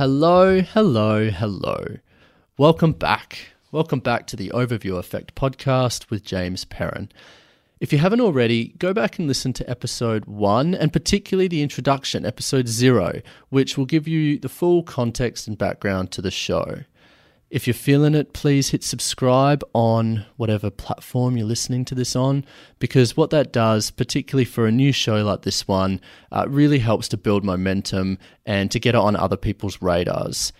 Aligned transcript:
Hello, 0.00 0.62
hello, 0.62 1.28
hello. 1.28 1.84
Welcome 2.56 2.92
back. 2.92 3.50
Welcome 3.70 4.00
back 4.00 4.26
to 4.28 4.34
the 4.34 4.48
Overview 4.48 4.96
Effect 4.96 5.34
podcast 5.34 6.08
with 6.08 6.24
James 6.24 6.64
Perrin. 6.64 7.12
If 7.80 7.92
you 7.92 7.98
haven't 7.98 8.22
already, 8.22 8.68
go 8.78 8.94
back 8.94 9.18
and 9.18 9.28
listen 9.28 9.52
to 9.52 9.68
episode 9.68 10.24
one, 10.24 10.74
and 10.74 10.90
particularly 10.90 11.48
the 11.48 11.60
introduction, 11.60 12.24
episode 12.24 12.66
zero, 12.66 13.20
which 13.50 13.76
will 13.76 13.84
give 13.84 14.08
you 14.08 14.38
the 14.38 14.48
full 14.48 14.82
context 14.82 15.46
and 15.46 15.58
background 15.58 16.12
to 16.12 16.22
the 16.22 16.30
show. 16.30 16.84
If 17.50 17.66
you're 17.66 17.74
feeling 17.74 18.14
it, 18.14 18.32
please 18.32 18.70
hit 18.70 18.84
subscribe 18.84 19.64
on 19.72 20.24
whatever 20.36 20.70
platform 20.70 21.36
you're 21.36 21.48
listening 21.48 21.84
to 21.86 21.96
this 21.96 22.14
on, 22.14 22.44
because 22.78 23.16
what 23.16 23.30
that 23.30 23.52
does, 23.52 23.90
particularly 23.90 24.44
for 24.44 24.66
a 24.66 24.72
new 24.72 24.92
show 24.92 25.24
like 25.24 25.42
this 25.42 25.66
one, 25.66 26.00
uh, 26.30 26.46
really 26.48 26.78
helps 26.78 27.08
to 27.08 27.16
build 27.16 27.44
momentum 27.44 28.18
and 28.46 28.70
to 28.70 28.78
get 28.78 28.94
it 28.94 28.98
on 28.98 29.16
other 29.16 29.36
people's 29.36 29.82
radars. 29.82 30.52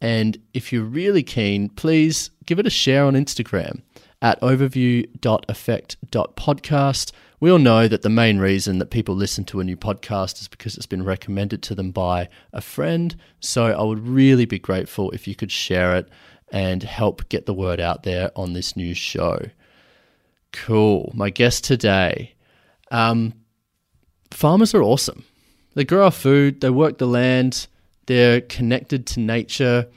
And 0.00 0.36
if 0.52 0.72
you're 0.72 0.82
really 0.82 1.22
keen, 1.22 1.68
please 1.68 2.30
give 2.44 2.58
it 2.58 2.66
a 2.66 2.70
share 2.70 3.04
on 3.04 3.14
Instagram 3.14 3.82
at 4.20 4.40
overview.effect.podcast. 4.40 7.12
We 7.38 7.50
all 7.50 7.58
know 7.58 7.86
that 7.86 8.02
the 8.02 8.08
main 8.08 8.38
reason 8.38 8.78
that 8.78 8.90
people 8.90 9.14
listen 9.14 9.44
to 9.44 9.60
a 9.60 9.64
new 9.64 9.76
podcast 9.76 10.40
is 10.40 10.48
because 10.48 10.76
it's 10.76 10.86
been 10.86 11.04
recommended 11.04 11.62
to 11.62 11.76
them 11.76 11.92
by 11.92 12.28
a 12.52 12.60
friend. 12.60 13.14
So 13.38 13.66
I 13.66 13.82
would 13.82 14.04
really 14.04 14.44
be 14.44 14.58
grateful 14.58 15.12
if 15.12 15.28
you 15.28 15.36
could 15.36 15.52
share 15.52 15.94
it 15.96 16.08
and 16.52 16.82
help 16.82 17.28
get 17.30 17.46
the 17.46 17.54
word 17.54 17.80
out 17.80 18.02
there 18.04 18.30
on 18.36 18.52
this 18.52 18.76
new 18.76 18.94
show. 18.94 19.38
Cool. 20.52 21.10
My 21.14 21.30
guest 21.30 21.64
today. 21.64 22.34
Um, 22.90 23.32
farmers 24.30 24.74
are 24.74 24.82
awesome. 24.82 25.24
They 25.74 25.84
grow 25.84 26.04
our 26.04 26.10
food, 26.10 26.60
they 26.60 26.68
work 26.68 26.98
the 26.98 27.06
land, 27.06 27.66
they're 28.04 28.42
connected 28.42 29.06
to 29.06 29.20
nature, 29.20 29.88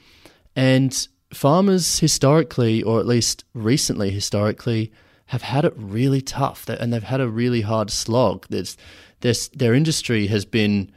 and 0.56 1.08
farmers 1.34 2.00
historically, 2.00 2.82
or 2.82 3.02
at 3.02 3.06
least 3.06 3.44
recently 3.54 4.10
historically, 4.10 4.94
have 5.28 5.42
had 5.42 5.66
it 5.66 5.74
really 5.76 6.22
tough 6.22 6.70
and 6.70 6.94
they've 6.94 7.04
had 7.04 7.20
a 7.20 7.28
really 7.28 7.62
hard 7.62 7.92
slog. 7.92 8.46
There's, 8.50 8.78
there's, 9.20 9.50
their 9.50 9.74
industry 9.74 10.28
has 10.28 10.46
been 10.46 10.90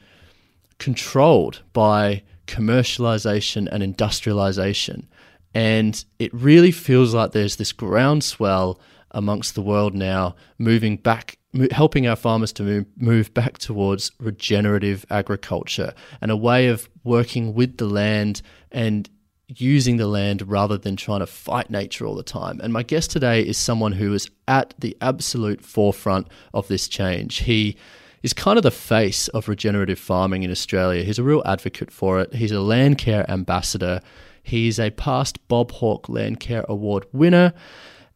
controlled 0.78 1.62
by 1.72 2.22
commercialization 2.46 3.68
and 3.72 3.82
industrialization. 3.82 5.08
And 5.54 6.04
it 6.18 6.32
really 6.34 6.70
feels 6.70 7.14
like 7.14 7.32
there's 7.32 7.56
this 7.56 7.72
groundswell 7.72 8.80
amongst 9.10 9.54
the 9.54 9.62
world 9.62 9.94
now 9.94 10.36
moving 10.58 10.96
back 10.96 11.38
helping 11.70 12.06
our 12.06 12.14
farmers 12.14 12.52
to 12.52 12.62
move, 12.62 12.86
move 12.96 13.32
back 13.32 13.56
towards 13.56 14.12
regenerative 14.20 15.06
agriculture 15.10 15.94
and 16.20 16.30
a 16.30 16.36
way 16.36 16.68
of 16.68 16.90
working 17.04 17.54
with 17.54 17.78
the 17.78 17.86
land 17.86 18.42
and 18.70 19.08
using 19.48 19.96
the 19.96 20.06
land 20.06 20.46
rather 20.46 20.76
than 20.76 20.94
trying 20.94 21.20
to 21.20 21.26
fight 21.26 21.70
nature 21.70 22.06
all 22.06 22.14
the 22.14 22.22
time. 22.22 22.60
And 22.62 22.72
my 22.72 22.82
guest 22.82 23.10
today 23.10 23.40
is 23.40 23.56
someone 23.56 23.92
who 23.92 24.12
is 24.12 24.30
at 24.46 24.74
the 24.78 24.96
absolute 25.00 25.64
forefront 25.64 26.28
of 26.52 26.68
this 26.68 26.86
change. 26.86 27.38
He 27.38 27.76
is 28.22 28.34
kind 28.34 28.58
of 28.58 28.62
the 28.62 28.70
face 28.70 29.28
of 29.28 29.48
regenerative 29.48 29.98
farming 29.98 30.42
in 30.42 30.50
Australia. 30.50 31.02
He's 31.02 31.18
a 31.18 31.24
real 31.24 31.42
advocate 31.46 31.90
for 31.90 32.20
it. 32.20 32.34
He's 32.34 32.52
a 32.52 32.56
Landcare 32.56 33.26
ambassador 33.28 34.02
He's 34.48 34.78
a 34.78 34.90
past 34.90 35.46
Bob 35.46 35.72
Hawke 35.72 36.06
Landcare 36.06 36.64
Award 36.68 37.04
winner, 37.12 37.52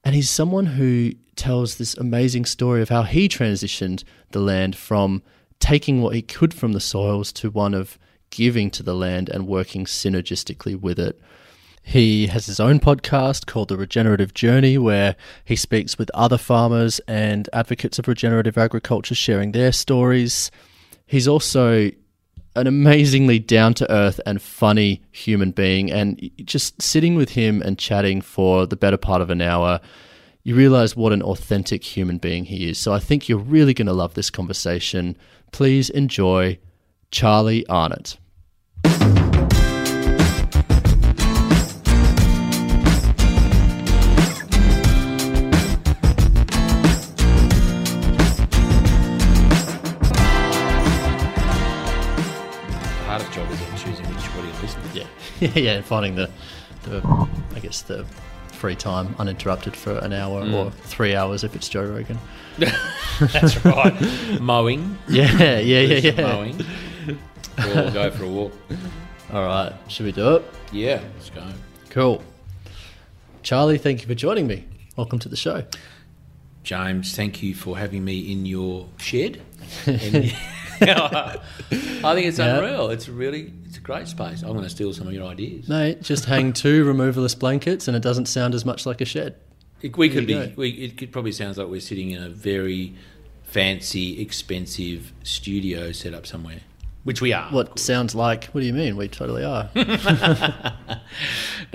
and 0.03 0.15
he's 0.15 0.31
someone 0.31 0.65
who 0.65 1.13
tells 1.37 1.77
this 1.77 1.95
amazing 1.99 2.47
story 2.47 2.81
of 2.81 2.89
how 2.89 3.03
he 3.03 3.29
transitioned 3.29 4.03
the 4.31 4.41
land 4.41 4.75
from 4.75 5.23
taking 5.61 6.01
what 6.01 6.15
he 6.15 6.23
could 6.23 6.55
from 6.55 6.73
the 6.73 6.81
soils 6.81 7.33
to 7.35 7.51
one 7.51 7.75
of 7.75 7.99
giving 8.31 8.71
to 8.71 8.83
the 8.83 8.95
land 8.95 9.29
and 9.29 9.47
working 9.47 9.85
synergistically 9.85 10.75
with 10.75 10.99
it. 10.99 11.21
He 11.83 12.29
has 12.29 12.47
his 12.47 12.59
own 12.59 12.81
podcast 12.81 13.45
called 13.45 13.69
The 13.69 13.77
Regenerative 13.77 14.33
Journey, 14.33 14.79
where 14.79 15.17
he 15.45 15.55
speaks 15.55 15.99
with 15.99 16.11
other 16.15 16.39
farmers 16.39 16.99
and 17.07 17.47
advocates 17.53 17.99
of 17.99 18.09
regenerative 18.09 18.57
agriculture, 18.57 19.15
sharing 19.15 19.53
their 19.53 19.71
stories. 19.71 20.51
He's 21.05 21.29
also 21.29 21.91
an 22.55 22.67
amazingly 22.67 23.39
down 23.39 23.75
to 23.75 23.91
earth 23.91 24.21
and 24.27 24.41
funny 24.41 25.03
human 25.11 25.51
being. 25.51 25.91
And 25.91 26.31
just 26.45 26.81
sitting 26.81 27.15
with 27.15 27.31
him 27.31 27.63
and 27.63 27.79
chatting 27.79 28.21
for 28.21 28.67
the 28.67 28.77
better 28.77 28.97
part 28.97 29.23
of 29.23 29.31
an 29.31 29.41
hour, 29.41 29.81
you 30.43 30.55
realize 30.55 30.97
what 30.97 31.13
an 31.13 31.23
authentic 31.23 31.85
human 31.85 32.19
being 32.19 32.45
he 32.45 32.69
is. 32.69 32.79
So 32.79 32.93
I 32.93 32.99
think 32.99 33.29
you're 33.29 33.39
really 33.39 33.75
going 33.75 33.87
to 33.87 33.93
love 33.93 34.15
this 34.15 34.31
conversation. 34.31 35.17
Please 35.53 35.89
enjoy 35.91 36.59
Charlie 37.11 37.67
Arnott. 37.67 38.19
yeah, 55.55 55.81
finding 55.81 56.15
the, 56.15 56.31
the, 56.85 57.29
I 57.55 57.59
guess 57.59 57.83
the 57.83 58.05
free 58.53 58.77
time 58.77 59.17
uninterrupted 59.19 59.75
for 59.75 59.99
an 59.99 60.13
hour 60.13 60.45
mm. 60.45 60.55
or 60.55 60.71
three 60.71 61.17
hours 61.17 61.43
if 61.43 61.57
it's 61.57 61.69
Joe 61.69 61.85
Rogan. 61.85 62.19
That's 63.21 63.65
right. 63.65 64.41
Mowing. 64.41 64.99
Yeah, 65.09 65.59
yeah, 65.59 65.81
yeah, 65.81 66.13
yeah. 66.13 66.21
Mowing. 66.21 66.61
Or 67.59 67.91
go 67.91 68.11
for 68.13 68.25
a 68.25 68.29
walk. 68.29 68.53
All 69.33 69.45
right, 69.45 69.73
should 69.89 70.07
we 70.07 70.13
do 70.13 70.37
it? 70.37 70.45
Yeah, 70.71 71.03
let's 71.15 71.31
go. 71.31 71.45
Cool. 71.91 72.23
Charlie, 73.43 73.79
thank 73.79 74.03
you 74.03 74.07
for 74.07 74.15
joining 74.15 74.47
me. 74.47 74.65
Welcome 74.97 75.19
to 75.21 75.29
the 75.29 75.37
show. 75.37 75.65
James, 76.63 77.15
thank 77.17 77.43
you 77.43 77.55
for 77.55 77.77
having 77.77 78.05
me 78.05 78.33
in 78.33 78.47
your 78.47 78.89
shed. 78.99 79.43
I 80.83 82.15
think 82.15 82.27
it's 82.27 82.39
unreal. 82.39 82.91
It's 82.91 83.09
really 83.09 83.53
it's 83.67 83.77
a 83.77 83.81
great 83.81 84.09
space. 84.09 84.43
I'm 84.43 84.51
going 84.53 84.65
to 84.65 84.71
steal 84.71 84.93
some 84.93 85.07
of 85.07 85.13
your 85.13 85.27
ideas. 85.27 85.69
No, 85.69 85.93
just 85.95 86.25
hang 86.25 86.53
two 86.53 86.85
removalist 86.85 87.39
blankets, 87.39 87.89
and 87.89 87.97
it 87.97 88.03
doesn't 88.03 88.27
sound 88.27 88.55
as 88.55 88.65
much 88.65 88.87
like 88.87 89.01
a 89.01 89.05
shed. 89.05 89.37
It, 89.81 89.97
we 89.97 90.09
could 90.09 90.27
be. 90.27 90.53
We, 90.57 90.71
it 90.71 90.97
could 90.97 91.13
probably 91.13 91.33
sounds 91.33 91.59
like 91.59 91.69
we're 91.69 91.81
sitting 91.81 92.11
in 92.11 92.23
a 92.23 92.29
very 92.29 92.95
fancy, 93.45 94.21
expensive 94.21 95.13
studio 95.23 95.93
set 95.93 96.15
up 96.15 96.27
somewhere. 96.27 96.61
Which 97.05 97.21
we 97.21 97.33
are. 97.33 97.51
What 97.51 97.81
sounds 97.81 98.15
like? 98.15 98.45
What 98.47 98.61
do 98.61 98.67
you 98.67 98.73
mean? 98.73 98.97
We 98.97 99.09
totally 99.09 99.45
are. 99.45 99.69
no, 99.75 99.85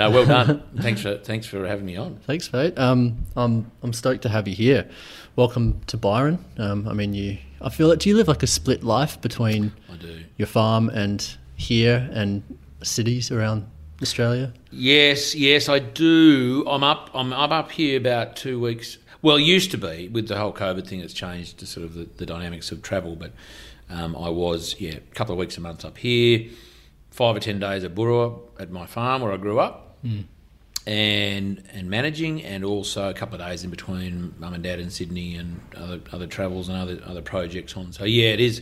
well 0.09 0.25
done. 0.25 0.63
thanks 0.79 1.01
for 1.01 1.17
thanks 1.17 1.45
for 1.45 1.67
having 1.67 1.85
me 1.85 1.97
on. 1.97 2.15
Thanks, 2.25 2.51
mate. 2.53 2.79
Um, 2.79 3.25
I'm 3.35 3.69
I'm 3.83 3.91
stoked 3.91 4.23
to 4.23 4.29
have 4.29 4.47
you 4.47 4.55
here. 4.55 4.89
Welcome 5.35 5.81
to 5.87 5.97
Byron. 5.97 6.43
Um, 6.57 6.87
I 6.87 6.93
mean, 6.93 7.13
you. 7.13 7.39
I 7.61 7.69
feel 7.69 7.89
like. 7.89 7.99
Do 7.99 8.07
you 8.07 8.15
live 8.15 8.29
like 8.29 8.41
a 8.41 8.47
split 8.47 8.85
life 8.85 9.19
between 9.19 9.73
your 10.37 10.47
farm 10.47 10.87
and 10.89 11.35
here 11.57 12.09
and 12.13 12.41
cities 12.81 13.29
around 13.29 13.69
Australia? 14.01 14.53
Yes, 14.71 15.35
yes, 15.35 15.67
I 15.67 15.79
do. 15.79 16.63
I'm 16.69 16.83
up. 16.83 17.09
I'm, 17.13 17.33
I'm 17.33 17.51
up 17.51 17.71
here 17.71 17.97
about 17.97 18.37
two 18.37 18.61
weeks. 18.61 18.97
Well, 19.21 19.39
used 19.39 19.71
to 19.71 19.77
be 19.77 20.07
with 20.07 20.29
the 20.29 20.37
whole 20.37 20.53
COVID 20.53 20.87
thing. 20.87 21.01
It's 21.01 21.13
changed 21.13 21.57
to 21.57 21.65
sort 21.65 21.85
of 21.85 21.95
the, 21.95 22.07
the 22.15 22.25
dynamics 22.25 22.71
of 22.71 22.81
travel, 22.81 23.17
but 23.17 23.33
um, 23.89 24.15
I 24.15 24.29
was, 24.29 24.79
yeah, 24.79 24.95
a 24.95 25.15
couple 25.15 25.33
of 25.33 25.39
weeks 25.39 25.57
a 25.57 25.61
month 25.61 25.85
up 25.85 25.97
here, 25.97 26.49
five 27.11 27.35
or 27.35 27.39
ten 27.39 27.59
days 27.59 27.83
at 27.83 27.95
Boorowa 27.95 28.39
at 28.59 28.71
my 28.71 28.85
farm 28.85 29.21
where 29.21 29.31
I 29.31 29.37
grew 29.37 29.59
up, 29.59 29.97
mm. 30.03 30.25
and 30.85 31.63
and 31.71 31.89
managing, 31.89 32.43
and 32.43 32.65
also 32.65 33.09
a 33.09 33.13
couple 33.13 33.35
of 33.35 33.47
days 33.47 33.63
in 33.63 33.69
between 33.69 34.33
mum 34.39 34.53
and 34.53 34.63
dad 34.63 34.79
in 34.79 34.89
Sydney 34.89 35.35
and 35.35 35.59
other 35.75 36.01
other 36.11 36.27
travels 36.27 36.69
and 36.69 36.77
other 36.77 36.99
other 37.05 37.21
projects 37.21 37.75
on. 37.77 37.93
So 37.93 38.03
yeah, 38.03 38.29
it 38.29 38.39
is. 38.39 38.61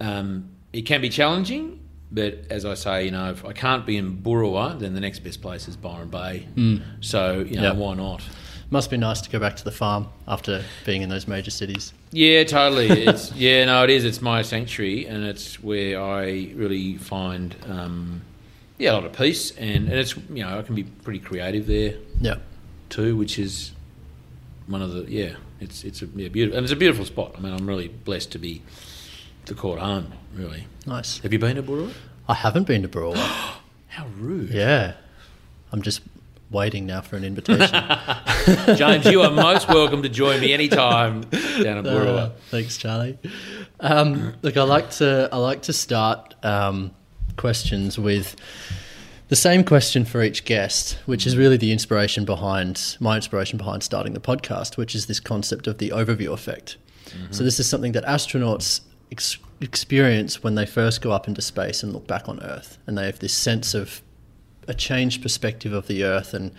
Um, 0.00 0.50
it 0.72 0.82
can 0.82 1.00
be 1.00 1.08
challenging, 1.08 1.80
but 2.12 2.44
as 2.48 2.64
I 2.64 2.74
say, 2.74 3.04
you 3.04 3.10
know, 3.10 3.30
if 3.30 3.44
I 3.44 3.52
can't 3.52 3.84
be 3.84 3.96
in 3.96 4.18
Boorowa, 4.18 4.78
then 4.78 4.94
the 4.94 5.00
next 5.00 5.20
best 5.20 5.42
place 5.42 5.68
is 5.68 5.76
Byron 5.76 6.08
Bay. 6.08 6.48
Mm. 6.54 6.82
So 7.00 7.40
you 7.40 7.56
know, 7.56 7.62
yep. 7.68 7.76
why 7.76 7.94
not? 7.94 8.22
Must 8.72 8.88
be 8.88 8.96
nice 8.96 9.20
to 9.22 9.30
go 9.30 9.40
back 9.40 9.56
to 9.56 9.64
the 9.64 9.72
farm 9.72 10.08
after 10.28 10.62
being 10.86 11.02
in 11.02 11.08
those 11.08 11.26
major 11.26 11.50
cities. 11.50 11.92
Yeah, 12.12 12.44
totally. 12.44 12.88
It's 12.88 13.32
yeah, 13.34 13.64
no, 13.64 13.82
it 13.82 13.90
is. 13.90 14.04
It's 14.04 14.22
my 14.22 14.42
sanctuary, 14.42 15.06
and 15.06 15.24
it's 15.24 15.60
where 15.60 16.00
I 16.00 16.52
really 16.54 16.96
find 16.96 17.56
um, 17.68 18.22
yeah 18.78 18.92
a 18.92 18.94
lot 18.94 19.04
of 19.04 19.12
peace, 19.12 19.50
and, 19.56 19.88
and 19.88 19.92
it's 19.92 20.16
you 20.16 20.44
know 20.44 20.58
I 20.58 20.62
can 20.62 20.76
be 20.76 20.84
pretty 20.84 21.18
creative 21.18 21.66
there. 21.66 21.94
Yeah, 22.20 22.36
too, 22.90 23.16
which 23.16 23.40
is 23.40 23.72
one 24.68 24.82
of 24.82 24.92
the 24.92 25.10
yeah. 25.10 25.34
It's 25.60 25.84
it's 25.84 26.00
a 26.00 26.06
yeah, 26.06 26.28
beautiful 26.28 26.56
and 26.56 26.64
it's 26.64 26.72
a 26.72 26.76
beautiful 26.76 27.04
spot. 27.04 27.34
I 27.36 27.40
mean, 27.40 27.52
I'm 27.52 27.66
really 27.66 27.88
blessed 27.88 28.30
to 28.32 28.38
be 28.38 28.62
to 29.46 29.54
call 29.54 29.74
it 29.74 29.80
home. 29.80 30.12
Really 30.34 30.66
nice. 30.86 31.18
Have 31.18 31.32
you 31.32 31.38
been 31.38 31.56
to 31.56 31.62
Boorowa? 31.62 31.92
I 32.28 32.34
haven't 32.34 32.66
been 32.66 32.82
to 32.82 32.88
Boorowa. 32.88 33.16
How 33.88 34.06
rude. 34.18 34.50
Yeah, 34.50 34.94
I'm 35.72 35.82
just 35.82 36.02
waiting 36.50 36.86
now 36.86 37.00
for 37.00 37.16
an 37.16 37.24
invitation. 37.24 37.74
James, 38.76 39.06
you 39.06 39.22
are 39.22 39.30
most 39.30 39.68
welcome 39.68 40.02
to 40.02 40.08
join 40.08 40.40
me 40.40 40.52
anytime 40.52 41.22
down 41.22 41.78
at 41.78 41.84
Boorowa. 41.84 42.18
Uh, 42.18 42.30
thanks, 42.48 42.76
Charlie. 42.76 43.18
Um, 43.80 44.34
look, 44.42 44.56
I 44.56 44.62
like 44.62 44.90
to 44.92 45.28
I 45.32 45.36
like 45.36 45.62
to 45.62 45.72
start 45.72 46.34
um, 46.44 46.92
questions 47.36 47.98
with 47.98 48.36
the 49.28 49.36
same 49.36 49.62
question 49.64 50.04
for 50.04 50.22
each 50.22 50.44
guest, 50.44 50.98
which 51.06 51.26
is 51.26 51.36
really 51.36 51.56
the 51.56 51.72
inspiration 51.72 52.24
behind 52.24 52.96
my 53.00 53.16
inspiration 53.16 53.58
behind 53.58 53.82
starting 53.82 54.12
the 54.12 54.20
podcast, 54.20 54.76
which 54.76 54.94
is 54.94 55.06
this 55.06 55.20
concept 55.20 55.66
of 55.66 55.78
the 55.78 55.90
overview 55.90 56.32
effect. 56.32 56.76
Mm-hmm. 57.06 57.32
So, 57.32 57.44
this 57.44 57.60
is 57.60 57.68
something 57.68 57.92
that 57.92 58.04
astronauts 58.04 58.80
ex- 59.12 59.38
experience 59.60 60.42
when 60.42 60.54
they 60.54 60.66
first 60.66 61.00
go 61.02 61.12
up 61.12 61.28
into 61.28 61.42
space 61.42 61.82
and 61.82 61.92
look 61.92 62.06
back 62.06 62.28
on 62.28 62.42
Earth, 62.42 62.78
and 62.86 62.96
they 62.96 63.06
have 63.06 63.18
this 63.18 63.34
sense 63.34 63.74
of 63.74 64.02
a 64.66 64.74
changed 64.74 65.22
perspective 65.22 65.72
of 65.72 65.86
the 65.86 66.04
Earth, 66.04 66.34
and 66.34 66.52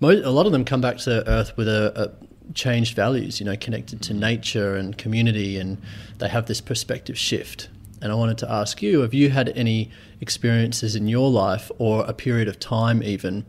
mo- 0.00 0.10
a 0.10 0.30
lot 0.30 0.46
of 0.46 0.52
them 0.52 0.64
come 0.64 0.80
back 0.80 0.98
to 0.98 1.28
Earth 1.28 1.56
with 1.56 1.68
a, 1.68 1.92
a 1.96 2.54
changed 2.54 2.96
values, 2.96 3.40
you 3.40 3.46
know, 3.46 3.56
connected 3.56 4.02
to 4.02 4.14
nature 4.14 4.76
and 4.76 4.96
community, 4.96 5.58
and 5.58 5.78
they 6.18 6.28
have 6.28 6.46
this 6.46 6.60
perspective 6.60 7.18
shift. 7.18 7.68
And 8.00 8.12
I 8.12 8.14
wanted 8.14 8.38
to 8.38 8.50
ask 8.50 8.80
you 8.80 9.00
have 9.00 9.12
you 9.12 9.30
had 9.30 9.48
any 9.50 9.90
experiences 10.20 10.94
in 10.94 11.08
your 11.08 11.30
life 11.30 11.70
or 11.78 12.04
a 12.04 12.12
period 12.12 12.48
of 12.48 12.60
time 12.60 13.02
even 13.02 13.44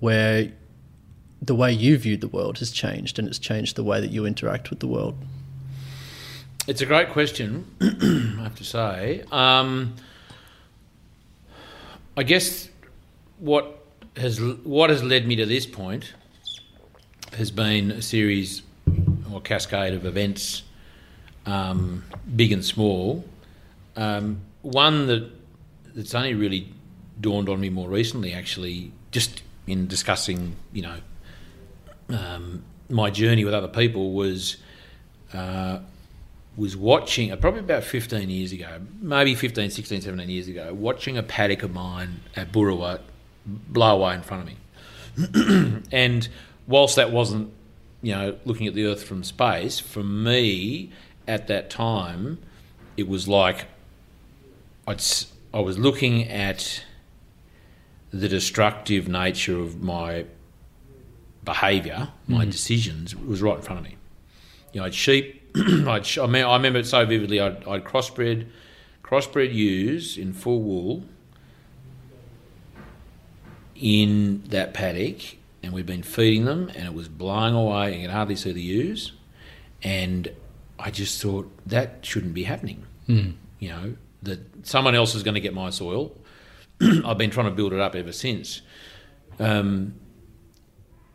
where 0.00 0.52
the 1.40 1.54
way 1.54 1.72
you 1.72 1.96
viewed 1.96 2.20
the 2.20 2.28
world 2.28 2.58
has 2.58 2.70
changed 2.70 3.18
and 3.18 3.28
it's 3.28 3.38
changed 3.38 3.76
the 3.76 3.84
way 3.84 4.00
that 4.00 4.10
you 4.10 4.26
interact 4.26 4.70
with 4.70 4.80
the 4.80 4.86
world? 4.86 5.16
It's 6.66 6.80
a 6.80 6.86
great 6.86 7.10
question, 7.10 7.66
I 7.80 8.42
have 8.42 8.54
to 8.56 8.64
say. 8.64 9.22
Um, 9.30 9.94
I 12.16 12.22
guess 12.22 12.68
what 13.38 13.83
has 14.16 14.40
what 14.40 14.90
has 14.90 15.02
led 15.02 15.26
me 15.26 15.36
to 15.36 15.46
this 15.46 15.66
point 15.66 16.14
has 17.36 17.50
been 17.50 17.90
a 17.90 18.02
series 18.02 18.62
or 19.32 19.40
cascade 19.40 19.92
of 19.92 20.06
events, 20.06 20.62
um, 21.46 22.04
big 22.36 22.52
and 22.52 22.64
small, 22.64 23.24
um, 23.96 24.40
one 24.62 25.06
that 25.08 25.30
that's 25.94 26.14
only 26.14 26.34
really 26.34 26.72
dawned 27.20 27.48
on 27.48 27.60
me 27.60 27.70
more 27.70 27.88
recently, 27.88 28.32
actually, 28.32 28.92
just 29.10 29.42
in 29.66 29.86
discussing, 29.86 30.56
you 30.72 30.82
know, 30.82 30.96
um, 32.10 32.62
my 32.88 33.10
journey 33.10 33.44
with 33.44 33.54
other 33.54 33.68
people 33.68 34.12
was 34.12 34.56
uh, 35.32 35.78
was 36.56 36.76
watching 36.76 37.32
uh, 37.32 37.36
probably 37.36 37.60
about 37.60 37.82
15 37.82 38.30
years 38.30 38.52
ago, 38.52 38.80
maybe 39.00 39.34
15, 39.34 39.70
16, 39.70 40.02
17 40.02 40.28
years 40.28 40.46
ago, 40.46 40.72
watching 40.72 41.18
a 41.18 41.22
paddock 41.22 41.64
of 41.64 41.72
mine 41.72 42.20
at 42.36 42.52
Boorowa 42.52 43.00
blow 43.46 43.96
away 43.96 44.14
in 44.14 44.22
front 44.22 44.42
of 44.42 44.48
me. 44.48 45.82
and 45.92 46.28
whilst 46.66 46.96
that 46.96 47.12
wasn't, 47.12 47.52
you 48.02 48.12
know, 48.12 48.36
looking 48.44 48.66
at 48.66 48.74
the 48.74 48.84
Earth 48.84 49.04
from 49.04 49.22
space, 49.22 49.78
for 49.78 50.02
me 50.02 50.90
at 51.26 51.46
that 51.48 51.70
time, 51.70 52.38
it 52.96 53.08
was 53.08 53.28
like 53.28 53.66
I'd, 54.86 55.02
I 55.52 55.60
was 55.60 55.78
looking 55.78 56.28
at 56.28 56.84
the 58.12 58.28
destructive 58.28 59.08
nature 59.08 59.58
of 59.58 59.82
my 59.82 60.26
behaviour, 61.44 62.10
my 62.26 62.44
mm. 62.44 62.50
decisions, 62.50 63.14
was 63.14 63.42
right 63.42 63.56
in 63.56 63.62
front 63.62 63.78
of 63.80 63.84
me. 63.84 63.96
You 64.72 64.80
know, 64.80 64.86
I'd 64.86 64.94
sheep. 64.94 65.42
I'd, 65.56 66.06
I, 66.18 66.26
mean, 66.26 66.44
I 66.44 66.56
remember 66.56 66.80
it 66.80 66.86
so 66.86 67.04
vividly. 67.06 67.40
I'd, 67.40 67.66
I'd 67.66 67.84
crossbred, 67.84 68.46
crossbred 69.02 69.52
ewes 69.54 70.18
in 70.18 70.32
full 70.32 70.60
wool 70.60 71.04
in 73.74 74.42
that 74.48 74.74
paddock, 74.74 75.36
and 75.62 75.72
we'd 75.72 75.86
been 75.86 76.02
feeding 76.02 76.44
them, 76.44 76.70
and 76.74 76.86
it 76.86 76.94
was 76.94 77.08
blowing 77.08 77.54
away, 77.54 77.92
and 77.92 78.02
you 78.02 78.08
could 78.08 78.14
hardly 78.14 78.36
see 78.36 78.52
the 78.52 78.62
ewes. 78.62 79.12
And 79.82 80.30
I 80.78 80.90
just 80.90 81.20
thought 81.20 81.50
that 81.66 81.98
shouldn't 82.02 82.34
be 82.34 82.44
happening. 82.44 82.84
Mm. 83.08 83.34
You 83.58 83.68
know, 83.68 83.96
that 84.22 84.66
someone 84.66 84.94
else 84.94 85.14
is 85.14 85.22
going 85.22 85.34
to 85.34 85.40
get 85.40 85.54
my 85.54 85.70
soil. 85.70 86.16
I've 87.04 87.18
been 87.18 87.30
trying 87.30 87.46
to 87.46 87.52
build 87.52 87.72
it 87.72 87.80
up 87.80 87.94
ever 87.94 88.12
since. 88.12 88.62
Um, 89.38 89.94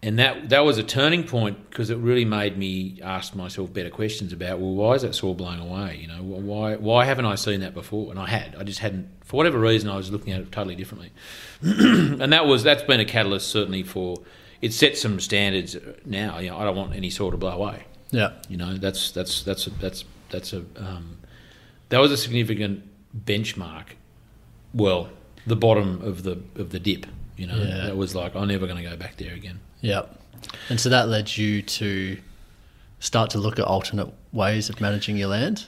and 0.01 0.17
that 0.19 0.49
that 0.49 0.61
was 0.61 0.77
a 0.77 0.83
turning 0.83 1.23
point 1.23 1.69
because 1.69 1.89
it 1.89 1.97
really 1.97 2.25
made 2.25 2.57
me 2.57 2.99
ask 3.03 3.35
myself 3.35 3.73
better 3.73 3.89
questions 3.89 4.31
about 4.31 4.59
well 4.59 4.73
why 4.73 4.93
is 4.93 5.01
that 5.01 5.13
soil 5.13 5.33
blowing 5.33 5.59
away? 5.59 5.99
You 6.01 6.07
know 6.07 6.23
why 6.23 6.75
why 6.75 7.05
haven't 7.05 7.25
I 7.25 7.35
seen 7.35 7.59
that 7.61 7.73
before? 7.73 8.09
And 8.11 8.19
I 8.19 8.27
had. 8.27 8.55
I 8.57 8.63
just 8.63 8.79
hadn't. 8.79 9.09
For 9.23 9.37
whatever 9.37 9.59
reason 9.59 9.89
I 9.89 9.97
was 9.97 10.11
looking 10.11 10.33
at 10.33 10.41
it 10.41 10.51
totally 10.51 10.75
differently. 10.75 11.11
And 11.61 12.33
that 12.33 12.45
was 12.45 12.63
that's 12.63 12.83
been 12.83 12.99
a 12.99 13.05
catalyst 13.05 13.49
certainly 13.49 13.83
for 13.83 14.17
it 14.61 14.73
set 14.73 14.97
some 14.97 15.19
standards 15.19 15.77
now. 16.05 16.39
You 16.39 16.49
know 16.49 16.57
I 16.57 16.63
don't 16.63 16.75
want 16.75 16.95
any 16.95 17.09
soil 17.09 17.31
to 17.31 17.37
blow 17.37 17.51
away. 17.51 17.83
Yeah. 18.11 18.33
You 18.47 18.57
know 18.57 18.75
that's 18.77 19.11
that's 19.11 19.43
that's 19.43 19.67
a, 19.67 19.69
that's 19.71 20.05
that's 20.29 20.53
a 20.53 20.63
um, 20.77 21.17
that 21.89 21.99
was 21.99 22.11
a 22.11 22.17
significant 22.17 22.83
benchmark, 23.25 23.85
well, 24.73 25.09
the 25.45 25.55
bottom 25.55 26.01
of 26.01 26.23
the 26.23 26.41
of 26.55 26.69
the 26.69 26.79
dip. 26.79 27.05
You 27.35 27.47
know, 27.47 27.57
yeah. 27.57 27.85
that 27.85 27.97
was 27.97 28.15
like 28.15 28.35
I'm 28.35 28.47
never 28.47 28.67
going 28.67 28.83
to 28.83 28.89
go 28.89 28.95
back 28.95 29.17
there 29.17 29.33
again. 29.33 29.59
Yep. 29.81 30.19
And 30.69 30.79
so 30.79 30.89
that 30.89 31.07
led 31.07 31.35
you 31.35 31.61
to 31.61 32.17
start 32.99 33.29
to 33.31 33.37
look 33.37 33.59
at 33.59 33.65
alternate 33.65 34.13
ways 34.31 34.69
of 34.69 34.81
managing 34.81 35.17
your 35.17 35.29
land. 35.29 35.65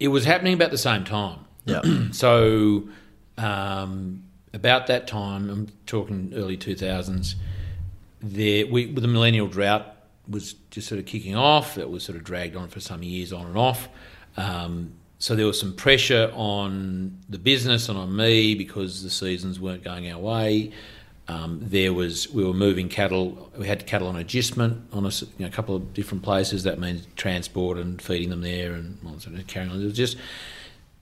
It 0.00 0.08
was 0.08 0.24
happening 0.24 0.54
about 0.54 0.70
the 0.70 0.78
same 0.78 1.04
time. 1.04 1.40
Yeah. 1.64 1.82
so 2.12 2.88
um, 3.36 4.22
about 4.52 4.86
that 4.86 5.06
time, 5.06 5.50
I'm 5.50 5.68
talking 5.86 6.32
early 6.34 6.56
2000s. 6.56 7.34
There, 8.20 8.66
we 8.66 8.92
the 8.92 9.06
millennial 9.06 9.46
drought 9.46 9.94
was 10.28 10.54
just 10.70 10.88
sort 10.88 10.98
of 10.98 11.06
kicking 11.06 11.36
off. 11.36 11.78
It 11.78 11.88
was 11.88 12.02
sort 12.02 12.16
of 12.16 12.24
dragged 12.24 12.56
on 12.56 12.68
for 12.68 12.80
some 12.80 13.02
years, 13.02 13.32
on 13.32 13.46
and 13.46 13.56
off. 13.56 13.88
Um, 14.36 14.94
so 15.18 15.34
there 15.34 15.46
was 15.46 15.58
some 15.58 15.74
pressure 15.74 16.30
on 16.34 17.18
the 17.28 17.38
business 17.38 17.88
and 17.88 17.98
on 17.98 18.14
me 18.14 18.54
because 18.54 19.02
the 19.02 19.10
seasons 19.10 19.58
weren't 19.58 19.82
going 19.82 20.10
our 20.10 20.18
way. 20.18 20.72
Um, 21.28 21.60
there 21.62 21.92
was 21.92 22.30
we 22.30 22.42
were 22.42 22.54
moving 22.54 22.88
cattle. 22.88 23.50
We 23.58 23.68
had 23.68 23.86
cattle 23.86 24.08
on 24.08 24.16
adjustment 24.16 24.88
on 24.92 25.04
a, 25.04 25.10
you 25.10 25.26
know, 25.40 25.46
a 25.46 25.50
couple 25.50 25.76
of 25.76 25.92
different 25.92 26.22
places. 26.22 26.62
That 26.64 26.78
means 26.78 27.06
transport 27.16 27.76
and 27.76 28.00
feeding 28.00 28.30
them 28.30 28.40
there 28.40 28.72
and 28.72 28.98
well, 29.02 29.16
carrying 29.46 29.70
on. 29.70 29.80
It 29.80 29.84
was 29.84 29.96
just 29.96 30.16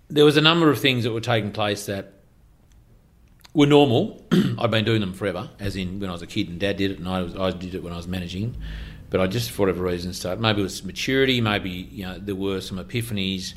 there 0.08 0.24
was 0.24 0.36
a 0.36 0.40
number 0.40 0.68
of 0.68 0.80
things 0.80 1.04
that 1.04 1.12
were 1.12 1.20
taking 1.20 1.52
place 1.52 1.86
that 1.86 2.12
were 3.54 3.66
normal. 3.66 4.24
I've 4.58 4.70
been 4.70 4.84
doing 4.84 5.00
them 5.00 5.12
forever, 5.12 5.48
as 5.60 5.76
in 5.76 6.00
when 6.00 6.10
I 6.10 6.12
was 6.12 6.22
a 6.22 6.26
kid 6.26 6.48
and 6.48 6.58
Dad 6.58 6.76
did 6.76 6.90
it, 6.90 6.98
and 6.98 7.08
I, 7.08 7.22
was, 7.22 7.36
I 7.36 7.50
did 7.52 7.74
it 7.74 7.82
when 7.82 7.92
I 7.92 7.96
was 7.96 8.08
managing. 8.08 8.56
But 9.10 9.20
I 9.20 9.28
just, 9.28 9.52
for 9.52 9.62
whatever 9.62 9.84
reason, 9.84 10.12
started. 10.12 10.40
Maybe 10.40 10.60
it 10.60 10.64
was 10.64 10.84
maturity. 10.84 11.40
Maybe 11.40 11.70
you 11.70 12.04
know 12.04 12.18
there 12.18 12.34
were 12.34 12.60
some 12.60 12.78
epiphanies 12.78 13.54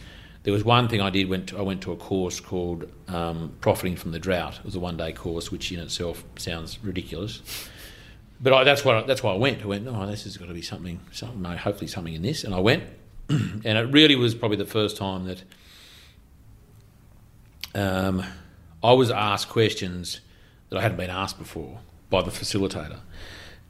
there 0.49 0.55
was 0.55 0.65
one 0.65 0.87
thing 0.87 0.99
I 0.99 1.11
did. 1.11 1.29
Went 1.29 1.49
to, 1.49 1.59
I 1.59 1.61
went 1.61 1.83
to 1.83 1.91
a 1.91 1.95
course 1.95 2.39
called 2.39 2.91
um, 3.07 3.53
"Profiting 3.61 3.95
from 3.95 4.13
the 4.13 4.17
Drought." 4.17 4.57
It 4.57 4.65
was 4.65 4.73
a 4.73 4.79
one-day 4.79 5.13
course, 5.13 5.51
which 5.51 5.71
in 5.71 5.79
itself 5.79 6.23
sounds 6.39 6.83
ridiculous. 6.83 7.69
But 8.41 8.53
I, 8.53 8.63
that's 8.63 8.83
what 8.83 9.05
that's 9.05 9.21
why 9.21 9.33
I 9.33 9.37
went. 9.37 9.61
I 9.61 9.67
went. 9.67 9.87
Oh, 9.87 10.07
this 10.07 10.23
has 10.23 10.37
got 10.37 10.47
to 10.47 10.55
be 10.55 10.63
something. 10.63 11.01
Something. 11.11 11.43
Hopefully, 11.43 11.85
something 11.85 12.15
in 12.15 12.23
this. 12.23 12.43
And 12.43 12.55
I 12.55 12.61
went, 12.61 12.83
and 13.29 13.63
it 13.63 13.93
really 13.93 14.15
was 14.15 14.33
probably 14.33 14.57
the 14.57 14.65
first 14.65 14.97
time 14.97 15.25
that 15.25 15.43
um, 17.75 18.23
I 18.83 18.93
was 18.93 19.11
asked 19.11 19.49
questions 19.49 20.19
that 20.69 20.79
I 20.79 20.81
hadn't 20.81 20.97
been 20.97 21.11
asked 21.11 21.37
before 21.37 21.77
by 22.09 22.23
the 22.23 22.31
facilitator, 22.31 23.01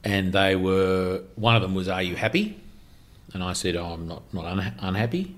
and 0.02 0.32
they 0.32 0.56
were. 0.56 1.24
One 1.34 1.56
of 1.56 1.60
them 1.60 1.74
was, 1.74 1.88
"Are 1.88 2.02
you 2.02 2.16
happy?" 2.16 2.58
And 3.34 3.44
I 3.44 3.52
said, 3.52 3.76
"Oh, 3.76 3.84
I'm 3.84 4.08
not 4.08 4.32
not 4.32 4.46
unha- 4.46 4.76
unhappy." 4.78 5.36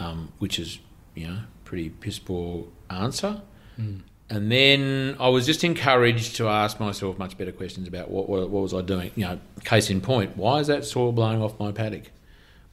Um, 0.00 0.32
which 0.38 0.58
is 0.58 0.80
you 1.14 1.28
know 1.28 1.38
pretty 1.64 1.90
piss 1.90 2.18
poor 2.18 2.66
answer. 2.88 3.42
Mm. 3.78 4.00
And 4.28 4.50
then 4.50 5.16
I 5.18 5.28
was 5.28 5.44
just 5.44 5.64
encouraged 5.64 6.36
to 6.36 6.48
ask 6.48 6.78
myself 6.78 7.18
much 7.18 7.36
better 7.36 7.50
questions 7.50 7.88
about 7.88 8.12
what, 8.12 8.28
what, 8.28 8.48
what 8.48 8.62
was 8.62 8.72
I 8.72 8.80
doing. 8.80 9.10
You 9.16 9.24
know, 9.24 9.40
case 9.64 9.90
in 9.90 10.00
point, 10.00 10.36
why 10.36 10.60
is 10.60 10.68
that 10.68 10.84
soil 10.84 11.10
blowing 11.10 11.42
off 11.42 11.58
my 11.58 11.72
paddock? 11.72 12.12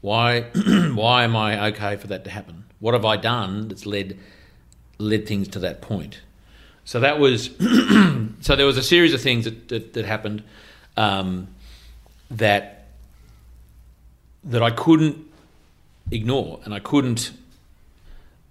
Why 0.02 0.42
why 0.94 1.24
am 1.24 1.36
I 1.36 1.68
okay 1.70 1.96
for 1.96 2.08
that 2.08 2.24
to 2.26 2.30
happen? 2.30 2.66
What 2.80 2.94
have 2.94 3.06
I 3.06 3.18
done 3.18 3.68
that's 3.68 3.86
led 3.86 4.20
led 5.00 5.28
things 5.28 5.48
to 5.50 5.60
that 5.60 5.82
point? 5.82 6.22
So 6.86 7.00
that 7.00 7.20
was 7.20 7.50
so 8.42 8.56
there 8.56 8.66
was 8.66 8.78
a 8.78 8.84
series 8.84 9.14
of 9.14 9.22
things 9.22 9.46
that 9.46 9.68
that, 9.70 9.94
that 9.94 10.06
happened 10.06 10.44
um, 10.96 11.48
that 12.30 12.88
that 14.44 14.62
I 14.62 14.70
couldn't 14.70 15.28
ignore, 16.12 16.60
and 16.64 16.74
I 16.74 16.80
couldn't. 16.80 17.32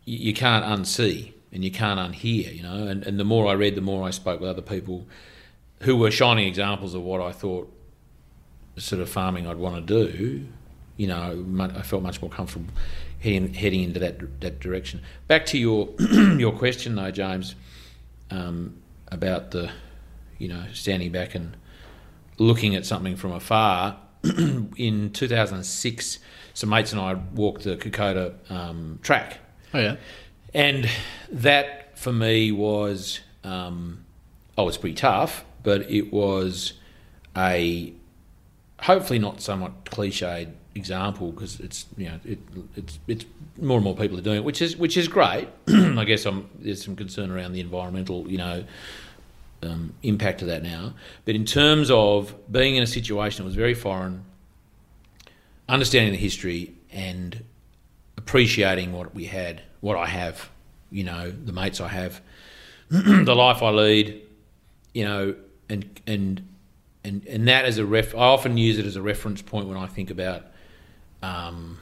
You, 0.05 0.33
can't 0.35 0.65
unsee 0.65 1.33
and 1.53 1.65
you 1.65 1.71
can't 1.73 1.99
unhear, 1.99 2.55
you 2.55 2.63
know. 2.63 2.87
And, 2.87 3.03
and 3.05 3.19
the 3.19 3.25
more 3.25 3.49
I 3.49 3.55
read, 3.55 3.75
the 3.75 3.81
more 3.81 4.07
I 4.07 4.11
spoke 4.11 4.41
with 4.41 4.49
other 4.49 4.63
people 4.63 5.05
who 5.81 5.97
were 5.97 6.13
shining 6.13 6.47
examples 6.47 6.95
of 6.95 7.03
what 7.03 7.21
I 7.21 7.33
thought 7.33 7.73
sort 8.77 9.03
of 9.03 9.09
farming 9.09 9.47
I'd 9.47 9.57
want 9.57 9.87
to 9.87 10.05
do. 10.05 10.47
You 10.97 11.09
know, 11.09 11.45
I 11.75 11.83
felt 11.83 12.03
much 12.03 12.23
more 12.23 12.31
comfortable 12.31 12.73
heading, 13.21 13.53
heading 13.53 13.83
into 13.83 13.99
that 14.01 14.41
that 14.41 14.61
direction. 14.61 15.03
Back 15.27 15.47
to 15.47 15.59
your 15.59 15.89
your 16.39 16.53
question 16.53 16.95
though, 16.95 17.11
James, 17.11 17.55
um, 18.31 18.77
about 19.09 19.51
the 19.51 19.71
you 20.39 20.49
know 20.49 20.65
standing 20.73 21.13
back 21.13 21.35
and 21.35 21.57
looking 22.39 22.77
at 22.77 22.87
something 22.87 23.17
from 23.17 23.33
afar. 23.33 23.99
in 24.77 25.11
2006, 25.13 26.19
some 26.57 26.71
mates 26.71 26.91
and 26.91 27.01
I 27.01 27.13
walked 27.35 27.65
the 27.65 27.77
Kokoda 27.77 28.33
um, 28.51 28.99
track. 29.03 29.41
Oh 29.75 29.79
yeah, 29.79 29.97
and 30.55 30.89
that 31.31 31.99
for 31.99 32.15
me 32.15 32.51
was 32.51 33.21
um, 33.45 34.07
oh, 34.57 34.67
it's 34.67 34.79
pretty 34.79 34.97
tough, 34.97 35.45
but 35.63 35.83
it 35.91 36.11
was 36.11 36.73
a 37.37 37.93
hopefully 38.81 39.19
not 39.19 39.43
somewhat 39.43 39.85
cliched 39.85 40.51
example 40.75 41.31
because 41.33 41.61
it's 41.61 41.87
you 41.99 42.07
know 42.07 42.21
it, 42.25 42.39
it's 42.75 42.99
it's 43.07 43.27
more 43.59 43.77
and 43.77 43.85
more 43.85 43.95
people 43.95 44.19
are 44.19 44.23
doing 44.23 44.39
it, 44.39 44.45
which 44.45 44.63
is 44.63 44.79
which 44.79 44.97
is 44.97 45.09
great. 45.09 45.49
I 45.69 46.05
guess 46.05 46.25
I'm, 46.25 46.49
there's 46.59 46.83
some 46.83 46.97
concern 46.97 47.31
around 47.31 47.53
the 47.53 47.61
environmental 47.61 48.27
you 48.31 48.39
know 48.39 48.65
um, 49.63 49.93
impact 50.03 50.41
of 50.41 50.49
that 50.49 50.63
now, 50.63 50.95
but 51.27 51.35
in 51.35 51.45
terms 51.45 51.91
of 51.91 52.35
being 52.51 52.77
in 52.77 52.83
a 52.83 52.87
situation 52.87 53.45
that 53.45 53.47
was 53.47 53.57
very 53.57 53.75
foreign, 53.75 54.25
understanding 55.69 56.13
the 56.13 56.19
history 56.19 56.75
and 56.91 57.43
appreciating 58.17 58.93
what 58.93 59.15
we 59.15 59.25
had, 59.25 59.63
what 59.81 59.97
I 59.97 60.07
have, 60.07 60.49
you 60.91 61.05
know, 61.05 61.31
the 61.31 61.53
mates 61.53 61.81
I 61.81 61.89
have, 61.89 62.21
the 62.89 63.35
life 63.35 63.63
I 63.63 63.71
lead, 63.71 64.23
you 64.95 65.05
know, 65.05 65.35
and 65.69 66.01
and 66.07 66.43
and 67.05 67.27
and 67.27 67.49
that 67.49 67.65
as 67.65 67.79
a 67.79 67.87
ref, 67.87 68.15
I 68.15 68.19
often 68.19 68.57
use 68.57 68.79
it 68.79 68.87
as 68.87 68.97
a 68.97 69.03
reference 69.03 69.43
point 69.43 69.69
when 69.69 69.77
I 69.77 69.87
think 69.87 70.11
about, 70.11 70.45
um, 71.23 71.79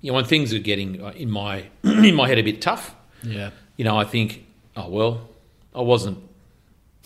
you 0.00 0.10
know, 0.10 0.16
when 0.16 0.24
things 0.24 0.52
are 0.54 0.58
getting 0.58 1.02
uh, 1.02 1.08
in 1.10 1.30
my 1.30 1.64
in 1.82 2.14
my 2.14 2.28
head 2.28 2.38
a 2.38 2.42
bit 2.42 2.60
tough. 2.60 2.94
Yeah. 3.22 3.50
You 3.76 3.84
know, 3.84 3.96
I 3.96 4.04
think, 4.04 4.46
oh 4.76 4.88
well, 4.88 5.28
I 5.74 5.80
wasn't 5.80 6.18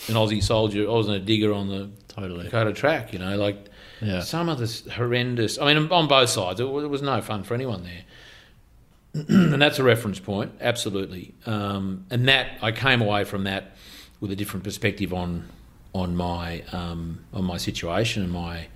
an 0.08 0.14
Aussie 0.14 0.42
soldier. 0.42 0.86
I 0.88 0.92
wasn't 0.92 1.16
a 1.16 1.20
digger 1.20 1.52
on 1.52 1.68
the 1.68 1.90
Totally. 2.08 2.48
Kokoda 2.48 2.74
track. 2.74 3.12
You 3.12 3.20
know, 3.20 3.36
like 3.36 3.68
Yeah. 4.00 4.20
some 4.20 4.48
of 4.48 4.58
this 4.58 4.86
horrendous. 4.88 5.58
I 5.58 5.72
mean, 5.72 5.90
on 5.90 6.06
both 6.08 6.28
sides, 6.30 6.60
it 6.60 6.68
was, 6.68 6.84
it 6.84 6.88
was 6.88 7.02
no 7.02 7.20
fun 7.20 7.42
for 7.42 7.54
anyone 7.54 7.82
there. 7.84 9.24
and 9.28 9.60
that's 9.60 9.78
a 9.78 9.82
reference 9.82 10.20
point, 10.20 10.52
absolutely. 10.60 11.34
Um, 11.46 12.04
and 12.10 12.28
that 12.28 12.58
I 12.62 12.72
came 12.72 13.00
away 13.00 13.24
from 13.24 13.44
that 13.44 13.76
with 14.20 14.30
a 14.30 14.36
different 14.36 14.64
perspective 14.64 15.12
on 15.12 15.48
on 15.94 16.14
my 16.14 16.62
um, 16.72 17.20
on 17.32 17.44
my 17.44 17.56
situation 17.56 18.22
and 18.22 18.32
my 18.32 18.66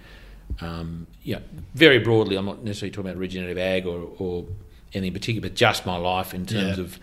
um, 0.61 1.07
yeah. 1.23 1.39
Very 1.75 1.99
broadly, 1.99 2.37
I'm 2.37 2.47
not 2.47 2.63
necessarily 2.65 2.91
talking 2.91 3.11
about 3.11 3.19
regenerative 3.21 3.59
ag 3.59 3.87
or, 3.87 4.11
or 4.19 4.45
anything 4.93 5.13
particular, 5.13 5.49
but 5.49 5.55
just 5.57 5.87
my 5.87 5.97
life 5.97 6.35
in 6.35 6.47
terms 6.47 6.79
Yeah. 6.79 6.85
of. 6.85 6.99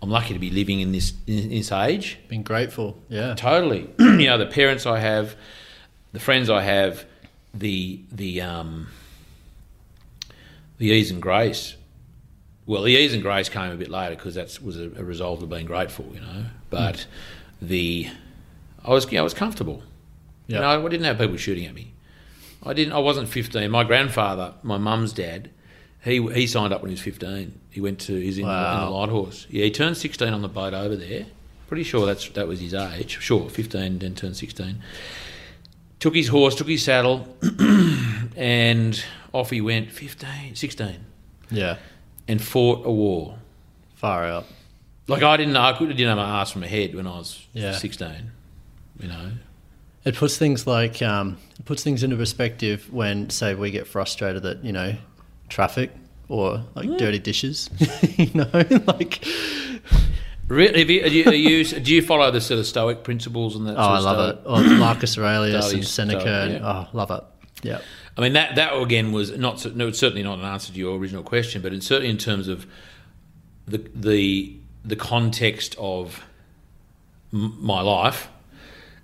I'm 0.00 0.10
lucky 0.10 0.32
to 0.34 0.40
be 0.40 0.50
living 0.50 0.80
in 0.80 0.90
this 0.90 1.12
in 1.28 1.50
this 1.50 1.70
age. 1.70 2.18
Been 2.28 2.42
grateful. 2.42 2.96
Yeah. 3.08 3.34
Totally. 3.34 3.88
you 4.00 4.26
know, 4.26 4.36
the 4.36 4.46
parents 4.46 4.84
I 4.84 4.98
have, 4.98 5.36
the 6.12 6.18
friends 6.18 6.50
I 6.50 6.62
have, 6.62 7.04
the 7.54 8.00
the 8.10 8.40
um, 8.40 8.88
the 10.78 10.88
ease 10.88 11.10
and 11.10 11.20
grace. 11.22 11.76
Well, 12.66 12.82
the 12.82 12.92
ease 12.92 13.12
and 13.12 13.22
grace 13.22 13.48
came 13.48 13.72
a 13.72 13.76
bit 13.76 13.88
later 13.90 14.14
because 14.14 14.34
that 14.36 14.58
was 14.62 14.78
a, 14.78 14.84
a 14.96 15.04
result 15.04 15.42
of 15.42 15.50
being 15.50 15.66
grateful, 15.66 16.06
you 16.14 16.20
know. 16.20 16.44
But 16.70 17.06
the 17.60 18.08
I 18.84 18.90
was 18.90 19.04
you 19.06 19.12
know, 19.12 19.20
I 19.20 19.24
was 19.24 19.34
comfortable. 19.34 19.82
Yeah. 20.46 20.56
You 20.56 20.62
know, 20.62 20.86
I 20.86 20.88
didn't 20.88 21.04
have 21.06 21.18
people 21.18 21.36
shooting 21.36 21.66
at 21.66 21.74
me. 21.74 21.92
I 22.64 22.72
didn't. 22.72 22.92
I 22.92 22.98
wasn't 22.98 23.28
15. 23.28 23.70
My 23.70 23.84
grandfather, 23.84 24.54
my 24.62 24.78
mum's 24.78 25.12
dad, 25.12 25.50
he 26.04 26.24
he 26.32 26.46
signed 26.46 26.72
up 26.72 26.82
when 26.82 26.90
he 26.90 26.94
was 26.94 27.00
15. 27.00 27.58
He 27.70 27.80
went 27.80 27.98
to 28.00 28.14
he's 28.14 28.38
in, 28.38 28.46
Wow. 28.46 28.78
in 28.78 28.84
the 28.86 28.90
light 28.90 29.08
horse. 29.08 29.46
Yeah, 29.50 29.64
he 29.64 29.70
turned 29.70 29.96
16 29.96 30.32
on 30.32 30.42
the 30.42 30.48
boat 30.48 30.74
over 30.74 30.94
there. 30.96 31.26
Pretty 31.66 31.84
sure 31.84 32.06
that's 32.06 32.28
that 32.30 32.46
was 32.46 32.60
his 32.60 32.74
age. 32.74 33.18
Sure, 33.20 33.48
15, 33.48 33.98
then 33.98 34.14
turned 34.14 34.36
16. 34.36 34.80
Took 36.02 36.16
his 36.16 36.26
horse, 36.26 36.56
took 36.56 36.66
his 36.68 36.82
saddle, 36.82 37.28
and 38.36 39.04
off 39.32 39.50
he 39.50 39.60
went. 39.60 39.92
15, 39.92 40.56
16, 40.56 40.96
Yeah. 41.50 41.76
and 42.26 42.42
fought 42.42 42.84
a 42.84 42.90
war. 42.90 43.38
Far 43.94 44.24
out. 44.26 44.46
Like 45.06 45.22
I 45.22 45.36
didn't 45.36 45.52
know. 45.52 45.60
I 45.62 45.72
couldn't 45.74 45.96
didn't 45.96 46.08
have 46.16 46.18
my 46.18 46.40
ass 46.40 46.50
from 46.50 46.62
my 46.62 46.66
head 46.66 46.96
when 46.96 47.06
I 47.06 47.18
was 47.18 47.46
Yeah. 47.52 47.70
16. 47.76 48.32
You 48.98 49.08
know. 49.08 49.30
It 50.04 50.16
puts 50.16 50.36
things 50.36 50.66
like 50.66 51.00
um, 51.02 51.38
it 51.56 51.64
puts 51.66 51.84
things 51.84 52.02
into 52.02 52.16
perspective 52.16 52.92
when, 52.92 53.30
say, 53.30 53.54
we 53.54 53.70
get 53.70 53.86
frustrated 53.86 54.42
that, 54.42 54.64
you 54.64 54.72
know 54.72 54.96
traffic 55.48 55.90
or 56.28 56.64
like 56.74 56.88
dirty 56.98 57.20
dishes. 57.20 57.70
you 58.18 58.30
know, 58.34 58.48
like 58.86 59.24
Really, 60.52 60.80
have 60.80 60.90
you, 60.90 61.02
are 61.02 61.06
you, 61.06 61.24
are 61.24 61.34
you, 61.34 61.64
do 61.64 61.94
you 61.94 62.02
follow 62.02 62.30
the 62.30 62.40
sort 62.42 62.60
of 62.60 62.66
Stoic 62.66 63.04
principles 63.04 63.56
and 63.56 63.66
that? 63.66 63.76
oh, 63.78 63.80
I 63.80 63.98
love 64.00 64.36
it. 64.36 64.42
Oh, 64.44 64.60
or 64.60 64.78
Marcus 64.78 65.16
Aurelius 65.16 65.72
and 65.72 65.82
Seneca. 65.82 66.20
Stoic, 66.20 66.34
and, 66.34 66.52
yeah. 66.52 66.60
Oh, 66.62 66.88
love 66.92 67.10
it. 67.10 67.24
Yeah. 67.62 67.80
I 68.18 68.20
mean, 68.20 68.34
that 68.34 68.56
that 68.56 68.76
again 68.76 69.12
was 69.12 69.34
not 69.38 69.64
no, 69.74 69.90
certainly 69.92 70.22
not 70.22 70.38
an 70.38 70.44
answer 70.44 70.70
to 70.70 70.78
your 70.78 70.98
original 70.98 71.22
question, 71.22 71.62
but 71.62 71.72
it's 71.72 71.86
certainly 71.86 72.10
in 72.10 72.18
terms 72.18 72.48
of 72.48 72.66
the 73.66 73.78
the 73.94 74.54
the 74.84 74.94
context 74.94 75.74
of 75.78 76.22
my 77.30 77.80
life 77.80 78.28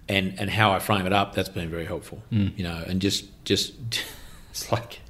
and 0.07 0.38
and 0.38 0.50
how 0.50 0.73
I 0.73 0.81
frame 0.81 1.07
it 1.07 1.14
up. 1.14 1.35
That's 1.35 1.49
been 1.49 1.71
very 1.71 1.87
helpful, 1.87 2.23
hmm. 2.28 2.49
you 2.59 2.64
know. 2.64 2.85
And 2.87 3.00
just 3.00 3.25
just 3.47 3.73
it's 4.50 4.71
like 4.71 5.00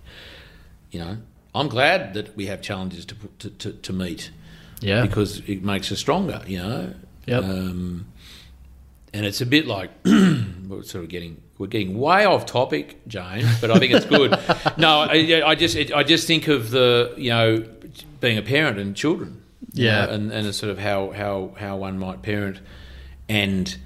you 0.92 1.00
know, 1.00 1.16
I'm 1.52 1.66
glad 1.66 2.14
that 2.14 2.36
we 2.36 2.46
have 2.46 2.62
challenges 2.62 3.04
to 3.06 3.16
put- 3.16 3.38
to, 3.40 3.50
to, 3.50 3.72
to 3.72 3.92
meet 3.92 4.30
Yeah. 4.80 5.02
because 5.02 5.40
it 5.48 5.62
makes 5.64 5.90
us 5.92 5.98
stronger, 5.98 6.40
you 6.46 6.58
know. 6.58 6.94
Yep. 7.26 7.44
Um, 7.44 8.06
and 9.12 9.26
it's 9.26 9.40
a 9.40 9.46
bit 9.46 9.66
like 9.66 9.90
we're 10.04 10.82
sort 10.82 11.04
of 11.04 11.08
getting 11.08 11.42
we're 11.58 11.66
getting 11.66 11.98
way 11.98 12.24
off 12.24 12.46
topic, 12.46 13.00
James, 13.08 13.60
but 13.60 13.70
I 13.70 13.78
think 13.78 13.92
it's 13.92 14.06
good. 14.06 14.30
no, 14.78 15.00
I, 15.00 15.42
I 15.44 15.54
just 15.54 15.74
it, 15.76 15.92
I 15.92 16.02
just 16.04 16.26
think 16.26 16.46
of 16.48 16.70
the 16.70 17.14
you 17.16 17.30
know 17.30 17.64
being 18.20 18.38
a 18.38 18.42
parent 18.42 18.78
and 18.78 18.94
children, 18.94 19.42
you 19.72 19.86
Yeah. 19.86 20.06
know, 20.06 20.12
and 20.12 20.32
and 20.32 20.54
sort 20.54 20.70
of 20.70 20.78
how 20.78 21.10
how 21.10 21.54
how 21.58 21.76
one 21.78 21.98
might 21.98 22.22
parent, 22.22 22.60
and 23.28 23.76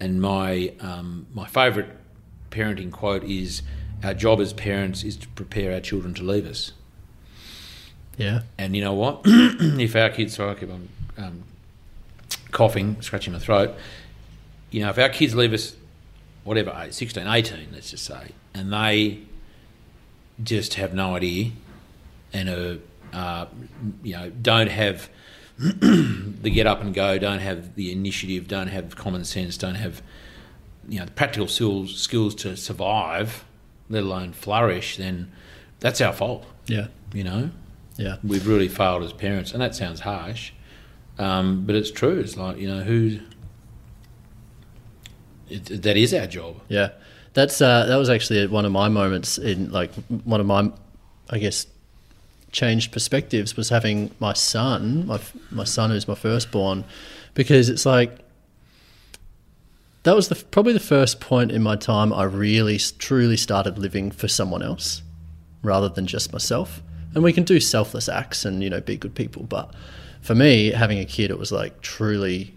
and 0.00 0.20
my 0.20 0.72
um, 0.80 1.26
my 1.32 1.46
favourite 1.46 1.90
parenting 2.50 2.90
quote 2.90 3.24
is 3.24 3.62
our 4.02 4.14
job 4.14 4.40
as 4.40 4.52
parents 4.52 5.04
is 5.04 5.16
to 5.18 5.28
prepare 5.28 5.72
our 5.72 5.80
children 5.80 6.12
to 6.14 6.22
leave 6.24 6.46
us. 6.46 6.72
Yeah. 8.18 8.42
And 8.58 8.74
you 8.76 8.82
know 8.82 8.94
what? 8.94 9.22
if 9.24 9.96
our 9.96 10.10
kids, 10.10 10.34
sorry, 10.36 10.50
I 10.52 10.54
keep 10.54 10.70
on 10.70 10.88
um, 11.18 11.42
coughing, 12.50 13.00
scratching 13.00 13.32
my 13.32 13.38
throat. 13.38 13.74
You 14.70 14.82
know, 14.82 14.90
if 14.90 14.98
our 14.98 15.08
kids 15.08 15.34
leave 15.34 15.52
us, 15.52 15.74
whatever, 16.44 16.74
age, 16.82 16.92
16, 16.92 17.26
18, 17.26 17.68
let's 17.72 17.90
just 17.90 18.04
say, 18.04 18.28
and 18.54 18.72
they 18.72 19.20
just 20.42 20.74
have 20.74 20.94
no 20.94 21.14
idea 21.16 21.50
and 22.32 22.48
are, 22.48 22.78
uh, 23.12 23.46
you 24.02 24.14
know, 24.14 24.30
don't 24.30 24.70
have 24.70 25.08
the 25.58 26.50
get 26.52 26.66
up 26.66 26.80
and 26.80 26.94
go, 26.94 27.18
don't 27.18 27.40
have 27.40 27.74
the 27.74 27.92
initiative, 27.92 28.48
don't 28.48 28.68
have 28.68 28.96
common 28.96 29.24
sense, 29.24 29.56
don't 29.56 29.74
have, 29.74 30.02
you 30.88 30.98
know, 30.98 31.04
the 31.04 31.12
practical 31.12 31.46
skills, 31.46 31.96
skills 32.00 32.34
to 32.36 32.56
survive, 32.56 33.44
let 33.90 34.02
alone 34.02 34.32
flourish, 34.32 34.96
then 34.96 35.30
that's 35.80 36.00
our 36.00 36.12
fault, 36.12 36.44
Yeah. 36.66 36.88
you 37.12 37.24
know? 37.24 37.50
Yeah. 37.96 38.16
we've 38.24 38.46
really 38.46 38.68
failed 38.68 39.02
as 39.02 39.12
parents, 39.12 39.52
and 39.52 39.60
that 39.60 39.74
sounds 39.74 40.00
harsh, 40.00 40.52
um, 41.18 41.64
but 41.66 41.74
it's 41.74 41.90
true. 41.90 42.18
It's 42.18 42.36
like 42.36 42.58
you 42.58 42.68
know 42.68 42.82
who. 42.82 43.20
It, 45.48 45.82
that 45.82 45.96
is 45.96 46.14
our 46.14 46.26
job. 46.26 46.60
Yeah, 46.68 46.90
that's 47.34 47.60
uh, 47.60 47.86
that 47.86 47.96
was 47.96 48.08
actually 48.08 48.46
one 48.46 48.64
of 48.64 48.72
my 48.72 48.88
moments 48.88 49.38
in 49.38 49.70
like 49.70 49.92
one 50.24 50.40
of 50.40 50.46
my, 50.46 50.72
I 51.30 51.38
guess, 51.38 51.66
changed 52.52 52.92
perspectives 52.92 53.56
was 53.56 53.68
having 53.68 54.10
my 54.20 54.32
son, 54.32 55.06
my 55.06 55.20
my 55.50 55.64
son 55.64 55.90
who's 55.90 56.08
my 56.08 56.14
firstborn, 56.14 56.84
because 57.34 57.68
it's 57.68 57.84
like 57.84 58.18
that 60.04 60.16
was 60.16 60.28
the 60.28 60.34
probably 60.34 60.72
the 60.72 60.80
first 60.80 61.20
point 61.20 61.52
in 61.52 61.62
my 61.62 61.76
time 61.76 62.12
I 62.12 62.24
really 62.24 62.78
truly 62.78 63.36
started 63.36 63.78
living 63.78 64.10
for 64.10 64.28
someone 64.28 64.62
else 64.62 65.02
rather 65.62 65.88
than 65.88 66.06
just 66.06 66.32
myself. 66.32 66.82
And 67.14 67.22
we 67.22 67.32
can 67.32 67.44
do 67.44 67.60
selfless 67.60 68.08
acts 68.08 68.44
and 68.44 68.62
you 68.62 68.70
know 68.70 68.80
be 68.80 68.96
good 68.96 69.14
people, 69.14 69.42
but 69.44 69.74
for 70.22 70.34
me 70.34 70.70
having 70.70 70.98
a 70.98 71.04
kid, 71.04 71.30
it 71.30 71.38
was 71.38 71.52
like 71.52 71.80
truly 71.82 72.54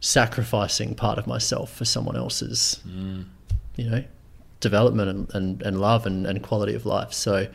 sacrificing 0.00 0.94
part 0.94 1.18
of 1.18 1.26
myself 1.26 1.72
for 1.72 1.84
someone 1.84 2.16
else's, 2.16 2.80
you 3.76 3.90
know, 3.90 4.04
development 4.60 5.08
and, 5.10 5.34
and, 5.34 5.62
and 5.62 5.80
love 5.80 6.06
and, 6.06 6.26
and 6.26 6.42
quality 6.42 6.74
of 6.74 6.86
life. 6.86 7.12
So 7.12 7.48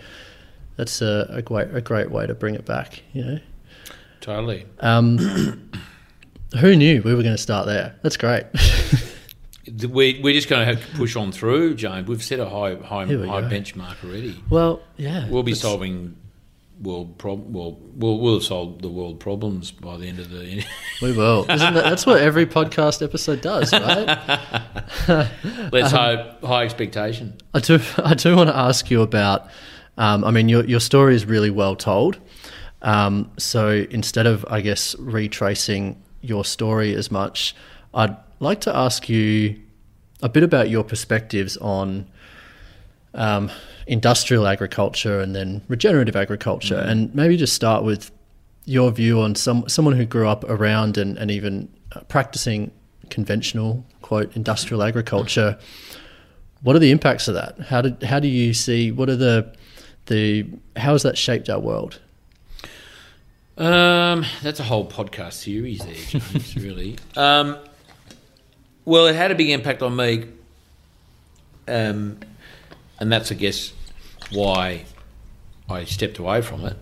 that's 0.75 1.01
a, 1.01 1.27
a 1.29 1.41
great 1.41 1.74
a 1.74 1.81
great 1.81 2.12
way 2.12 2.27
to 2.27 2.33
bring 2.33 2.55
it 2.55 2.65
back. 2.65 3.01
You 3.13 3.25
know, 3.25 3.39
Totally. 4.21 4.65
um, 4.79 5.17
who 6.59 6.75
knew 6.75 7.01
we 7.03 7.13
were 7.13 7.24
going 7.24 7.36
to 7.36 7.41
start 7.41 7.65
there? 7.65 7.95
That's 8.01 8.17
great. 8.17 8.45
We 9.90 10.20
we're 10.24 10.34
just 10.34 10.50
going 10.50 10.66
to 10.68 10.74
have 10.76 10.86
to 10.90 10.98
push 10.98 11.16
on 11.16 11.32
through, 11.32 11.76
James. 11.76 12.08
We've 12.08 12.24
set 12.24 12.40
a 12.40 12.50
high 12.50 12.76
high, 12.76 13.06
high 13.06 13.08
go. 13.08 13.50
benchmark 13.50 14.04
already. 14.04 14.42
well, 14.50 14.82
yeah, 14.98 15.28
We'll 15.30 15.44
be 15.44 15.54
solving 15.56 16.16
world 16.82 17.18
prob- 17.18 17.54
well, 17.54 17.78
we'll 17.96 18.20
we'll 18.20 18.36
have 18.36 18.44
solved 18.44 18.82
the 18.82 18.88
world 18.90 19.20
problems 19.20 19.72
by 19.72 19.98
the 19.98 20.08
end 20.08 20.20
of 20.20 20.30
the. 20.30 20.64
We 21.02 21.12
will. 21.12 21.42
Isn't 21.50 21.74
that, 21.74 21.84
that's 21.84 22.06
what 22.06 22.22
every 22.22 22.46
podcast 22.46 23.02
episode 23.04 23.42
does, 23.42 23.72
right? 23.74 24.50
Let's 25.72 25.92
hope 25.92 26.42
high 26.44 26.64
expectation. 26.64 27.38
I 27.54 27.60
do. 27.60 27.80
I 27.98 28.14
do 28.14 28.36
want 28.36 28.50
to 28.50 28.56
ask 28.58 28.90
you 28.90 29.02
about. 29.02 29.48
Um, 29.98 30.24
I 30.24 30.32
mean, 30.32 30.48
your 30.50 30.64
your 30.66 30.80
story 30.80 31.16
is 31.16 31.26
really 31.26 31.50
well 31.50 31.76
told, 31.76 32.18
Um, 32.82 33.32
so 33.38 33.86
instead 33.92 34.26
of, 34.28 34.46
I 34.50 34.62
guess, 34.62 34.96
retracing 34.98 36.02
your 36.22 36.46
story 36.46 36.96
as 36.96 37.12
much, 37.12 37.54
I'd 37.94 38.16
like 38.39 38.62
to 38.62 38.75
ask 38.75 39.10
you 39.10 39.60
a 40.22 40.29
bit 40.29 40.43
about 40.43 40.69
your 40.69 40.84
perspectives 40.84 41.58
on 41.58 42.08
um, 43.13 43.51
industrial 43.88 44.48
agriculture 44.48 45.19
and 45.19 45.36
then 45.36 45.62
regenerative 45.67 46.15
agriculture, 46.15 46.75
mm-hmm. 46.75 46.89
and 46.89 47.15
maybe 47.15 47.38
just 47.38 47.53
start 47.53 47.84
with 47.84 48.12
your 48.65 48.91
view 48.91 49.19
on 49.19 49.36
some 49.36 49.67
someone 49.67 49.96
who 49.96 50.05
grew 50.05 50.27
up 50.27 50.43
around 50.46 50.98
and, 50.98 51.17
and 51.17 51.31
even 51.31 51.69
uh, 51.93 52.01
practicing 52.01 52.72
conventional 53.10 53.84
quote 54.01 54.36
industrial 54.36 54.84
agriculture. 54.84 55.58
What 56.62 56.75
are 56.75 56.79
the 56.79 56.91
impacts 56.91 57.27
of 57.27 57.36
that? 57.36 57.60
How 57.60 57.81
did 57.81 58.03
how 58.03 58.19
do 58.19 58.27
you 58.27 58.53
see 58.53 58.91
what 58.91 59.10
are 59.10 59.15
the 59.15 59.55
the 60.05 60.46
how 60.75 60.93
has 60.93 61.03
that 61.03 61.17
shaped 61.17 61.50
our 61.50 61.60
world? 61.60 62.00
Um, 63.58 64.25
that's 64.41 64.62
a 64.62 64.63
whole 64.63 64.89
podcast 64.89 65.34
series 65.34 65.79
there, 65.79 65.93
James, 65.96 66.55
really. 66.63 66.98
Um, 67.17 67.58
well, 68.89 69.05
it 69.05 69.15
had 69.15 69.29
a 69.29 69.36
big 69.36 69.51
impact 69.51 69.84
on 69.84 69.96
me, 69.96 70.25
um, 71.67 72.17
and 73.00 73.12
that's, 73.12 73.31
I 73.31 73.36
guess, 73.36 73.72
why 74.31 74.86
I 75.69 75.84
stepped 75.84 76.17
away 76.17 76.41
from 76.41 76.65
it. 76.65 76.75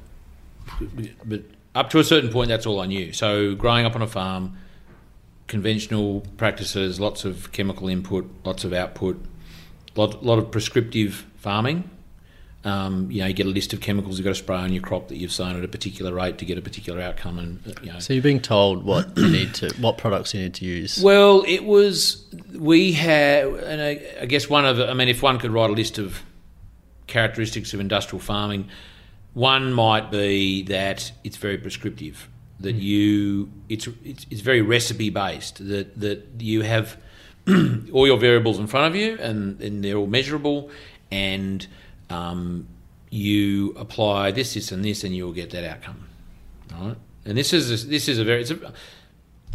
But 1.26 1.42
up 1.76 1.90
to 1.90 2.00
a 2.00 2.06
certain 2.06 2.32
point, 2.32 2.48
that's 2.48 2.66
all 2.66 2.80
I 2.80 2.86
knew. 2.86 3.12
So, 3.12 3.56
growing 3.56 3.86
up 3.86 3.94
on 3.94 4.02
a 4.02 4.08
farm, 4.08 4.58
conventional 5.48 6.22
practices, 6.38 6.98
lots 6.98 7.26
of 7.26 7.52
chemical 7.52 7.90
input, 7.90 8.30
lots 8.46 8.64
of 8.64 8.72
output, 8.72 9.22
lot 9.98 10.24
lot 10.24 10.40
of 10.40 10.50
prescriptive 10.50 11.26
farming. 11.36 11.90
Um, 12.68 13.10
you 13.10 13.22
know, 13.22 13.28
you 13.28 13.34
get 13.34 13.46
a 13.46 13.50
list 13.50 13.72
of 13.72 13.80
chemicals 13.80 14.18
you've 14.18 14.26
got 14.26 14.32
to 14.32 14.36
spray 14.36 14.58
on 14.58 14.74
your 14.74 14.84
crop 14.84 15.08
that 15.08 15.16
you've 15.16 15.32
sown 15.32 15.56
at 15.56 15.64
a 15.64 15.70
particular 15.70 16.14
rate 16.14 16.38
to 16.40 16.46
get 16.46 16.58
a 16.58 16.62
particular 16.62 17.00
outcome, 17.00 17.40
and 17.40 17.66
uh, 17.66 17.80
you 17.82 17.94
know. 17.94 18.00
So 18.00 18.12
you're 18.12 18.22
being 18.22 18.42
told 18.42 18.84
what 18.84 19.18
you 19.18 19.28
need 19.32 19.54
to, 19.56 19.70
what 19.80 19.98
products 19.98 20.34
you 20.34 20.42
need 20.42 20.54
to 20.56 20.66
use. 20.66 21.02
Well, 21.02 21.46
it 21.48 21.64
was 21.64 22.26
we 22.54 22.92
had, 22.92 23.46
and 23.46 23.82
I, 23.82 24.02
I 24.22 24.26
guess 24.26 24.50
one 24.50 24.66
of, 24.66 24.82
I 24.82 24.94
mean, 24.94 25.08
if 25.08 25.24
one 25.24 25.40
could 25.40 25.52
write 25.52 25.70
a 25.70 25.74
list 25.74 25.98
of 25.98 26.22
characteristics 27.08 27.74
of 27.74 27.80
industrial 27.80 28.20
farming, 28.20 28.68
one 29.34 29.72
might 29.72 30.12
be 30.12 30.64
that 30.64 31.10
it's 31.24 31.38
very 31.38 31.58
prescriptive. 31.58 32.28
That 32.60 32.76
mm. 32.76 32.82
you, 32.82 33.52
it's, 33.70 33.88
it's 34.04 34.26
it's 34.30 34.42
very 34.42 34.62
recipe 34.62 35.10
based. 35.10 35.66
That 35.66 35.98
that 36.02 36.26
you 36.40 36.64
have 36.64 36.98
all 37.94 38.06
your 38.06 38.18
variables 38.18 38.60
in 38.60 38.68
front 38.68 38.88
of 38.88 38.96
you, 39.00 39.18
and, 39.22 39.62
and 39.62 39.86
they're 39.86 39.96
all 39.96 40.08
measurable, 40.08 40.70
and 41.10 41.66
um, 42.10 42.68
you 43.10 43.72
apply 43.78 44.32
this, 44.32 44.54
this, 44.54 44.72
and 44.72 44.84
this, 44.84 45.04
and 45.04 45.16
you'll 45.16 45.34
get 45.34 45.52
that 45.52 45.64
outcome. 45.64 46.08
Right? 46.72 46.96
And 47.26 47.38
this 47.38 47.54
is 47.54 47.84
a, 47.84 47.88
this 47.88 48.08
is 48.08 48.20
a 48.20 48.24
very 48.24 48.42
it's 48.42 48.52
a, 48.52 48.74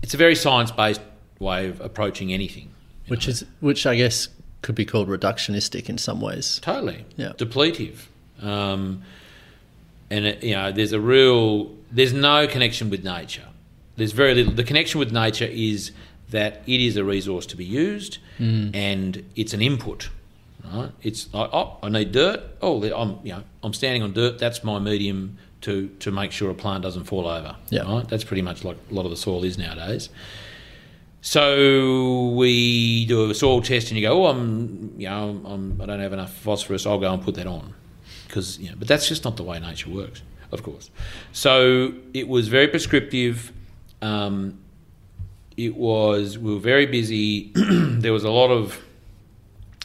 it's 0.02 0.14
a 0.14 0.16
very 0.16 0.34
science 0.34 0.70
based 0.70 1.00
way 1.38 1.68
of 1.68 1.80
approaching 1.80 2.32
anything. 2.32 2.70
Which 3.08 3.26
know? 3.26 3.32
is 3.32 3.44
which 3.60 3.86
I 3.86 3.96
guess 3.96 4.28
could 4.62 4.74
be 4.74 4.84
called 4.84 5.08
reductionistic 5.08 5.88
in 5.88 5.98
some 5.98 6.20
ways. 6.20 6.60
Totally. 6.62 7.04
Yeah. 7.16 7.32
Depletive. 7.36 8.06
Um, 8.40 9.02
and 10.10 10.26
it, 10.26 10.42
you 10.42 10.54
know, 10.54 10.72
there's 10.72 10.92
a 10.92 11.00
real 11.00 11.70
there's 11.90 12.12
no 12.12 12.46
connection 12.46 12.90
with 12.90 13.04
nature. 13.04 13.46
There's 13.96 14.12
very 14.12 14.34
little. 14.34 14.52
The 14.52 14.64
connection 14.64 14.98
with 14.98 15.12
nature 15.12 15.48
is 15.50 15.92
that 16.30 16.62
it 16.66 16.80
is 16.80 16.96
a 16.96 17.04
resource 17.04 17.46
to 17.46 17.56
be 17.56 17.64
used, 17.64 18.18
mm. 18.38 18.74
and 18.74 19.24
it's 19.36 19.52
an 19.52 19.60
input. 19.60 20.08
Right? 20.72 20.90
It's 21.02 21.32
like, 21.32 21.50
oh, 21.52 21.78
I 21.82 21.88
need 21.88 22.12
dirt. 22.12 22.42
Oh, 22.60 22.82
I'm 22.82 23.18
you 23.24 23.32
know 23.32 23.44
I'm 23.62 23.72
standing 23.72 24.02
on 24.02 24.12
dirt. 24.12 24.38
That's 24.38 24.64
my 24.64 24.78
medium 24.78 25.38
to 25.62 25.88
to 26.00 26.10
make 26.10 26.32
sure 26.32 26.50
a 26.50 26.54
plant 26.54 26.82
doesn't 26.82 27.04
fall 27.04 27.26
over. 27.26 27.56
Yeah, 27.70 27.90
right? 27.90 28.08
That's 28.08 28.24
pretty 28.24 28.42
much 28.42 28.64
like 28.64 28.76
a 28.90 28.94
lot 28.94 29.04
of 29.04 29.10
the 29.10 29.16
soil 29.16 29.44
is 29.44 29.58
nowadays. 29.58 30.08
So 31.20 32.30
we 32.30 33.06
do 33.06 33.30
a 33.30 33.34
soil 33.34 33.62
test, 33.62 33.90
and 33.90 33.98
you 33.98 34.06
go, 34.06 34.24
oh, 34.24 34.26
I'm 34.26 34.94
you 34.98 35.08
know 35.08 35.40
I'm, 35.44 35.80
I 35.80 35.86
don't 35.86 36.00
have 36.00 36.12
enough 36.12 36.34
phosphorus. 36.34 36.86
I'll 36.86 36.98
go 36.98 37.12
and 37.12 37.22
put 37.22 37.36
that 37.36 37.46
on 37.46 37.74
because 38.26 38.58
you 38.58 38.70
know, 38.70 38.76
but 38.78 38.88
that's 38.88 39.08
just 39.08 39.24
not 39.24 39.36
the 39.36 39.42
way 39.42 39.60
nature 39.60 39.90
works, 39.90 40.22
of 40.50 40.62
course. 40.62 40.90
So 41.32 41.94
it 42.12 42.28
was 42.28 42.48
very 42.48 42.68
prescriptive. 42.68 43.52
Um, 44.00 44.58
it 45.56 45.76
was 45.76 46.38
we 46.38 46.54
were 46.54 46.60
very 46.60 46.86
busy. 46.86 47.52
there 47.54 48.12
was 48.12 48.24
a 48.24 48.30
lot 48.30 48.50
of 48.50 48.82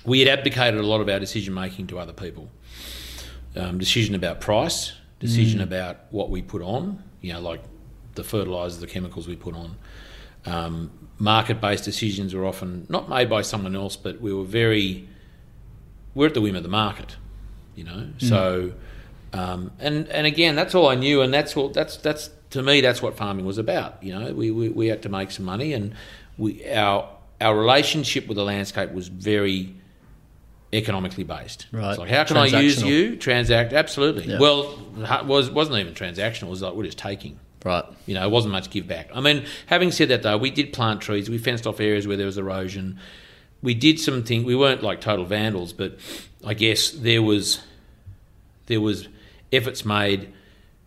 we 0.07 0.21
had 0.21 0.39
abdicated 0.39 0.79
a 0.79 0.87
lot 0.87 1.01
of 1.01 1.09
our 1.09 1.19
decision 1.19 1.53
making 1.53 1.85
to 1.87 1.99
other 1.99 2.13
people. 2.13 2.49
Um, 3.55 3.77
decision 3.77 4.15
about 4.15 4.39
price, 4.39 4.93
decision 5.19 5.59
mm. 5.59 5.63
about 5.63 5.97
what 6.11 6.29
we 6.29 6.41
put 6.41 6.61
on, 6.61 7.03
you 7.21 7.33
know, 7.33 7.41
like 7.41 7.61
the 8.15 8.23
fertilizers, 8.23 8.79
the 8.79 8.87
chemicals 8.87 9.27
we 9.27 9.35
put 9.35 9.53
on. 9.53 9.75
Um, 10.45 10.91
market 11.19 11.59
based 11.59 11.83
decisions 11.83 12.33
were 12.33 12.45
often 12.45 12.85
not 12.87 13.09
made 13.09 13.29
by 13.29 13.41
someone 13.41 13.75
else, 13.75 13.97
but 13.97 14.21
we 14.21 14.33
were 14.33 14.45
very, 14.45 15.09
we're 16.15 16.27
at 16.27 16.33
the 16.33 16.41
whim 16.41 16.55
of 16.55 16.63
the 16.63 16.69
market, 16.69 17.17
you 17.75 17.83
know. 17.83 18.07
Mm. 18.17 18.21
So, 18.21 18.73
um, 19.33 19.71
and 19.77 20.07
and 20.07 20.25
again, 20.25 20.55
that's 20.55 20.73
all 20.73 20.87
I 20.87 20.95
knew, 20.95 21.21
and 21.21 21.33
that's 21.33 21.57
all 21.57 21.67
that's 21.67 21.97
that's 21.97 22.29
to 22.51 22.63
me 22.63 22.79
that's 22.79 23.01
what 23.01 23.17
farming 23.17 23.45
was 23.45 23.57
about. 23.57 24.01
You 24.01 24.17
know, 24.17 24.33
we 24.33 24.51
we, 24.51 24.69
we 24.69 24.87
had 24.87 25.01
to 25.01 25.09
make 25.09 25.31
some 25.31 25.43
money, 25.43 25.73
and 25.73 25.93
we 26.37 26.65
our 26.69 27.09
our 27.41 27.57
relationship 27.59 28.27
with 28.27 28.37
the 28.37 28.45
landscape 28.45 28.93
was 28.93 29.09
very 29.09 29.75
economically 30.73 31.23
based. 31.23 31.67
Right. 31.71 31.91
It's 31.91 31.99
like, 31.99 32.09
how 32.09 32.23
can 32.23 32.37
I 32.37 32.45
use 32.47 32.81
you? 32.81 33.15
Transact, 33.15 33.73
absolutely. 33.73 34.25
Yeah. 34.25 34.39
Well, 34.39 34.77
was 35.25 35.49
wasn't 35.49 35.77
even 35.77 35.93
transactional. 35.93 36.43
It 36.43 36.49
was 36.49 36.61
like 36.61 36.73
we're 36.73 36.83
just 36.85 36.97
taking. 36.97 37.39
Right. 37.63 37.85
You 38.05 38.13
know, 38.13 38.23
it 38.23 38.31
wasn't 38.31 38.51
much 38.53 38.69
give 38.69 38.87
back. 38.87 39.09
I 39.13 39.21
mean, 39.21 39.45
having 39.65 39.91
said 39.91 40.09
that 40.09 40.23
though, 40.23 40.37
we 40.37 40.51
did 40.51 40.73
plant 40.73 41.01
trees. 41.01 41.29
We 41.29 41.37
fenced 41.37 41.65
off 41.65 41.79
areas 41.79 42.07
where 42.07 42.17
there 42.17 42.25
was 42.25 42.37
erosion. 42.37 42.99
We 43.61 43.73
did 43.73 43.99
some 43.99 44.23
things. 44.23 44.45
We 44.45 44.55
weren't 44.55 44.83
like 44.83 45.01
total 45.01 45.25
vandals, 45.25 45.73
but 45.73 45.97
I 46.45 46.53
guess 46.53 46.91
there 46.91 47.21
was 47.21 47.61
there 48.67 48.81
was 48.81 49.07
efforts 49.51 49.85
made 49.85 50.31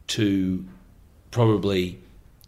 to 0.08 0.64
probably 1.30 2.00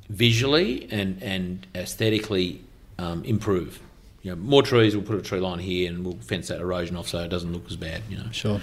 visually 0.09 0.89
and 0.91 1.23
and 1.23 1.67
aesthetically 1.75 2.63
um, 2.99 3.25
improve 3.25 3.81
you 4.23 4.31
know, 4.31 4.37
more 4.37 4.63
trees, 4.63 4.95
we'll 4.97 5.05
put 5.05 5.17
a 5.17 5.23
tree 5.23 5.41
line 5.41 5.59
here 5.59 5.91
and 5.91 6.05
we'll 6.05 6.17
fence 6.17 6.49
that 6.49 6.61
erosion 6.61 6.97
off 6.97 7.09
so 7.09 7.19
it 7.19 7.29
doesn't 7.29 7.53
look 7.53 7.67
as 7.69 7.77
bad, 7.77 8.03
you 8.09 8.17
know. 8.17 8.31
Sure. 8.31 8.61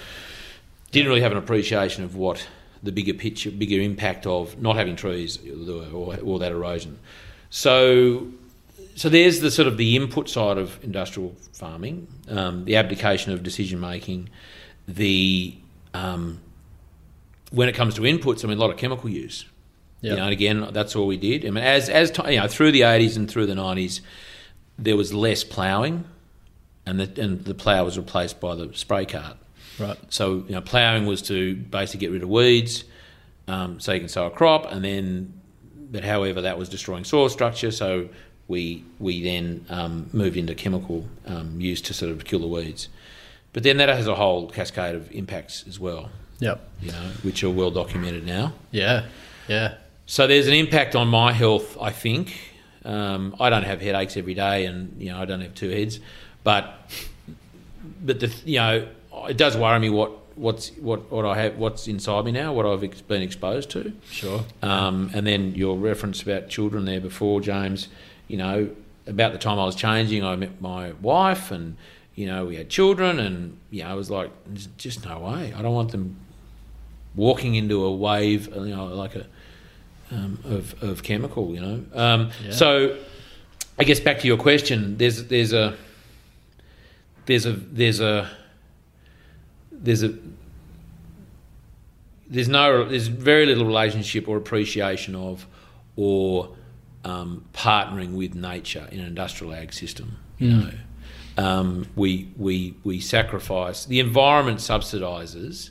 Didn't 0.90 1.08
really 1.08 1.20
have 1.20 1.32
an 1.32 1.38
appreciation 1.38 2.02
of 2.02 2.16
what 2.16 2.46
the 2.82 2.92
bigger 2.92 3.14
picture, 3.14 3.50
bigger 3.50 3.80
impact 3.80 4.26
of 4.26 4.60
not 4.60 4.76
having 4.76 4.96
trees 4.96 5.38
or, 5.92 6.16
or 6.22 6.38
that 6.38 6.50
erosion. 6.50 6.98
So, 7.50 8.28
so 8.94 9.08
there's 9.08 9.40
the 9.40 9.50
sort 9.50 9.68
of 9.68 9.76
the 9.76 9.96
input 9.96 10.28
side 10.28 10.56
of 10.56 10.82
industrial 10.82 11.34
farming, 11.52 12.08
um, 12.28 12.64
the 12.64 12.76
abdication 12.76 13.32
of 13.32 13.42
decision 13.42 13.80
making, 13.80 14.30
the 14.88 15.54
um, 15.92 16.40
when 17.50 17.68
it 17.68 17.74
comes 17.74 17.94
to 17.94 18.02
inputs, 18.02 18.44
I 18.44 18.48
mean, 18.48 18.58
a 18.58 18.60
lot 18.60 18.70
of 18.70 18.76
chemical 18.76 19.10
use. 19.10 19.44
Yep. 20.00 20.10
You 20.10 20.16
know, 20.16 20.24
and 20.24 20.32
again, 20.32 20.68
that's 20.72 20.96
all 20.96 21.06
we 21.06 21.18
did. 21.18 21.44
I 21.44 21.50
mean, 21.50 21.62
as 21.62 21.90
as 21.90 22.16
you 22.26 22.40
know, 22.40 22.48
through 22.48 22.72
the 22.72 22.82
'80s 22.82 23.16
and 23.16 23.30
through 23.30 23.46
the 23.46 23.54
'90s, 23.54 24.00
there 24.80 24.96
was 24.96 25.12
less 25.12 25.44
ploughing, 25.44 26.04
and 26.86 27.00
the 27.00 27.22
and 27.22 27.44
the 27.44 27.54
plough 27.54 27.84
was 27.84 27.96
replaced 27.96 28.40
by 28.40 28.54
the 28.54 28.72
spray 28.74 29.06
cart. 29.06 29.36
Right. 29.78 29.98
So 30.08 30.44
you 30.46 30.54
know, 30.54 30.60
ploughing 30.60 31.06
was 31.06 31.22
to 31.22 31.56
basically 31.56 32.00
get 32.00 32.12
rid 32.12 32.22
of 32.22 32.28
weeds, 32.28 32.84
um, 33.46 33.80
so 33.80 33.92
you 33.92 34.00
can 34.00 34.08
sow 34.08 34.26
a 34.26 34.30
crop, 34.30 34.70
and 34.70 34.84
then, 34.84 35.32
but 35.90 36.04
however, 36.04 36.42
that 36.42 36.58
was 36.58 36.68
destroying 36.68 37.04
soil 37.04 37.28
structure. 37.28 37.70
So 37.70 38.08
we 38.48 38.84
we 38.98 39.22
then 39.22 39.64
um, 39.68 40.10
moved 40.12 40.36
into 40.36 40.54
chemical 40.54 41.06
um, 41.26 41.60
use 41.60 41.80
to 41.82 41.94
sort 41.94 42.10
of 42.10 42.24
kill 42.24 42.40
the 42.40 42.48
weeds. 42.48 42.88
But 43.52 43.62
then 43.62 43.78
that 43.78 43.88
has 43.88 44.06
a 44.06 44.14
whole 44.14 44.48
cascade 44.48 44.94
of 44.94 45.10
impacts 45.12 45.64
as 45.66 45.80
well. 45.80 46.10
Yep. 46.38 46.60
You 46.80 46.92
know, 46.92 47.10
which 47.22 47.42
are 47.44 47.50
well 47.50 47.70
documented 47.70 48.24
now. 48.24 48.52
Yeah. 48.70 49.06
Yeah. 49.48 49.74
So 50.06 50.26
there's 50.26 50.48
an 50.48 50.54
impact 50.54 50.96
on 50.96 51.08
my 51.08 51.32
health, 51.32 51.76
I 51.80 51.90
think, 51.90 52.36
um, 52.84 53.36
I 53.38 53.50
don't 53.50 53.64
have 53.64 53.80
headaches 53.80 54.16
every 54.16 54.34
day, 54.34 54.66
and 54.66 55.00
you 55.00 55.10
know 55.10 55.20
I 55.20 55.24
don't 55.24 55.40
have 55.40 55.54
two 55.54 55.70
heads, 55.70 56.00
but 56.44 56.90
but 58.02 58.20
the 58.20 58.34
you 58.44 58.58
know 58.58 58.88
it 59.28 59.36
does 59.36 59.56
worry 59.56 59.78
me 59.78 59.90
what 59.90 60.12
what's 60.36 60.70
what 60.76 61.10
what 61.10 61.26
I 61.26 61.36
have 61.42 61.58
what's 61.58 61.86
inside 61.86 62.24
me 62.24 62.32
now, 62.32 62.52
what 62.52 62.66
I've 62.66 62.82
ex- 62.82 63.02
been 63.02 63.22
exposed 63.22 63.70
to. 63.70 63.92
Sure. 64.10 64.44
Um, 64.62 65.10
and 65.14 65.26
then 65.26 65.54
your 65.54 65.76
reference 65.76 66.22
about 66.22 66.48
children 66.48 66.84
there 66.84 67.00
before, 67.00 67.40
James. 67.40 67.88
You 68.28 68.36
know, 68.38 68.70
about 69.06 69.32
the 69.32 69.38
time 69.38 69.58
I 69.58 69.64
was 69.64 69.74
changing, 69.74 70.24
I 70.24 70.36
met 70.36 70.60
my 70.60 70.92
wife, 70.92 71.50
and 71.50 71.76
you 72.14 72.26
know 72.26 72.46
we 72.46 72.56
had 72.56 72.70
children, 72.70 73.18
and 73.18 73.58
you 73.70 73.82
know 73.84 73.90
I 73.90 73.94
was 73.94 74.10
like, 74.10 74.30
there's 74.46 74.68
just 74.78 75.04
no 75.04 75.18
way. 75.18 75.52
I 75.54 75.62
don't 75.62 75.74
want 75.74 75.92
them 75.92 76.16
walking 77.14 77.56
into 77.56 77.84
a 77.84 77.92
wave, 77.92 78.46
you 78.54 78.74
know, 78.74 78.86
like 78.86 79.16
a 79.16 79.26
um, 80.10 80.38
of, 80.44 80.82
of 80.82 81.02
chemical, 81.02 81.54
you 81.54 81.60
know. 81.60 81.84
Um, 81.94 82.30
yeah. 82.44 82.52
So, 82.52 82.98
I 83.78 83.84
guess 83.84 84.00
back 84.00 84.20
to 84.20 84.26
your 84.26 84.36
question, 84.36 84.96
there's 84.96 85.24
there's 85.24 85.52
a 85.52 85.76
there's 87.26 87.46
a 87.46 87.52
there's 87.52 88.00
a 88.00 88.30
there's 89.72 90.02
a 90.02 90.14
there's 92.28 92.48
no 92.48 92.84
there's 92.88 93.08
very 93.08 93.46
little 93.46 93.66
relationship 93.66 94.28
or 94.28 94.36
appreciation 94.36 95.14
of 95.14 95.46
or 95.96 96.54
um, 97.04 97.44
partnering 97.52 98.14
with 98.14 98.34
nature 98.34 98.88
in 98.90 99.00
an 99.00 99.06
industrial 99.06 99.54
ag 99.54 99.72
system. 99.72 100.16
You 100.38 100.56
know, 100.56 100.70
um, 101.36 101.86
we 101.96 102.30
we 102.36 102.74
we 102.84 103.00
sacrifice 103.00 103.84
the 103.84 104.00
environment 104.00 104.58
subsidises 104.58 105.70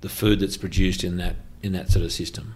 the 0.00 0.08
food 0.08 0.40
that's 0.40 0.56
produced 0.56 1.04
in 1.04 1.16
that 1.18 1.36
in 1.62 1.72
that 1.72 1.90
sort 1.90 2.04
of 2.04 2.12
system. 2.12 2.54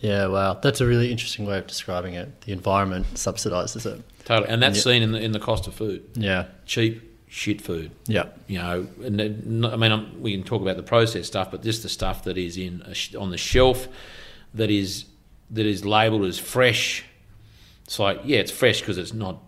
Yeah, 0.00 0.26
wow. 0.26 0.54
That's 0.54 0.80
a 0.80 0.86
really 0.86 1.10
interesting 1.10 1.46
way 1.46 1.58
of 1.58 1.66
describing 1.66 2.14
it. 2.14 2.42
The 2.42 2.52
environment 2.52 3.06
subsidizes 3.14 3.86
it. 3.86 4.02
Totally, 4.24 4.48
and 4.50 4.62
that's 4.62 4.78
Yeah. 4.78 4.82
seen 4.92 5.02
in 5.02 5.12
the 5.12 5.20
in 5.20 5.32
the 5.32 5.38
cost 5.40 5.66
of 5.66 5.74
food. 5.74 6.02
Yeah. 6.14 6.46
Cheap 6.66 7.02
shit 7.28 7.60
food. 7.60 7.90
Yeah. 8.06 8.26
You 8.46 8.58
know, 8.58 8.86
and 9.02 9.66
I 9.66 9.76
mean, 9.76 9.92
I'm, 9.92 10.20
we 10.22 10.32
can 10.32 10.44
talk 10.44 10.62
about 10.62 10.76
the 10.76 10.82
processed 10.82 11.28
stuff, 11.28 11.50
but 11.50 11.62
just 11.62 11.82
the 11.82 11.88
stuff 11.88 12.24
that 12.24 12.36
is 12.38 12.56
in 12.56 12.82
a 12.86 12.94
sh- 12.94 13.14
on 13.14 13.30
the 13.30 13.36
shelf 13.38 13.88
that 14.54 14.70
is 14.70 15.04
that 15.50 15.66
is 15.66 15.84
labelled 15.84 16.24
as 16.24 16.38
fresh. 16.38 17.04
It's 17.84 17.98
like, 17.98 18.20
yeah, 18.24 18.38
it's 18.38 18.50
fresh 18.50 18.80
because 18.80 18.96
it's 18.98 19.12
not, 19.12 19.42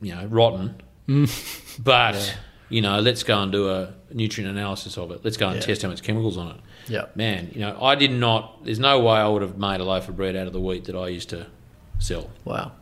you 0.00 0.14
know, 0.14 0.26
rotten. 0.26 0.80
Mm. 1.08 1.78
But 1.82 2.36
you 2.70 2.82
know, 2.82 3.00
let's 3.00 3.22
go 3.22 3.40
and 3.42 3.50
do 3.52 3.70
a 3.70 3.94
nutrient 4.12 4.50
analysis 4.50 4.98
of 4.98 5.10
it. 5.10 5.20
Let's 5.24 5.36
go 5.36 5.48
and 5.48 5.56
Yeah. 5.56 5.62
test 5.66 5.82
how 5.82 5.88
much 5.88 6.02
chemicals 6.02 6.36
on 6.36 6.48
it. 6.48 6.56
Yeah. 6.88 7.06
Man, 7.14 7.50
you 7.52 7.60
know, 7.60 7.78
I 7.82 7.94
did 7.94 8.10
not. 8.10 8.64
There's 8.64 8.78
no 8.78 9.00
way 9.00 9.16
I 9.16 9.28
would 9.28 9.42
have 9.42 9.58
made 9.58 9.80
a 9.80 9.84
loaf 9.84 10.08
of 10.08 10.16
bread 10.16 10.36
out 10.36 10.46
of 10.46 10.52
the 10.52 10.60
wheat 10.60 10.84
that 10.84 10.96
I 10.96 11.08
used 11.08 11.28
to 11.30 11.46
sell. 11.98 12.30
Wow. 12.44 12.72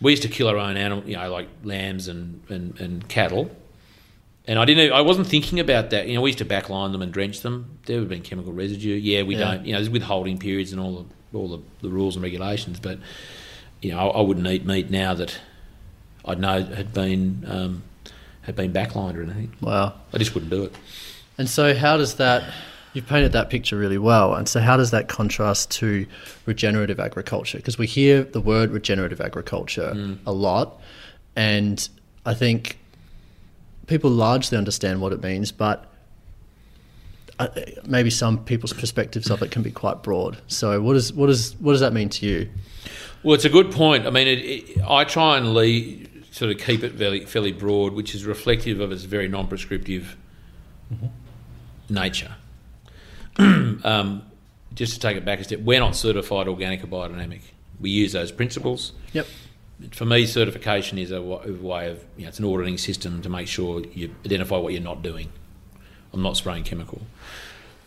We 0.00 0.12
used 0.12 0.22
to 0.22 0.28
kill 0.28 0.48
our 0.48 0.56
own 0.56 0.76
animal, 0.76 1.04
you 1.08 1.16
know, 1.16 1.30
like 1.32 1.48
lambs 1.64 2.06
and, 2.08 2.42
and, 2.48 2.78
and 2.80 3.08
cattle. 3.08 3.50
And 4.46 4.58
I 4.58 4.64
didn't. 4.64 4.92
I 4.92 5.00
wasn't 5.00 5.26
thinking 5.26 5.60
about 5.60 5.90
that. 5.90 6.06
You 6.08 6.14
know, 6.14 6.20
we 6.22 6.30
used 6.30 6.38
to 6.38 6.44
backline 6.44 6.92
them 6.92 7.02
and 7.02 7.12
drench 7.12 7.40
them. 7.40 7.78
There 7.86 7.96
would 7.96 8.02
have 8.04 8.08
been 8.08 8.22
chemical 8.22 8.52
residue. 8.52 8.94
Yeah, 8.94 9.22
we 9.22 9.36
Yeah. 9.36 9.52
don't. 9.52 9.66
You 9.66 9.72
know, 9.72 9.78
there's 9.78 9.90
withholding 9.90 10.38
periods 10.38 10.72
and 10.72 10.80
all 10.80 11.04
the 11.32 11.36
all 11.38 11.48
the, 11.48 11.58
the 11.82 11.90
rules 11.90 12.16
and 12.16 12.22
regulations. 12.22 12.80
But 12.80 12.98
you 13.82 13.90
know, 13.90 13.98
I, 13.98 14.18
I 14.18 14.20
wouldn't 14.22 14.46
eat 14.46 14.64
meat 14.64 14.90
now 14.90 15.12
that 15.14 15.38
I'd 16.24 16.38
know 16.40 16.62
had 16.64 16.94
been 16.94 17.44
um, 17.46 17.82
had 18.42 18.56
been 18.56 18.72
backlined 18.72 19.16
or 19.16 19.22
anything. 19.22 19.52
Wow. 19.60 19.94
I 20.14 20.18
just 20.18 20.32
wouldn't 20.34 20.50
do 20.50 20.64
it. 20.64 20.74
And 21.36 21.48
so, 21.50 21.74
how 21.74 21.96
does 21.98 22.14
that? 22.14 22.50
You've 22.94 23.06
painted 23.06 23.32
that 23.32 23.50
picture 23.50 23.76
really 23.76 23.98
well. 23.98 24.34
And 24.34 24.48
so, 24.48 24.60
how 24.60 24.76
does 24.76 24.90
that 24.90 25.08
contrast 25.08 25.70
to 25.72 26.06
regenerative 26.46 26.98
agriculture? 26.98 27.58
Because 27.58 27.78
we 27.78 27.86
hear 27.86 28.24
the 28.24 28.40
word 28.40 28.70
regenerative 28.70 29.20
agriculture 29.20 30.16
a 30.26 30.32
lot, 30.32 30.80
and 31.36 31.88
I 32.24 32.34
think 32.34 32.78
people 33.86 34.10
largely 34.10 34.56
understand 34.56 35.00
what 35.00 35.12
it 35.12 35.22
means, 35.22 35.50
but 35.50 35.86
uh, 37.38 37.48
maybe 37.86 38.10
some 38.10 38.44
people's 38.44 38.72
perspectives 38.72 39.30
of 39.30 39.42
it 39.42 39.50
can 39.50 39.62
be 39.62 39.70
quite 39.70 40.02
broad. 40.02 40.38
So, 40.46 40.80
what 40.80 40.96
is 40.96 41.12
what 41.12 41.30
is 41.30 41.54
what 41.56 41.72
does 41.72 41.80
that 41.80 41.92
mean 41.92 42.08
to 42.10 42.26
you? 42.26 42.48
Well, 43.22 43.34
it's 43.34 43.44
a 43.44 43.50
good 43.50 43.72
point. 43.72 44.06
I 44.06 44.10
mean, 44.10 44.28
it, 44.28 44.38
it, 44.38 44.80
I 44.86 45.04
try 45.04 45.36
and 45.36 45.54
lead, 45.54 46.24
sort 46.30 46.52
of 46.52 46.58
keep 46.58 46.84
it 46.84 46.94
fairly, 46.94 47.24
fairly 47.26 47.52
broad, 47.52 47.92
which 47.92 48.14
is 48.14 48.24
reflective 48.24 48.80
of 48.80 48.92
its 48.92 49.02
very 49.04 49.28
non-prescriptive 49.28 50.16
nature. 51.88 52.34
um, 53.84 54.22
just 54.74 54.94
to 54.94 55.00
take 55.00 55.16
it 55.16 55.24
back 55.24 55.40
a 55.40 55.44
step, 55.44 55.60
we're 55.60 55.80
not 55.80 55.96
certified 55.96 56.48
organic 56.48 56.84
or 56.84 56.86
biodynamic. 56.86 57.40
We 57.80 57.90
use 57.90 58.12
those 58.12 58.32
principles. 58.32 58.92
Yep. 59.12 59.26
For 59.92 60.04
me, 60.04 60.26
certification 60.26 60.98
is 60.98 61.12
a, 61.12 61.22
way 61.22 61.90
of, 61.90 62.04
you 62.16 62.24
know, 62.24 62.28
it's 62.28 62.40
an 62.40 62.44
auditing 62.44 62.78
system 62.78 63.22
to 63.22 63.28
make 63.28 63.46
sure 63.46 63.84
you 63.94 64.14
identify 64.24 64.56
what 64.56 64.72
you're 64.72 64.82
not 64.82 65.02
doing. 65.02 65.30
I'm 66.12 66.22
not 66.22 66.36
spraying 66.36 66.64
chemical. 66.64 67.02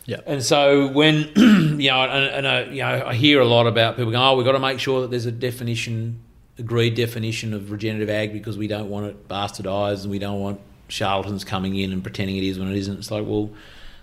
Yeah. 0.06 0.20
And 0.26 0.42
so 0.42 0.88
when 0.88 1.30
you 1.80 1.90
know, 1.90 2.02
and, 2.02 2.46
and 2.46 2.46
uh, 2.46 2.70
you 2.70 2.82
know, 2.82 3.04
I 3.06 3.14
hear 3.14 3.40
a 3.40 3.46
lot 3.46 3.66
about 3.66 3.96
people 3.96 4.10
going, 4.10 4.22
"Oh, 4.22 4.36
we've 4.36 4.46
got 4.46 4.52
to 4.52 4.58
make 4.58 4.80
sure 4.80 5.02
that 5.02 5.10
there's 5.10 5.26
a 5.26 5.32
definition, 5.32 6.20
agreed 6.58 6.94
definition 6.94 7.54
of 7.54 7.70
regenerative 7.70 8.10
ag 8.10 8.32
because 8.32 8.58
we 8.58 8.66
don't 8.66 8.88
want 8.88 9.06
it 9.06 9.28
bastardised 9.28 10.02
and 10.02 10.10
we 10.10 10.18
don't 10.18 10.40
want 10.40 10.60
charlatans 10.88 11.44
coming 11.44 11.76
in 11.76 11.92
and 11.92 12.02
pretending 12.02 12.36
it 12.36 12.42
is 12.42 12.58
when 12.58 12.68
it 12.68 12.76
isn't." 12.76 12.98
It's 12.98 13.10
like, 13.10 13.24
well, 13.26 13.50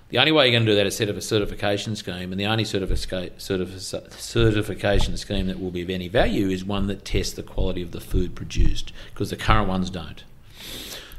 the 0.10 0.18
only 0.18 0.32
way 0.32 0.46
you're 0.46 0.54
going 0.54 0.66
to 0.66 0.72
do 0.72 0.76
that 0.76 0.88
is 0.88 0.98
set 0.98 1.08
up 1.08 1.16
a 1.16 1.22
certification 1.22 1.96
scheme, 1.96 2.32
and 2.32 2.40
the 2.40 2.46
only 2.48 2.64
certifica- 2.64 3.32
certifi- 3.38 4.12
certification 4.14 5.16
scheme 5.18 5.48
that 5.48 5.60
will 5.60 5.70
be 5.70 5.84
of 5.84 5.90
any 5.90 6.08
value 6.08 6.50
is 6.50 6.66
one 6.66 6.88
that 6.88 7.06
tests 7.06 7.34
the 7.34 7.44
quality 7.44 7.84
of 7.84 7.92
the 7.92 8.02
food 8.02 8.36
produced, 8.36 8.92
because 9.14 9.30
the 9.30 9.36
current 9.36 9.68
ones 9.68 9.90
don't. 9.92 10.24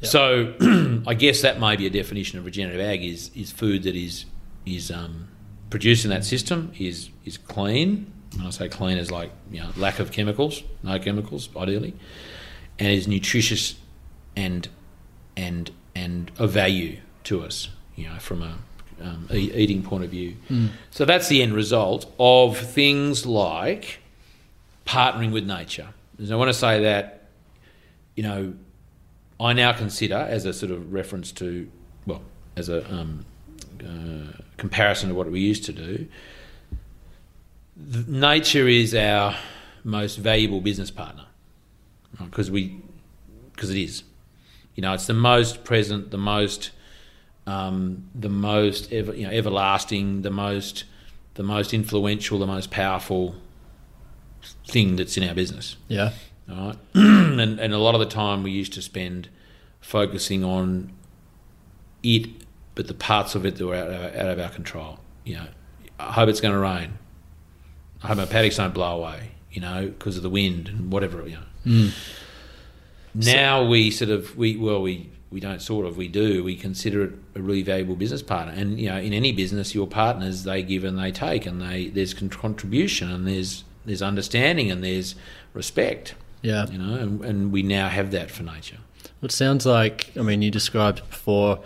So, 0.03 0.55
I 1.07 1.15
guess 1.15 1.43
that 1.43 1.61
may 1.61 1.77
be 1.77 1.87
a 1.87 1.91
definition 1.91 2.39
of 2.39 2.45
regenerative 2.45 2.81
ag 2.81 3.05
is 3.05 3.31
is 3.35 3.53
food 3.53 3.83
that 3.85 3.95
is 3.95 4.25
is 4.67 4.91
um, 4.91 5.29
produced 5.69 6.05
in 6.05 6.11
that 6.11 6.25
system 6.25 6.73
is 6.79 7.11
is 7.25 7.37
clean. 7.37 8.13
When 8.37 8.47
I 8.47 8.51
say 8.51 8.69
clean, 8.69 8.97
is 8.99 9.11
like 9.11 9.31
you 9.51 9.61
know 9.61 9.71
lack 9.77 9.99
of 9.99 10.11
chemicals, 10.11 10.63
no 10.83 10.99
chemicals, 10.99 11.49
ideally, 11.57 11.95
and 12.79 12.89
is 12.89 13.07
nutritious 13.07 13.75
and 14.35 14.69
and 15.37 15.71
and 15.95 16.33
of 16.39 16.51
value 16.51 16.99
to 17.25 17.43
us. 17.43 17.69
You 17.95 18.09
know, 18.09 18.19
from 18.19 18.43
a 18.43 18.57
um, 19.01 19.29
e- 19.33 19.53
eating 19.55 19.83
point 19.83 20.05
of 20.05 20.11
view. 20.11 20.37
So 20.91 21.05
that's 21.05 21.29
the 21.29 21.43
end 21.43 21.55
result 21.55 22.13
of 22.19 22.59
things 22.59 23.25
like 23.27 23.99
partnering 24.87 25.33
with 25.33 25.47
nature. 25.47 25.89
And 26.19 26.31
I 26.33 26.37
want 26.37 26.49
to 26.49 26.55
say 26.55 26.83
that, 26.83 27.29
you 28.15 28.23
know, 28.23 28.55
I 29.39 29.53
now 29.55 29.73
consider 29.73 30.17
as 30.17 30.45
a 30.45 30.53
sort 30.53 30.71
of 30.73 30.93
reference 30.93 31.33
to, 31.33 31.71
well, 32.07 32.23
as 32.57 32.69
a 32.69 32.85
um, 32.93 33.25
uh, 33.83 34.33
comparison 34.59 35.09
to 35.09 35.15
what 35.15 35.31
we 35.31 35.41
used 35.41 35.65
to 35.65 35.73
do, 35.73 36.07
th- 37.93 38.07
nature 38.07 38.69
is 38.69 38.95
our 38.95 39.35
most 39.83 40.17
valuable 40.17 40.61
business 40.61 40.91
partner 40.91 41.25
because 42.19 42.51
we 42.51 42.81
because 43.55 43.71
it 43.71 43.79
is. 43.79 44.03
You 44.75 44.83
know, 44.83 44.93
it's 44.95 45.07
the 45.07 45.15
most 45.15 45.65
present, 45.65 46.11
the 46.11 46.19
most 46.19 46.71
um, 47.47 48.05
the 48.15 48.29
most 48.29 48.93
ever, 48.93 49.15
you 49.15 49.27
know, 49.27 49.33
everlasting, 49.33 50.23
the 50.23 50.31
most 50.31 50.85
the 51.35 51.43
most 51.43 51.73
influential, 51.73 52.39
the 52.39 52.47
most 52.47 52.71
powerful 52.71 53.37
thing 54.67 54.97
that's 54.97 55.17
in 55.17 55.27
our 55.29 55.35
business. 55.35 55.77
Yeah. 55.89 56.13
All 56.51 56.57
right, 56.69 56.77
and 56.95 57.61
and 57.61 57.73
a 57.73 57.79
lot 57.79 57.95
of 57.95 58.01
the 58.01 58.07
time 58.07 58.43
we 58.43 58.51
used 58.51 58.73
to 58.75 58.83
spend 58.83 59.29
focusing 59.81 60.43
on 60.45 60.93
it, 62.03 62.29
but 62.75 62.89
the 62.89 62.95
parts 62.95 63.35
of 63.35 63.47
it 63.47 63.57
that 63.57 63.67
were 63.67 63.75
out, 63.75 63.89
of- 63.89 64.15
out 64.17 64.29
of 64.29 64.39
our 64.41 64.49
control. 64.51 64.99
You 65.25 65.37
know, 65.37 65.47
I 65.99 66.13
hope 66.13 66.29
it's 66.29 66.41
going 66.41 66.55
to 66.55 66.59
rain. 66.61 66.99
I 68.03 68.09
hope 68.09 68.17
my 68.17 68.25
paddocks 68.27 68.57
don't 68.57 68.75
blow 68.75 68.99
away. 69.01 69.31
You 69.53 69.61
know, 69.61 69.87
because 69.87 70.17
of 70.17 70.23
the 70.23 70.31
wind 70.31 70.69
and 70.69 70.93
whatever. 70.93 71.27
You 71.29 71.39
know. 71.65 71.91
Now 73.15 73.65
we 73.65 73.91
sort 73.91 74.11
of 74.11 74.37
we 74.37 74.57
well 74.57 74.83
we 74.83 75.11
we 75.31 75.41
don't 75.41 75.63
sort 75.63 75.87
of 75.87 75.97
we 75.97 76.09
do 76.09 76.43
we 76.43 76.57
consider 76.57 77.05
it 77.05 77.13
a 77.37 77.41
really 77.41 77.63
valuable 77.63 77.97
business 77.97 78.23
partner. 78.23 78.53
And 78.53 78.81
you 78.81 78.89
know 78.89 78.99
in 78.99 79.13
any 79.13 79.33
business 79.33 79.75
your 79.75 79.87
partners 79.87 80.45
they 80.45 80.63
give 80.63 80.85
and 80.85 80.99
they 80.99 81.13
take 81.13 81.47
and 81.47 81.61
they 81.61 81.89
there's 81.89 82.15
con- 82.15 82.29
contribution 82.29 83.11
and 83.11 83.27
there's 83.27 83.65
there's 83.85 84.03
understanding 84.03 84.71
and 84.71 84.83
there's 84.83 85.15
respect. 85.55 86.15
Yeah. 86.43 86.67
you 86.69 86.79
know 86.79 86.95
and, 86.95 87.25
and 87.25 87.53
we 87.53 87.63
now 87.63 87.89
have 87.89 88.11
that 88.13 88.31
for 88.31 88.43
nature. 88.43 88.79
It 89.23 89.33
sounds 89.33 89.67
like, 89.67 90.13
I 90.17 90.23
mean, 90.23 90.41
you 90.41 90.51
described 90.51 91.09
before, 91.11 91.61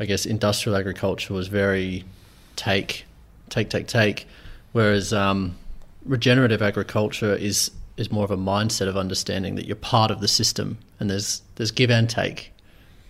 I 0.00 0.06
guess 0.06 0.24
industrial 0.24 0.76
agriculture 0.76 1.34
was 1.34 1.48
very 1.48 2.04
take, 2.56 3.04
take, 3.50 3.68
take, 3.68 3.86
take, 3.86 4.26
whereas 4.72 5.12
um, 5.12 5.56
regenerative 6.04 6.62
agriculture 6.62 7.34
is 7.34 7.70
is 7.96 8.10
more 8.10 8.24
of 8.24 8.30
a 8.32 8.36
mindset 8.36 8.88
of 8.88 8.96
understanding 8.96 9.54
that 9.54 9.66
you're 9.66 9.76
part 9.76 10.10
of 10.10 10.20
the 10.20 10.26
system 10.26 10.76
and 10.98 11.08
there's 11.08 11.42
there's 11.56 11.70
give 11.70 11.90
and 11.90 12.10
take, 12.10 12.50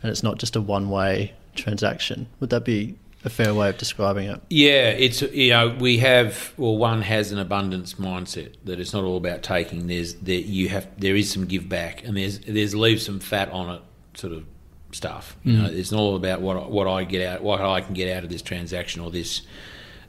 and 0.04 0.10
it's 0.10 0.22
not 0.22 0.36
just 0.36 0.54
a 0.54 0.60
one 0.60 0.90
way 0.90 1.32
transaction. 1.54 2.26
Would 2.38 2.50
that 2.50 2.62
be 2.62 2.94
a 3.24 3.30
fair 3.30 3.54
way 3.54 3.70
of 3.70 3.78
describing 3.78 4.28
it? 4.28 4.38
Yeah, 4.50 4.90
it's 4.90 5.22
you 5.22 5.48
know 5.48 5.70
we 5.80 5.96
have 5.98 6.52
well 6.58 6.76
one 6.76 7.00
has 7.00 7.32
an 7.32 7.38
abundance 7.38 7.94
mindset 7.94 8.54
that 8.64 8.78
it's 8.78 8.92
not 8.92 9.02
all 9.02 9.16
about 9.16 9.42
taking. 9.42 9.86
There's 9.86 10.14
there 10.16 10.38
you 10.38 10.68
have 10.68 10.86
there 10.98 11.16
is 11.16 11.32
some 11.32 11.46
give 11.46 11.70
back 11.70 12.04
and 12.04 12.18
there's 12.18 12.38
there's 12.40 12.74
leave 12.74 13.00
some 13.00 13.18
fat 13.18 13.50
on 13.50 13.76
it 13.76 13.82
sort 14.12 14.34
of 14.34 14.44
stuff. 14.92 15.38
You 15.42 15.54
know, 15.54 15.68
it's 15.70 15.90
not 15.90 16.00
all 16.00 16.16
about 16.16 16.42
what 16.42 16.70
what 16.70 16.86
I 16.86 17.04
get 17.04 17.26
out 17.26 17.42
what 17.42 17.62
I 17.62 17.80
can 17.80 17.94
get 17.94 18.14
out 18.14 18.24
of 18.24 18.28
this 18.28 18.42
transaction 18.42 19.00
or 19.00 19.10
this 19.10 19.40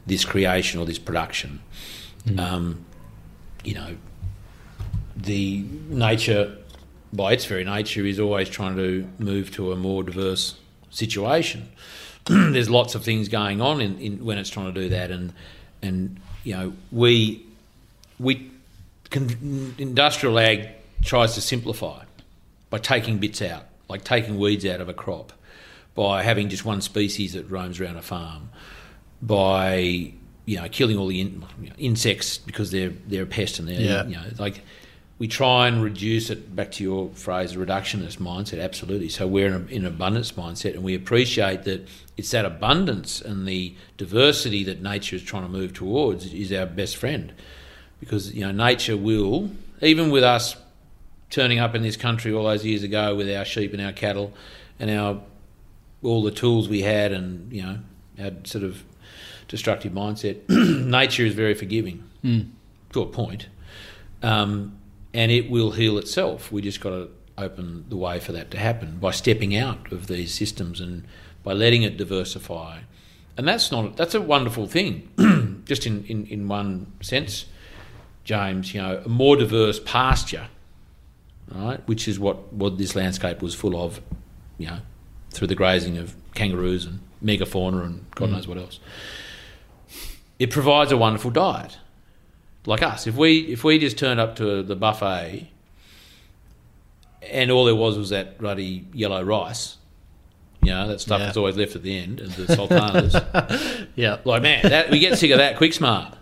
this 0.06 0.26
creation 0.26 0.82
or 0.82 0.86
this 0.86 1.00
production. 1.00 1.62
Um, 2.38 2.86
you 3.64 3.76
know, 3.76 3.96
the 5.16 5.64
nature 5.88 6.58
by 7.16 7.34
its 7.34 7.46
very 7.46 7.64
nature 7.64 8.06
is 8.06 8.20
always 8.20 8.50
trying 8.50 8.76
to 8.78 9.08
move 9.20 9.52
to 9.56 9.72
a 9.72 9.76
more 9.76 10.04
diverse 10.04 10.56
situation. 10.90 11.70
there's 12.26 12.70
lots 12.70 12.96
of 12.96 13.04
things 13.04 13.28
going 13.30 13.62
on 13.62 13.82
in, 13.82 13.98
in 14.00 14.26
when 14.26 14.38
it's 14.38 14.50
trying 14.50 14.74
to 14.74 14.82
do 14.82 14.90
that, 14.90 15.12
and 15.12 15.34
and 15.82 16.20
you 16.44 16.54
know 16.56 16.74
we 16.92 17.46
we 18.20 18.50
con, 19.12 19.76
industrial 19.78 20.40
ag 20.40 20.70
tries 21.04 21.36
to 21.36 21.42
simplify 21.42 22.04
by 22.70 22.80
taking 22.80 23.20
bits 23.20 23.42
out, 23.42 23.66
like 23.88 24.04
taking 24.04 24.38
weeds 24.40 24.66
out 24.66 24.82
of 24.82 24.90
a 24.90 24.94
crop, 24.94 25.32
by 25.94 26.24
having 26.24 26.50
just 26.50 26.66
one 26.66 26.82
species 26.82 27.34
that 27.34 27.50
roams 27.50 27.80
around 27.80 27.98
a 27.98 28.02
farm, 28.02 28.50
by 29.22 30.12
you 30.48 30.58
know, 30.58 30.68
killing 30.70 30.96
all 30.98 31.08
the 31.08 31.22
in, 31.22 31.44
you 31.60 31.70
know, 31.70 31.76
insects 31.78 32.38
because 32.38 32.72
they're 32.72 32.92
they're 33.08 33.24
a 33.24 33.28
pest 33.28 33.60
and 33.60 33.68
they're 33.68 33.80
Yeah. 33.82 34.06
you 34.06 34.16
know 34.16 34.24
like 34.38 34.62
we 35.18 35.28
try 35.28 35.68
and 35.68 35.82
reduce 35.82 36.30
it 36.30 36.56
back 36.56 36.72
to 36.72 36.84
your 36.84 37.10
phrase, 37.14 37.56
a 37.56 37.58
reductionist 37.58 38.18
mindset. 38.18 38.62
Absolutely. 38.62 39.08
So 39.08 39.26
we're 39.28 39.48
in, 39.48 39.54
a, 39.54 39.66
in 39.68 39.86
an 39.86 39.94
abundance 39.94 40.34
mindset, 40.34 40.74
and 40.74 40.84
we 40.84 40.94
appreciate 40.94 41.64
that 41.64 41.88
it's 42.18 42.32
that 42.32 42.46
abundance 42.46 43.22
and 43.22 43.48
the 43.48 43.76
diversity 43.98 44.64
that 44.66 44.82
nature 44.82 45.16
is 45.16 45.24
trying 45.24 45.44
to 45.44 45.50
move 45.50 45.74
towards 45.74 46.26
is 46.34 46.52
our 46.52 46.66
best 46.66 46.98
friend, 46.98 47.34
because 48.00 48.34
you 48.34 48.42
know 48.42 48.52
nature 48.52 48.98
will 48.98 49.52
even 49.82 50.10
with 50.10 50.24
us 50.24 50.56
turning 51.30 51.60
up 51.60 51.76
in 51.76 51.82
this 51.82 51.98
country 51.98 52.34
all 52.34 52.46
those 52.46 52.66
years 52.66 52.84
ago 52.84 53.16
with 53.16 53.30
our 53.30 53.46
sheep 53.46 53.74
and 53.74 53.82
our 53.82 53.92
cattle 53.92 54.34
and 54.80 54.90
our 54.90 55.22
all 56.04 56.24
the 56.24 56.32
tools 56.32 56.70
we 56.70 56.82
had 56.82 57.12
and 57.12 57.52
you 57.52 57.62
know 57.62 57.78
our 58.22 58.32
sort 58.44 58.64
of 58.64 58.84
destructive 59.48 59.94
mindset. 59.94 60.48
nature 60.86 61.26
is 61.26 61.34
very 61.34 61.54
forgiving 61.54 62.04
to 62.92 63.02
a 63.02 63.06
point, 63.06 63.48
um, 64.24 64.78
and 65.16 65.32
it 65.32 65.50
will 65.50 65.72
heal 65.72 65.98
itself. 65.98 66.52
We 66.52 66.62
just 66.62 66.82
got 66.82 66.90
to 66.90 67.10
open 67.38 67.86
the 67.88 67.96
way 67.96 68.20
for 68.20 68.34
that 68.34 68.52
to 68.52 68.60
happen 68.60 68.98
by 69.00 69.12
stepping 69.12 69.56
out 69.56 69.92
of 69.92 70.08
these 70.08 70.34
systems 70.34 70.82
and 70.82 71.06
by 71.42 71.54
letting 71.54 71.84
it 71.84 71.96
diversify. 71.96 72.80
And 73.38 73.48
that's 73.48 73.72
not 73.72 73.96
that's 73.96 74.14
a 74.14 74.22
wonderful 74.22 74.68
thing, 74.68 75.64
just 75.66 75.86
in, 75.86 76.04
in, 76.06 76.26
in 76.28 76.48
one 76.50 76.92
sense, 77.02 77.46
James. 78.26 78.74
You 78.74 78.82
know, 78.82 79.02
a 79.06 79.10
more 79.10 79.38
diverse 79.38 79.80
pasture, 79.80 80.48
right? 81.50 81.80
Which 81.88 82.10
is 82.10 82.20
what, 82.20 82.52
what 82.52 82.78
this 82.78 82.94
landscape 82.94 83.42
was 83.42 83.56
full 83.56 83.82
of, 83.82 84.02
you 84.58 84.68
know, 84.68 84.80
through 85.32 85.48
the 85.48 85.56
grazing 85.56 85.98
of 85.98 86.14
kangaroos 86.34 86.86
and 86.86 87.00
megafauna 87.24 87.86
and 87.86 88.06
God 88.16 88.30
mm. 88.30 88.34
knows 88.34 88.48
what 88.50 88.58
else. 88.58 88.80
It 90.40 90.52
provides 90.52 90.92
a 90.92 90.98
wonderful 90.98 91.32
diet 91.32 91.78
like 92.66 92.82
us. 92.84 93.08
If 93.08 93.16
we 93.16 93.40
if 93.40 93.64
we 93.64 93.78
just 93.80 93.98
turned 93.98 94.20
up 94.20 94.36
to 94.38 94.64
the 94.64 94.76
buffet 94.76 95.50
and 97.32 97.52
all 97.52 97.66
there 97.66 97.76
was 97.76 97.98
was 97.98 98.10
that 98.10 98.38
bloody 98.38 98.86
yellow 98.94 99.24
rice, 99.24 99.78
you 100.62 100.72
know, 100.72 100.88
that 100.88 101.02
stuff 101.02 101.20
Yeah. 101.20 101.26
that's 101.26 101.38
always 101.38 101.58
left 101.58 101.76
at 101.76 101.84
the 101.84 101.98
end, 101.98 102.20
and 102.22 102.32
the 102.34 102.56
sultanas. 102.56 103.16
Yeah. 103.96 104.18
like 104.26 104.42
man, 104.42 104.62
that, 104.70 104.90
we 104.92 105.00
get 105.00 105.18
sick 105.18 105.32
of 105.32 105.38
that 105.38 105.58
quick 105.58 105.74
smart. 105.74 106.16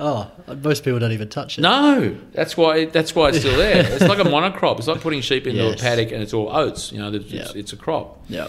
Oh, 0.00 0.30
most 0.62 0.84
people 0.84 0.98
don't 1.00 1.12
even 1.12 1.28
touch 1.28 1.58
it. 1.58 1.62
No, 1.62 2.16
that's 2.32 2.56
why 2.56 2.86
that's 2.86 3.14
why 3.14 3.28
it's 3.30 3.40
still 3.40 3.56
there. 3.56 3.84
It's 3.92 4.02
like 4.04 4.18
a 4.20 4.22
monocrop. 4.24 4.78
It's 4.78 4.86
like 4.88 5.00
putting 5.00 5.20
sheep 5.20 5.46
into 5.46 5.62
Yes. 5.62 5.80
a 5.80 5.82
paddock 5.82 6.12
and 6.12 6.22
it's 6.22 6.32
all 6.32 6.48
oats. 6.54 6.92
You 6.92 6.98
know, 6.98 7.12
it's, 7.12 7.26
Yeah. 7.26 7.48
it's 7.54 7.72
a 7.72 7.76
crop. 7.76 8.24
Yeah. 8.28 8.48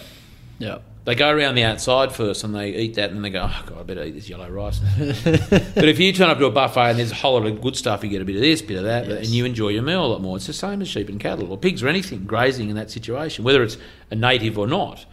Yeah. 0.58 0.78
They 1.06 1.14
go 1.14 1.30
around 1.30 1.54
the 1.54 1.64
outside 1.64 2.12
first 2.12 2.44
and 2.44 2.54
they 2.54 2.70
eat 2.74 2.94
that 2.96 3.08
and 3.10 3.16
then 3.16 3.22
they 3.22 3.30
go, 3.30 3.48
oh, 3.50 3.62
God, 3.66 3.78
I 3.80 3.82
better 3.84 4.04
eat 4.04 4.10
this 4.12 4.28
yellow 4.28 4.48
rice. 4.50 4.80
but 4.98 5.88
if 5.88 5.98
you 5.98 6.12
turn 6.12 6.28
up 6.28 6.38
to 6.38 6.44
a 6.44 6.50
buffet 6.50 6.90
and 6.90 6.98
there's 6.98 7.10
a 7.10 7.14
whole 7.14 7.40
lot 7.40 7.46
of 7.46 7.60
good 7.62 7.74
stuff, 7.74 8.04
you 8.04 8.10
get 8.10 8.20
a 8.20 8.24
bit 8.26 8.36
of 8.36 8.42
this, 8.42 8.60
bit 8.60 8.76
of 8.76 8.84
that, 8.84 9.06
Yes. 9.08 9.18
and 9.24 9.28
you 9.28 9.46
enjoy 9.46 9.68
your 9.68 9.82
meal 9.82 10.04
a 10.04 10.08
lot 10.08 10.20
more. 10.20 10.36
It's 10.36 10.46
the 10.46 10.52
same 10.52 10.82
as 10.82 10.88
sheep 10.88 11.08
and 11.08 11.18
cattle 11.18 11.50
or 11.50 11.56
pigs 11.56 11.82
or 11.82 11.88
anything 11.88 12.24
grazing 12.26 12.68
in 12.68 12.76
that 12.76 12.90
situation, 12.90 13.44
whether 13.44 13.62
it's 13.62 13.78
a 14.10 14.14
native 14.14 14.58
or 14.58 14.66
not, 14.66 15.06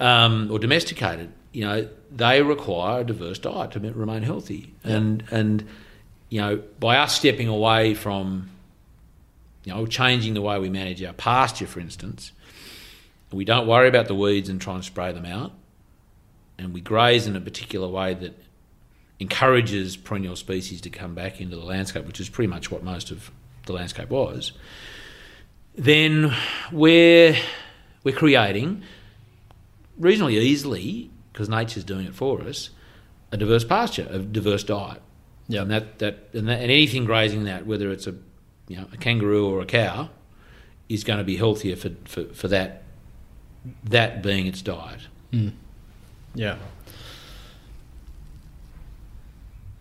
um, 0.00 0.48
or 0.50 0.58
domesticated. 0.58 1.30
You 1.52 1.64
know, 1.64 1.88
they 2.10 2.42
require 2.42 3.02
a 3.02 3.04
diverse 3.04 3.38
diet 3.38 3.70
to 3.72 3.80
remain 3.80 4.24
healthy. 4.24 4.74
And, 4.82 5.22
and, 5.30 5.64
you 6.28 6.40
know, 6.40 6.56
by 6.80 6.96
us 6.98 7.14
stepping 7.14 7.46
away 7.48 7.94
from, 7.94 8.50
you 9.64 9.72
know, 9.72 9.86
changing 9.86 10.34
the 10.34 10.42
way 10.42 10.58
we 10.58 10.70
manage 10.70 11.02
our 11.04 11.12
pasture, 11.12 11.66
for 11.66 11.78
instance, 11.80 12.32
we 13.32 13.44
don't 13.44 13.66
worry 13.66 13.88
about 13.88 14.08
the 14.08 14.14
weeds 14.14 14.48
and 14.48 14.60
try 14.60 14.74
and 14.74 14.84
spray 14.84 15.12
them 15.12 15.26
out. 15.26 15.52
And 16.58 16.74
we 16.74 16.80
graze 16.80 17.26
in 17.26 17.36
a 17.36 17.40
particular 17.40 17.88
way 17.88 18.14
that 18.14 18.36
encourages 19.18 19.96
perennial 19.96 20.36
species 20.36 20.80
to 20.82 20.90
come 20.90 21.14
back 21.14 21.40
into 21.40 21.56
the 21.56 21.64
landscape, 21.64 22.06
which 22.06 22.20
is 22.20 22.28
pretty 22.28 22.48
much 22.48 22.70
what 22.70 22.82
most 22.82 23.10
of 23.10 23.30
the 23.66 23.72
landscape 23.72 24.10
was. 24.10 24.52
Then 25.76 26.34
we're, 26.72 27.36
we're 28.02 28.16
creating 28.16 28.82
reasonably 30.00 30.38
easily, 30.38 31.10
because 31.32 31.48
nature's 31.48 31.84
doing 31.84 32.06
it 32.06 32.14
for 32.14 32.42
us, 32.42 32.70
a 33.30 33.36
diverse 33.36 33.64
pasture, 33.64 34.08
a 34.10 34.18
diverse 34.18 34.64
diet. 34.64 35.00
Yep. 35.48 35.62
And 35.62 35.70
that, 35.70 35.98
that, 35.98 36.28
and 36.32 36.48
that 36.48 36.60
and 36.60 36.70
anything 36.70 37.04
grazing 37.04 37.44
that, 37.44 37.66
whether 37.66 37.90
it's 37.90 38.06
a 38.06 38.14
you 38.68 38.76
know 38.76 38.86
a 38.92 38.96
kangaroo 38.96 39.48
or 39.48 39.60
a 39.60 39.66
cow, 39.66 40.10
is 40.88 41.04
going 41.04 41.18
to 41.18 41.24
be 41.24 41.36
healthier 41.36 41.76
for, 41.76 41.90
for, 42.04 42.24
for 42.32 42.48
that 42.48 42.79
that 43.84 44.22
being 44.22 44.46
its 44.46 44.62
diet. 44.62 45.00
Hmm. 45.30 45.48
Yeah. 46.34 46.56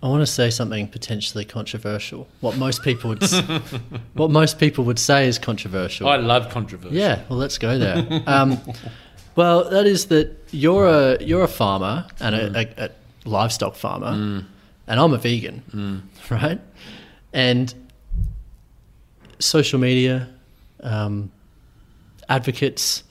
I 0.02 0.08
want 0.08 0.22
to 0.22 0.28
say 0.28 0.50
something 0.50 0.88
potentially 0.88 1.44
controversial. 1.44 2.28
What 2.40 2.58
most 2.58 2.84
people 2.84 3.10
would, 3.10 3.24
what 4.14 4.32
most 4.32 4.58
people 4.58 4.86
would 4.86 5.00
say 5.00 5.28
is 5.28 5.38
controversial. 5.38 6.08
I 6.08 6.16
love 6.16 6.50
controversy. 6.50 6.96
Yeah, 6.96 7.24
well, 7.28 7.38
let's 7.38 7.58
go 7.58 7.78
there. 7.78 8.24
Um, 8.26 8.60
well, 9.36 9.70
that 9.70 9.86
is 9.86 10.06
that 10.06 10.38
you're 10.52 10.88
a 10.88 11.22
you're 11.22 11.44
a 11.44 11.50
farmer 11.50 12.06
and 12.22 12.36
a, 12.36 12.48
hmm. 12.48 12.56
a, 12.56 12.86
a 12.86 12.90
livestock 13.26 13.76
farmer, 13.76 14.14
hmm. 14.14 14.40
and 14.88 15.00
I'm 15.00 15.14
a 15.14 15.18
vegan, 15.18 16.10
right? 16.30 16.62
And 17.34 17.74
social 19.40 19.80
media 19.80 20.30
um, 20.82 21.30
advocates 22.30 23.04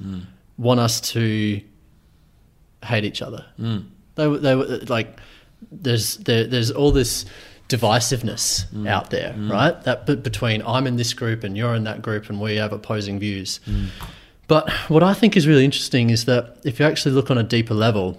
want 0.58 0.80
us 0.80 1.00
to 1.00 1.60
hate 2.84 3.04
each 3.04 3.22
other. 3.22 3.46
Mm. 3.58 3.86
They 4.16 4.26
were- 4.26 4.38
they 4.38 4.54
were 4.54 4.80
like 4.88 5.18
there's 5.72 6.16
there, 6.18 6.46
there's 6.46 6.70
all 6.70 6.92
this 6.92 7.24
divisiveness 7.68 8.66
mm. 8.72 8.88
out 8.88 9.10
there, 9.10 9.34
mm. 9.34 9.50
right? 9.50 9.80
That 9.82 10.06
but 10.06 10.22
between 10.22 10.62
I'm 10.62 10.86
in 10.86 10.96
this 10.96 11.12
group 11.12 11.44
and 11.44 11.56
you're 11.56 11.74
in 11.74 11.84
that 11.84 12.02
group 12.02 12.28
and 12.28 12.40
we 12.40 12.56
have 12.56 12.72
opposing 12.72 13.18
views. 13.18 13.60
But 14.46 14.70
what 14.88 15.02
I 15.02 15.12
think 15.14 15.36
is 15.36 15.46
really 15.46 15.64
interesting 15.64 16.10
is 16.10 16.24
that 16.24 16.56
if 16.64 16.80
you 16.80 16.86
actually 16.86 17.12
look 17.14 17.30
on 17.30 17.36
a 17.36 17.42
deeper 17.42 17.74
level, 17.74 18.18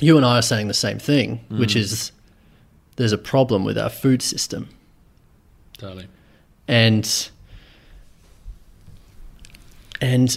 you 0.00 0.16
and 0.16 0.26
I 0.26 0.38
are 0.38 0.42
saying 0.42 0.68
the 0.68 0.74
same 0.74 0.98
thing, 0.98 1.40
which 1.48 1.74
is 1.74 2.12
there's 2.96 3.12
a 3.12 3.18
problem 3.18 3.64
with 3.64 3.78
our 3.78 3.88
food 3.88 4.20
system. 4.22 4.68
totally. 5.78 6.06
And 6.68 7.30
and 10.02 10.36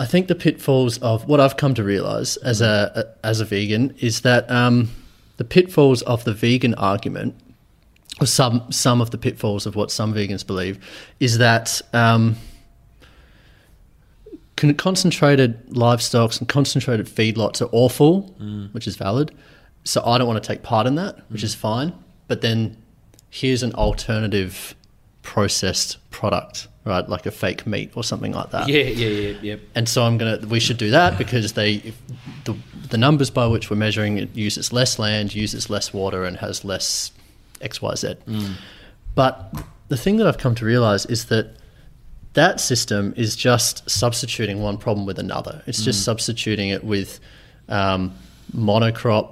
I 0.00 0.06
think 0.06 0.28
the 0.28 0.34
pitfalls 0.34 0.96
of 0.98 1.28
what 1.28 1.40
I've 1.40 1.58
come 1.58 1.74
to 1.74 1.84
realize 1.84 2.38
as 2.38 2.62
a, 2.62 2.90
a 3.22 3.26
as 3.26 3.40
a 3.40 3.44
vegan 3.44 3.94
is 3.98 4.22
that 4.22 4.50
um, 4.50 4.88
the 5.36 5.44
pitfalls 5.44 6.00
of 6.02 6.24
the 6.24 6.32
vegan 6.32 6.74
argument, 6.74 7.34
or 8.18 8.26
some 8.26 8.72
some 8.72 9.02
of 9.02 9.10
the 9.10 9.18
pitfalls 9.18 9.66
of 9.66 9.76
what 9.76 9.90
some 9.90 10.14
vegans 10.14 10.44
believe, 10.44 10.82
is 11.20 11.36
that 11.36 11.82
um, 11.92 12.36
con- 14.56 14.74
concentrated 14.74 15.68
livestocks 15.68 16.38
and 16.38 16.48
concentrated 16.48 17.06
feedlots 17.06 17.60
are 17.60 17.68
awful, 17.70 18.34
which 18.72 18.86
is 18.86 18.96
valid. 18.96 19.36
So 19.84 20.02
I 20.04 20.16
don't 20.16 20.26
want 20.26 20.42
to 20.42 20.46
take 20.46 20.62
part 20.62 20.86
in 20.86 20.94
that, 20.94 21.30
which 21.30 21.44
is 21.44 21.54
fine. 21.54 21.92
But 22.26 22.40
then 22.40 22.78
here's 23.28 23.62
an 23.62 23.74
alternative 23.74 24.74
processed 25.30 25.96
product, 26.10 26.66
right? 26.84 27.08
Like 27.08 27.24
a 27.24 27.30
fake 27.30 27.64
meat 27.64 27.92
or 27.94 28.02
something 28.02 28.32
like 28.32 28.50
that. 28.50 28.68
Yeah, 28.68 28.82
yeah, 28.82 29.08
yeah, 29.08 29.38
yeah. 29.40 29.56
And 29.76 29.88
so 29.88 30.02
I'm 30.02 30.18
gonna. 30.18 30.38
We 30.48 30.58
should 30.58 30.76
do 30.76 30.90
that 30.90 31.16
because 31.18 31.52
they, 31.52 31.74
if 31.74 31.96
the 32.46 32.56
the 32.88 32.98
numbers 32.98 33.30
by 33.30 33.46
which 33.46 33.70
we're 33.70 33.76
measuring 33.76 34.18
it 34.18 34.34
uses 34.34 34.72
less 34.72 34.98
land, 34.98 35.32
uses 35.32 35.70
less 35.70 35.94
water, 35.94 36.24
and 36.24 36.36
has 36.38 36.64
less 36.64 37.12
X 37.60 37.80
Y 37.80 37.94
Z. 37.94 38.16
But 39.14 39.54
the 39.86 39.96
thing 39.96 40.16
that 40.16 40.26
I've 40.26 40.38
come 40.38 40.56
to 40.56 40.64
realize 40.64 41.06
is 41.06 41.26
that 41.26 41.54
that 42.32 42.58
system 42.58 43.14
is 43.16 43.36
just 43.36 43.88
substituting 43.88 44.60
one 44.60 44.78
problem 44.78 45.06
with 45.06 45.20
another. 45.20 45.62
It's 45.68 45.84
just 45.84 46.04
substituting 46.04 46.70
it 46.70 46.82
with 46.82 47.20
um, 47.68 48.12
monocrop, 48.52 49.30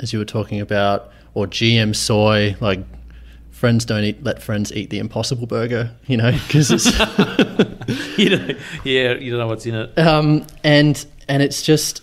as 0.00 0.14
you 0.14 0.18
were 0.18 0.24
talking 0.38 0.62
about, 0.62 1.10
or 1.34 1.46
GM 1.46 1.94
soy. 1.94 2.56
Like 2.58 2.80
friends 3.56 3.86
don't 3.86 4.04
eat, 4.04 4.22
let 4.22 4.42
friends 4.42 4.70
eat 4.72 4.90
the 4.90 4.98
Impossible 4.98 5.46
Burger. 5.46 5.90
You 6.06 6.18
know, 6.18 6.32
because 6.32 6.70
it's. 6.70 6.86
you 8.18 8.30
know, 8.30 8.54
yeah, 8.84 9.14
you 9.14 9.30
don't 9.30 9.40
know 9.40 9.46
what's 9.46 9.66
in 9.66 9.74
it. 9.74 9.98
um, 9.98 10.46
and 10.62 11.04
and 11.28 11.42
it's 11.42 11.62
just 11.62 12.02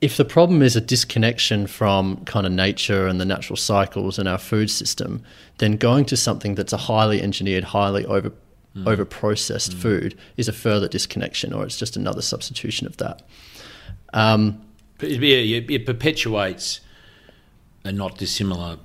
if 0.00 0.16
the 0.16 0.24
problem 0.24 0.62
is 0.62 0.76
a 0.76 0.80
disconnection 0.80 1.66
from 1.66 2.24
kind 2.24 2.46
of 2.46 2.52
nature 2.52 3.06
and 3.06 3.20
the 3.20 3.24
natural 3.26 3.56
cycles 3.56 4.18
in 4.18 4.26
our 4.26 4.38
food 4.38 4.70
system, 4.70 5.22
then 5.58 5.76
going 5.76 6.06
to 6.06 6.16
something 6.16 6.54
that's 6.54 6.72
a 6.72 6.78
highly 6.78 7.20
engineered, 7.20 7.64
highly 7.64 8.04
over 8.06 8.32
over 8.86 9.04
processed 9.04 9.74
food 9.74 10.16
is 10.36 10.46
a 10.46 10.52
further 10.52 10.86
disconnection, 10.86 11.52
or 11.52 11.64
it's 11.64 11.76
just 11.76 11.96
another 11.96 12.22
substitution 12.22 12.86
of 12.86 12.96
that. 12.98 13.22
Um, 14.14 14.62
it, 15.00 15.20
yeah, 15.20 15.58
it, 15.58 15.70
it 15.70 15.86
perpetuates 15.86 16.80
a 17.84 17.90
not 17.90 18.16
dissimilar 18.16 18.78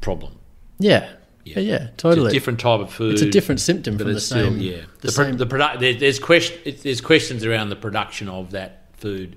problem. 0.00 0.38
yeah, 0.78 1.12
yeah, 1.44 1.58
yeah, 1.58 1.88
totally. 1.96 2.26
It's 2.26 2.32
a 2.34 2.36
different 2.36 2.60
type 2.60 2.80
of 2.80 2.92
food. 2.92 3.12
It's 3.14 3.22
a 3.22 3.30
different 3.30 3.60
symptom 3.60 3.94
but 3.96 4.04
from 4.04 4.10
the 4.12 4.16
it's 4.16 4.26
still 4.26 4.50
same. 4.50 4.60
yeah. 4.60 4.76
the 5.00 5.06
The, 5.08 5.12
same- 5.12 5.36
the 5.36 5.46
produ- 5.46 5.80
there, 5.80 5.94
there's 5.94 6.18
question 6.18 6.76
there's 6.82 7.00
questions 7.00 7.44
around 7.44 7.70
the 7.70 7.76
production 7.76 8.28
of 8.28 8.50
that 8.52 8.86
food, 8.96 9.36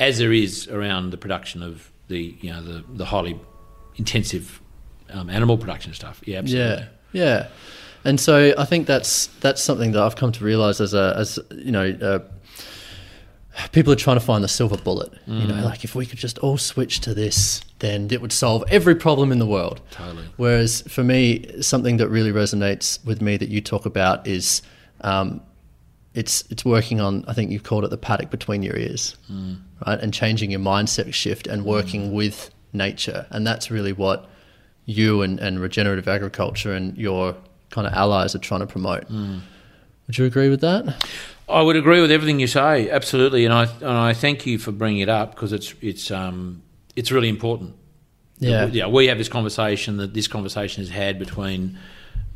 as 0.00 0.18
there 0.18 0.32
is 0.32 0.66
around 0.68 1.10
the 1.10 1.16
production 1.16 1.62
of 1.62 1.90
the 2.08 2.36
you 2.40 2.50
know 2.50 2.62
the 2.62 2.84
the 2.94 3.04
highly 3.04 3.38
intensive 3.96 4.60
um, 5.10 5.30
animal 5.30 5.56
production 5.58 5.92
stuff. 5.94 6.20
Yeah, 6.24 6.38
absolutely. 6.38 6.86
Yeah, 7.12 7.24
yeah. 7.24 7.48
And 8.04 8.20
so 8.20 8.54
I 8.56 8.64
think 8.64 8.86
that's 8.86 9.26
that's 9.40 9.62
something 9.62 9.92
that 9.92 10.02
I've 10.02 10.16
come 10.16 10.32
to 10.32 10.44
realize 10.44 10.80
as 10.80 10.94
a 10.94 11.14
as 11.16 11.38
you 11.52 11.72
know. 11.72 12.22
People 13.72 13.92
are 13.92 13.96
trying 13.96 14.16
to 14.16 14.24
find 14.24 14.42
the 14.44 14.48
silver 14.48 14.76
bullet. 14.76 15.12
You 15.26 15.46
know, 15.46 15.54
mm. 15.54 15.64
like 15.64 15.84
if 15.84 15.94
we 15.94 16.06
could 16.06 16.18
just 16.18 16.38
all 16.38 16.58
switch 16.58 17.00
to 17.00 17.14
this, 17.14 17.60
then 17.80 18.08
it 18.10 18.20
would 18.20 18.32
solve 18.32 18.64
every 18.68 18.94
problem 18.94 19.32
in 19.32 19.38
the 19.38 19.46
world. 19.46 19.80
Totally. 19.90 20.24
Whereas 20.36 20.82
for 20.82 21.02
me, 21.02 21.62
something 21.62 21.96
that 21.98 22.08
really 22.08 22.32
resonates 22.32 23.04
with 23.04 23.20
me 23.20 23.36
that 23.36 23.48
you 23.48 23.60
talk 23.60 23.86
about 23.86 24.26
is 24.26 24.62
um, 25.00 25.40
it's 26.14 26.44
it's 26.50 26.64
working 26.64 27.00
on. 27.00 27.24
I 27.26 27.32
think 27.32 27.50
you've 27.50 27.64
called 27.64 27.84
it 27.84 27.90
the 27.90 27.98
paddock 27.98 28.30
between 28.30 28.62
your 28.62 28.76
ears, 28.76 29.16
mm. 29.30 29.60
right? 29.86 30.00
And 30.00 30.14
changing 30.14 30.50
your 30.50 30.60
mindset 30.60 31.12
shift 31.12 31.46
and 31.46 31.64
working 31.64 32.10
mm. 32.10 32.14
with 32.14 32.50
nature, 32.72 33.26
and 33.30 33.46
that's 33.46 33.70
really 33.70 33.92
what 33.92 34.28
you 34.84 35.22
and, 35.22 35.38
and 35.38 35.60
regenerative 35.60 36.08
agriculture 36.08 36.72
and 36.72 36.96
your 36.96 37.36
kind 37.70 37.86
of 37.86 37.92
allies 37.92 38.34
are 38.34 38.38
trying 38.38 38.60
to 38.60 38.66
promote. 38.66 39.08
Would 39.10 40.16
you 40.16 40.24
agree 40.24 40.48
with 40.48 40.62
that? 40.62 41.04
I 41.48 41.62
would 41.62 41.76
agree 41.76 42.00
with 42.00 42.10
everything 42.10 42.40
you 42.40 42.46
say, 42.46 42.90
absolutely, 42.90 43.44
and 43.44 43.54
I 43.54 43.64
and 43.64 43.86
I 43.86 44.12
thank 44.12 44.46
you 44.46 44.58
for 44.58 44.72
bringing 44.72 45.00
it 45.00 45.08
up 45.08 45.34
because 45.34 45.52
it's 45.52 45.74
it's 45.80 46.10
um 46.10 46.62
it's 46.96 47.10
really 47.10 47.28
important. 47.28 47.74
Yeah. 48.38 48.66
yeah. 48.66 48.86
We 48.86 49.08
have 49.08 49.18
this 49.18 49.28
conversation 49.28 49.96
that 49.98 50.14
this 50.14 50.28
conversation 50.28 50.82
is 50.82 50.90
had 50.90 51.18
between, 51.18 51.78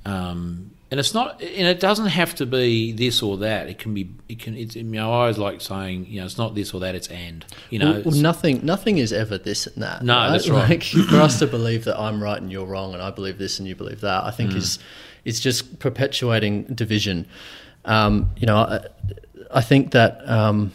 um, 0.04 0.72
and 0.90 1.00
it's 1.00 1.14
not, 1.14 1.40
and 1.40 1.66
it 1.66 1.80
doesn't 1.80 2.08
have 2.08 2.34
to 2.36 2.46
be 2.46 2.92
this 2.92 3.22
or 3.22 3.38
that. 3.38 3.68
It 3.68 3.78
can 3.78 3.94
be, 3.94 4.10
it 4.28 4.40
can. 4.40 4.56
It's, 4.56 4.76
you 4.76 4.82
know, 4.82 5.12
I 5.12 5.22
always 5.22 5.38
like 5.38 5.60
saying, 5.60 6.06
you 6.06 6.20
know, 6.20 6.26
it's 6.26 6.38
not 6.38 6.54
this 6.54 6.74
or 6.74 6.80
that. 6.80 6.94
It's 6.94 7.08
and. 7.08 7.44
You 7.70 7.78
know, 7.78 7.92
Well, 7.92 8.02
well, 8.06 8.14
nothing 8.16 8.64
nothing 8.64 8.98
is 8.98 9.12
ever 9.12 9.38
this 9.38 9.66
and 9.66 9.82
that. 9.82 10.02
No, 10.02 10.30
that's 10.30 10.48
right. 10.48 10.68
Like, 10.68 10.82
for 10.82 11.16
us 11.16 11.38
to 11.38 11.46
believe 11.46 11.84
that 11.84 11.98
I'm 11.98 12.22
right 12.22 12.40
and 12.40 12.50
you're 12.52 12.66
wrong, 12.66 12.92
and 12.92 13.02
I 13.02 13.10
believe 13.10 13.38
this 13.38 13.58
and 13.58 13.66
you 13.66 13.74
believe 13.74 14.00
that, 14.00 14.24
I 14.24 14.30
think 14.32 14.54
is 14.54 14.78
is 15.24 15.40
just 15.40 15.78
perpetuating 15.78 16.64
division. 16.64 17.26
Um, 17.84 18.30
you 18.36 18.46
know, 18.46 18.56
I, 18.56 18.80
I 19.50 19.60
think 19.60 19.92
that. 19.92 20.28
Um, 20.28 20.72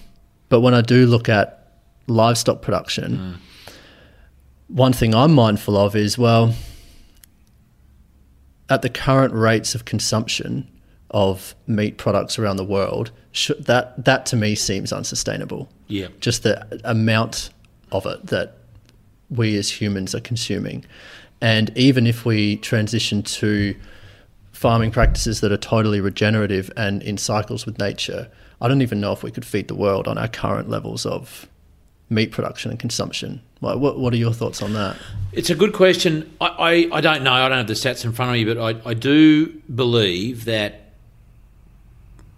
but 0.49 0.61
when 0.61 0.73
I 0.73 0.81
do 0.81 1.05
look 1.05 1.27
at 1.27 1.67
livestock 2.07 2.61
production, 2.61 3.37
one 4.67 4.93
thing 4.93 5.13
I'm 5.13 5.33
mindful 5.33 5.77
of 5.77 5.95
is 5.95 6.17
well, 6.17 6.53
at 8.69 8.81
the 8.81 8.89
current 8.89 9.33
rates 9.33 9.75
of 9.75 9.85
consumption 9.85 10.67
of 11.11 11.55
meat 11.67 11.97
products 11.97 12.37
around 12.37 12.57
the 12.57 12.65
world, 12.65 13.11
sh- 13.31 13.51
that 13.59 14.03
that 14.05 14.25
to 14.27 14.35
me 14.35 14.55
seems 14.55 14.91
unsustainable 14.91 15.69
yeah, 15.87 16.07
just 16.19 16.43
the 16.43 16.81
amount 16.83 17.49
of 17.91 18.05
it 18.05 18.27
that 18.27 18.53
we 19.29 19.57
as 19.57 19.69
humans 19.69 20.13
are 20.13 20.19
consuming. 20.19 20.85
And 21.41 21.71
even 21.77 22.07
if 22.07 22.25
we 22.25 22.57
transition 22.57 23.21
to 23.23 23.75
farming 24.57 24.89
practices 24.89 25.39
that 25.41 25.51
are 25.51 25.57
totally 25.57 26.01
regenerative 26.01 26.71
and 26.75 27.03
in 27.03 27.15
cycles 27.15 27.67
with 27.67 27.77
nature, 27.77 28.27
I 28.59 28.67
don't 28.67 28.81
even 28.81 28.99
know 28.99 29.11
if 29.11 29.21
we 29.21 29.29
could 29.29 29.45
feed 29.45 29.67
the 29.67 29.75
world 29.75 30.07
on 30.07 30.17
our 30.17 30.27
current 30.27 30.67
levels 30.67 31.05
of 31.05 31.47
meat 32.09 32.31
production 32.31 32.71
and 32.71 32.79
consumption. 32.79 33.39
Like, 33.61 33.77
what, 33.77 33.99
what 33.99 34.13
are 34.13 34.17
your 34.17 34.33
thoughts 34.33 34.63
on 34.63 34.73
that? 34.73 34.97
It's 35.31 35.51
a 35.51 35.55
good 35.55 35.73
question. 35.73 36.35
I, 36.41 36.47
I, 36.91 36.97
I 36.97 37.01
don't 37.01 37.21
know. 37.21 37.33
I 37.33 37.47
don't 37.49 37.59
have 37.59 37.67
the 37.67 37.73
stats 37.75 38.03
in 38.03 38.13
front 38.13 38.31
of 38.31 38.33
me, 38.33 38.45
but 38.51 38.57
I, 38.57 38.89
I 38.89 38.93
do 38.95 39.47
believe 39.75 40.45
that 40.45 40.91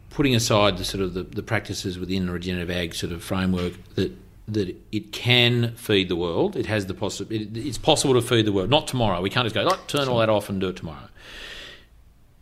putting 0.10 0.36
aside 0.36 0.78
the 0.78 0.84
sort 0.84 1.02
of 1.02 1.14
the, 1.14 1.24
the 1.24 1.44
practices 1.44 1.98
within 1.98 2.26
the 2.26 2.34
regenerative 2.34 2.70
ag 2.70 2.96
sort 2.96 3.14
of 3.14 3.24
framework 3.24 3.74
that 3.96 4.12
that 4.50 4.76
it 4.92 5.12
can 5.12 5.76
feed 5.76 6.10
the 6.10 6.16
world. 6.16 6.56
It 6.56 6.66
has 6.66 6.88
the 6.88 6.96
possi- 6.96 7.32
it, 7.32 7.56
It's 7.56 7.78
possible 7.78 8.16
to 8.16 8.22
feed 8.22 8.46
the 8.46 8.52
world. 8.52 8.70
Not 8.72 8.88
tomorrow. 8.88 9.22
We 9.22 9.30
can't 9.30 9.46
just 9.46 9.54
go 9.54 9.68
"Oh, 9.70 9.80
turn 9.88 10.08
all 10.08 10.18
that 10.18 10.30
off 10.30 10.50
and 10.50 10.60
do 10.60 10.70
it 10.70 10.76
tomorrow. 10.76 11.09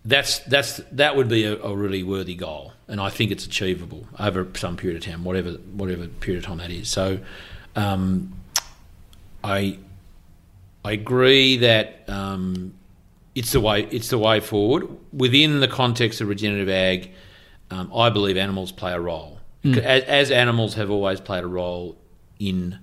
That's 0.08 0.40
that's 0.40 0.78
that 0.94 1.18
would 1.18 1.28
be 1.28 1.44
a, 1.44 1.62
a 1.62 1.76
really 1.76 2.02
worthy 2.02 2.34
goal, 2.34 2.72
and 2.88 3.02
I 3.02 3.10
think 3.10 3.30
it's 3.30 3.46
achievable 3.46 4.08
over 4.18 4.48
some 4.56 4.78
period 4.78 4.96
of 4.96 5.04
time, 5.04 5.26
whatever 5.26 5.52
whatever 5.52 6.08
period 6.08 6.44
of 6.44 6.48
time 6.48 6.60
that 6.60 6.72
is. 6.72 6.88
So, 6.88 7.20
um, 7.76 8.34
I 9.44 9.80
I 10.86 10.94
agree 10.94 11.58
that 11.58 12.06
um, 12.08 12.74
it's 13.36 13.52
the 13.52 13.60
way 13.60 13.84
it's 13.92 14.08
the 14.08 14.18
way 14.18 14.40
forward 14.40 14.88
within 15.12 15.60
the 15.60 15.68
context 15.68 16.22
of 16.22 16.30
regenerative 16.30 16.70
ag. 16.70 17.12
Um, 17.70 17.92
I 17.94 18.10
believe 18.10 18.38
animals 18.38 18.72
play 18.72 18.94
a 18.94 19.00
role, 19.02 19.40
as, 19.66 20.04
as 20.04 20.32
animals 20.32 20.76
have 20.76 20.90
always 20.90 21.20
played 21.20 21.44
a 21.44 21.48
role 21.48 21.98
in 22.40 22.80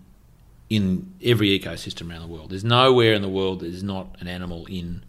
in 0.68 1.14
every 1.24 1.58
ecosystem 1.58 2.10
around 2.10 2.20
the 2.20 2.26
world. 2.26 2.50
There's 2.50 2.64
nowhere 2.64 3.14
in 3.14 3.22
the 3.22 3.30
world 3.30 3.60
that 3.60 3.68
is 3.68 3.82
not 3.82 4.14
an 4.20 4.28
animal 4.28 4.66
in 4.66 5.04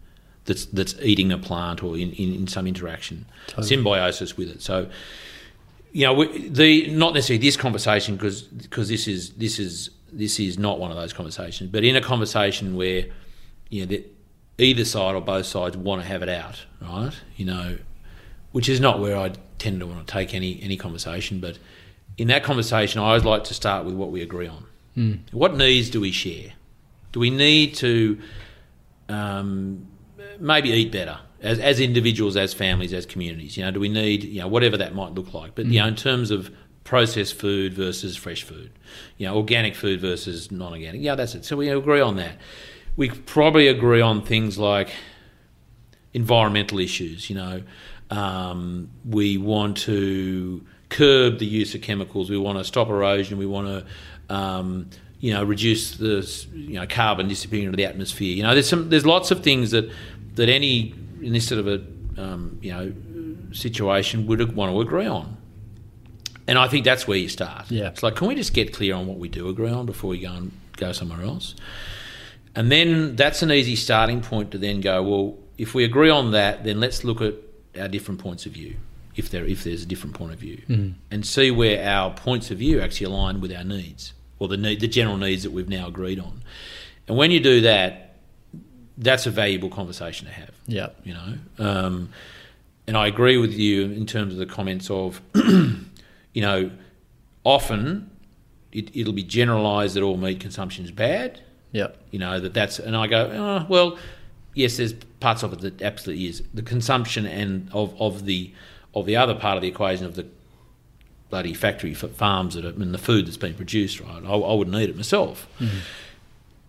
that's 0.46 0.66
that's 0.66 0.94
eating 1.02 1.32
a 1.32 1.38
plant 1.38 1.82
or 1.82 1.96
in, 1.96 2.12
in, 2.12 2.34
in 2.34 2.46
some 2.46 2.66
interaction, 2.66 3.26
symbiosis 3.62 4.36
with 4.36 4.48
it. 4.48 4.62
So 4.62 4.88
you 5.92 6.04
know, 6.04 6.12
we, 6.12 6.48
the 6.48 6.90
not 6.90 7.14
necessarily 7.14 7.44
this 7.44 7.56
conversation 7.56 8.16
because 8.16 8.42
because 8.42 8.88
this 8.88 9.08
is 9.08 9.30
this 9.30 9.58
is 9.58 9.90
this 10.12 10.38
is 10.38 10.58
not 10.58 10.78
one 10.78 10.90
of 10.90 10.96
those 10.96 11.12
conversations, 11.12 11.70
but 11.70 11.84
in 11.84 11.96
a 11.96 12.00
conversation 12.00 12.76
where 12.76 13.06
you 13.70 13.80
know 13.80 13.86
that 13.86 14.14
either 14.58 14.84
side 14.84 15.14
or 15.14 15.20
both 15.20 15.46
sides 15.46 15.76
want 15.76 16.02
to 16.02 16.08
have 16.08 16.22
it 16.22 16.28
out, 16.28 16.64
right? 16.80 17.12
You 17.36 17.46
know, 17.46 17.78
which 18.52 18.68
is 18.68 18.80
not 18.80 19.00
where 19.00 19.16
I 19.16 19.32
tend 19.58 19.80
to 19.80 19.86
want 19.86 20.06
to 20.06 20.12
take 20.12 20.34
any 20.34 20.60
any 20.62 20.76
conversation, 20.76 21.40
but 21.40 21.58
in 22.18 22.28
that 22.28 22.42
conversation, 22.42 23.00
I 23.00 23.08
always 23.08 23.24
like 23.24 23.44
to 23.44 23.54
start 23.54 23.84
with 23.84 23.94
what 23.94 24.10
we 24.10 24.22
agree 24.22 24.48
on. 24.48 24.66
What 25.32 25.56
needs 25.56 25.90
do 25.90 26.00
we 26.00 26.10
share? 26.12 26.52
Do 27.12 27.20
we 27.20 27.30
need 27.30 27.74
to 27.76 28.18
um, 29.08 29.86
maybe 30.40 30.70
eat 30.70 30.92
better 30.92 31.18
as, 31.40 31.58
as 31.58 31.80
individuals, 31.80 32.36
as 32.36 32.54
families, 32.54 32.92
as 32.92 33.06
communities? 33.06 33.56
You 33.56 33.64
know, 33.64 33.70
do 33.70 33.80
we 33.80 33.88
need 33.88 34.24
you 34.24 34.40
know 34.40 34.48
whatever 34.48 34.76
that 34.76 34.94
might 34.94 35.12
look 35.12 35.34
like? 35.34 35.54
But 35.54 35.66
you 35.66 35.80
know, 35.80 35.86
in 35.86 35.96
terms 35.96 36.30
of 36.30 36.50
processed 36.86 37.34
food 37.34 37.74
versus 37.74 38.16
fresh 38.16 38.44
food, 38.44 38.70
you 39.18 39.26
know, 39.26 39.36
organic 39.36 39.74
food 39.74 40.00
versus 40.00 40.50
non-organic. 40.50 41.02
Yeah, 41.02 41.16
that's 41.16 41.34
it. 41.34 41.44
So 41.44 41.56
we 41.56 41.68
agree 41.68 42.00
on 42.00 42.16
that. 42.16 42.38
We 42.96 43.10
probably 43.10 43.66
agree 43.66 44.00
on 44.00 44.22
things 44.22 44.56
like 44.56 44.90
environmental 46.14 46.78
issues. 46.78 47.28
You 47.28 47.36
know, 47.36 47.62
um, 48.10 48.90
we 49.04 49.36
want 49.36 49.76
to 49.78 50.64
curb 50.88 51.38
the 51.38 51.46
use 51.46 51.74
of 51.74 51.82
chemicals. 51.82 52.30
We 52.30 52.38
want 52.38 52.58
to 52.58 52.64
stop 52.64 52.88
erosion. 52.88 53.36
We 53.36 53.46
want 53.46 53.66
to, 53.66 54.34
um, 54.34 54.88
you 55.18 55.34
know, 55.34 55.42
reduce 55.44 55.96
the 55.96 56.26
you 56.54 56.74
know 56.74 56.86
carbon 56.86 57.28
disappearing 57.28 57.66
into 57.66 57.76
the 57.76 57.84
atmosphere. 57.84 58.34
You 58.34 58.44
know, 58.44 58.54
there's 58.54 58.68
some 58.68 58.88
there's 58.88 59.04
lots 59.04 59.30
of 59.30 59.42
things 59.42 59.72
that 59.72 59.90
that 60.36 60.48
any 60.48 60.94
in 61.20 61.32
this 61.32 61.46
sort 61.46 61.60
of 61.60 61.66
a 61.66 62.22
um, 62.22 62.58
you 62.62 62.72
know 62.72 62.92
situation 63.52 64.26
would 64.26 64.54
want 64.54 64.72
to 64.72 64.80
agree 64.80 65.06
on. 65.06 65.36
And 66.48 66.58
I 66.58 66.68
think 66.68 66.84
that's 66.84 67.08
where 67.08 67.18
you 67.18 67.28
start. 67.28 67.70
Yeah. 67.70 67.88
It's 67.88 68.04
like, 68.04 68.14
can 68.14 68.28
we 68.28 68.36
just 68.36 68.54
get 68.54 68.72
clear 68.72 68.94
on 68.94 69.06
what 69.06 69.18
we 69.18 69.28
do 69.28 69.48
agree 69.48 69.70
on 69.70 69.84
before 69.84 70.10
we 70.10 70.20
go 70.20 70.32
and 70.32 70.52
go 70.76 70.92
somewhere 70.92 71.22
else? 71.22 71.56
And 72.54 72.70
then 72.70 73.16
that's 73.16 73.42
an 73.42 73.50
easy 73.50 73.74
starting 73.74 74.20
point 74.20 74.52
to 74.52 74.58
then 74.58 74.80
go, 74.80 75.02
well, 75.02 75.38
if 75.58 75.74
we 75.74 75.84
agree 75.84 76.10
on 76.10 76.30
that, 76.32 76.62
then 76.64 76.78
let's 76.78 77.02
look 77.02 77.20
at 77.20 77.34
our 77.78 77.88
different 77.88 78.20
points 78.20 78.46
of 78.46 78.52
view, 78.52 78.76
if 79.16 79.30
there 79.30 79.44
if 79.44 79.64
there's 79.64 79.82
a 79.82 79.86
different 79.86 80.14
point 80.14 80.32
of 80.32 80.38
view, 80.38 80.62
and 81.10 81.26
see 81.26 81.50
where 81.50 81.86
our 81.86 82.14
points 82.14 82.50
of 82.50 82.58
view 82.58 82.80
actually 82.80 83.06
align 83.06 83.40
with 83.40 83.52
our 83.52 83.64
needs 83.64 84.14
or 84.38 84.48
the 84.48 84.56
need, 84.56 84.80
the 84.80 84.88
general 84.88 85.16
needs 85.16 85.42
that 85.42 85.50
we've 85.50 85.68
now 85.68 85.88
agreed 85.88 86.20
on. 86.20 86.42
And 87.08 87.16
when 87.16 87.30
you 87.30 87.40
do 87.40 87.60
that, 87.62 88.05
that's 88.98 89.26
a 89.26 89.30
valuable 89.30 89.68
conversation 89.68 90.26
to 90.26 90.32
have 90.32 90.50
Yeah. 90.66 90.88
you 91.04 91.14
know. 91.14 91.34
Um, 91.58 92.10
and 92.86 92.96
I 92.96 93.06
agree 93.08 93.36
with 93.36 93.52
you 93.52 93.82
in 93.90 94.06
terms 94.06 94.32
of 94.32 94.38
the 94.38 94.46
comments 94.46 94.88
of, 94.90 95.20
you 95.34 96.42
know, 96.42 96.70
often 97.44 98.10
it, 98.72 98.94
it'll 98.96 99.12
be 99.12 99.22
generalised 99.24 99.94
that 99.96 100.02
all 100.02 100.16
meat 100.16 100.40
consumption 100.40 100.84
is 100.84 100.90
bad. 100.90 101.40
Yeah. 101.72 101.88
You 102.10 102.18
know 102.18 102.40
that 102.40 102.54
that's, 102.54 102.78
and 102.78 102.96
I 102.96 103.06
go, 103.06 103.30
oh, 103.32 103.66
well, 103.68 103.98
yes, 104.54 104.76
there's 104.76 104.94
parts 105.20 105.42
of 105.42 105.52
it 105.52 105.60
that 105.60 105.82
absolutely 105.82 106.26
is 106.26 106.42
the 106.54 106.62
consumption 106.62 107.26
and 107.26 107.68
of, 107.72 107.94
of 108.00 108.24
the 108.24 108.52
of 108.94 109.04
the 109.04 109.16
other 109.16 109.34
part 109.34 109.56
of 109.56 109.62
the 109.62 109.68
equation 109.68 110.06
of 110.06 110.14
the 110.14 110.26
bloody 111.28 111.52
factory 111.52 111.92
farms 111.92 112.54
that 112.54 112.64
are, 112.64 112.68
and 112.70 112.94
the 112.94 112.98
food 112.98 113.26
that's 113.26 113.36
being 113.36 113.52
produced. 113.54 114.00
Right, 114.00 114.22
I, 114.24 114.32
I 114.32 114.54
wouldn't 114.54 114.74
eat 114.76 114.88
it 114.88 114.96
myself. 114.96 115.46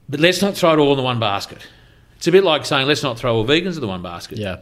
But 0.09 0.19
let's 0.19 0.41
not 0.41 0.55
throw 0.57 0.73
it 0.73 0.79
all 0.79 0.91
in 0.91 0.97
the 0.97 1.03
one 1.03 1.19
basket. 1.19 1.59
It's 2.17 2.27
a 2.27 2.31
bit 2.31 2.43
like 2.43 2.65
saying 2.65 2.87
let's 2.87 3.03
not 3.03 3.17
throw 3.17 3.35
all 3.35 3.45
vegans 3.45 3.75
in 3.75 3.81
the 3.81 3.87
one 3.87 4.01
basket 4.03 4.37
Yeah. 4.37 4.57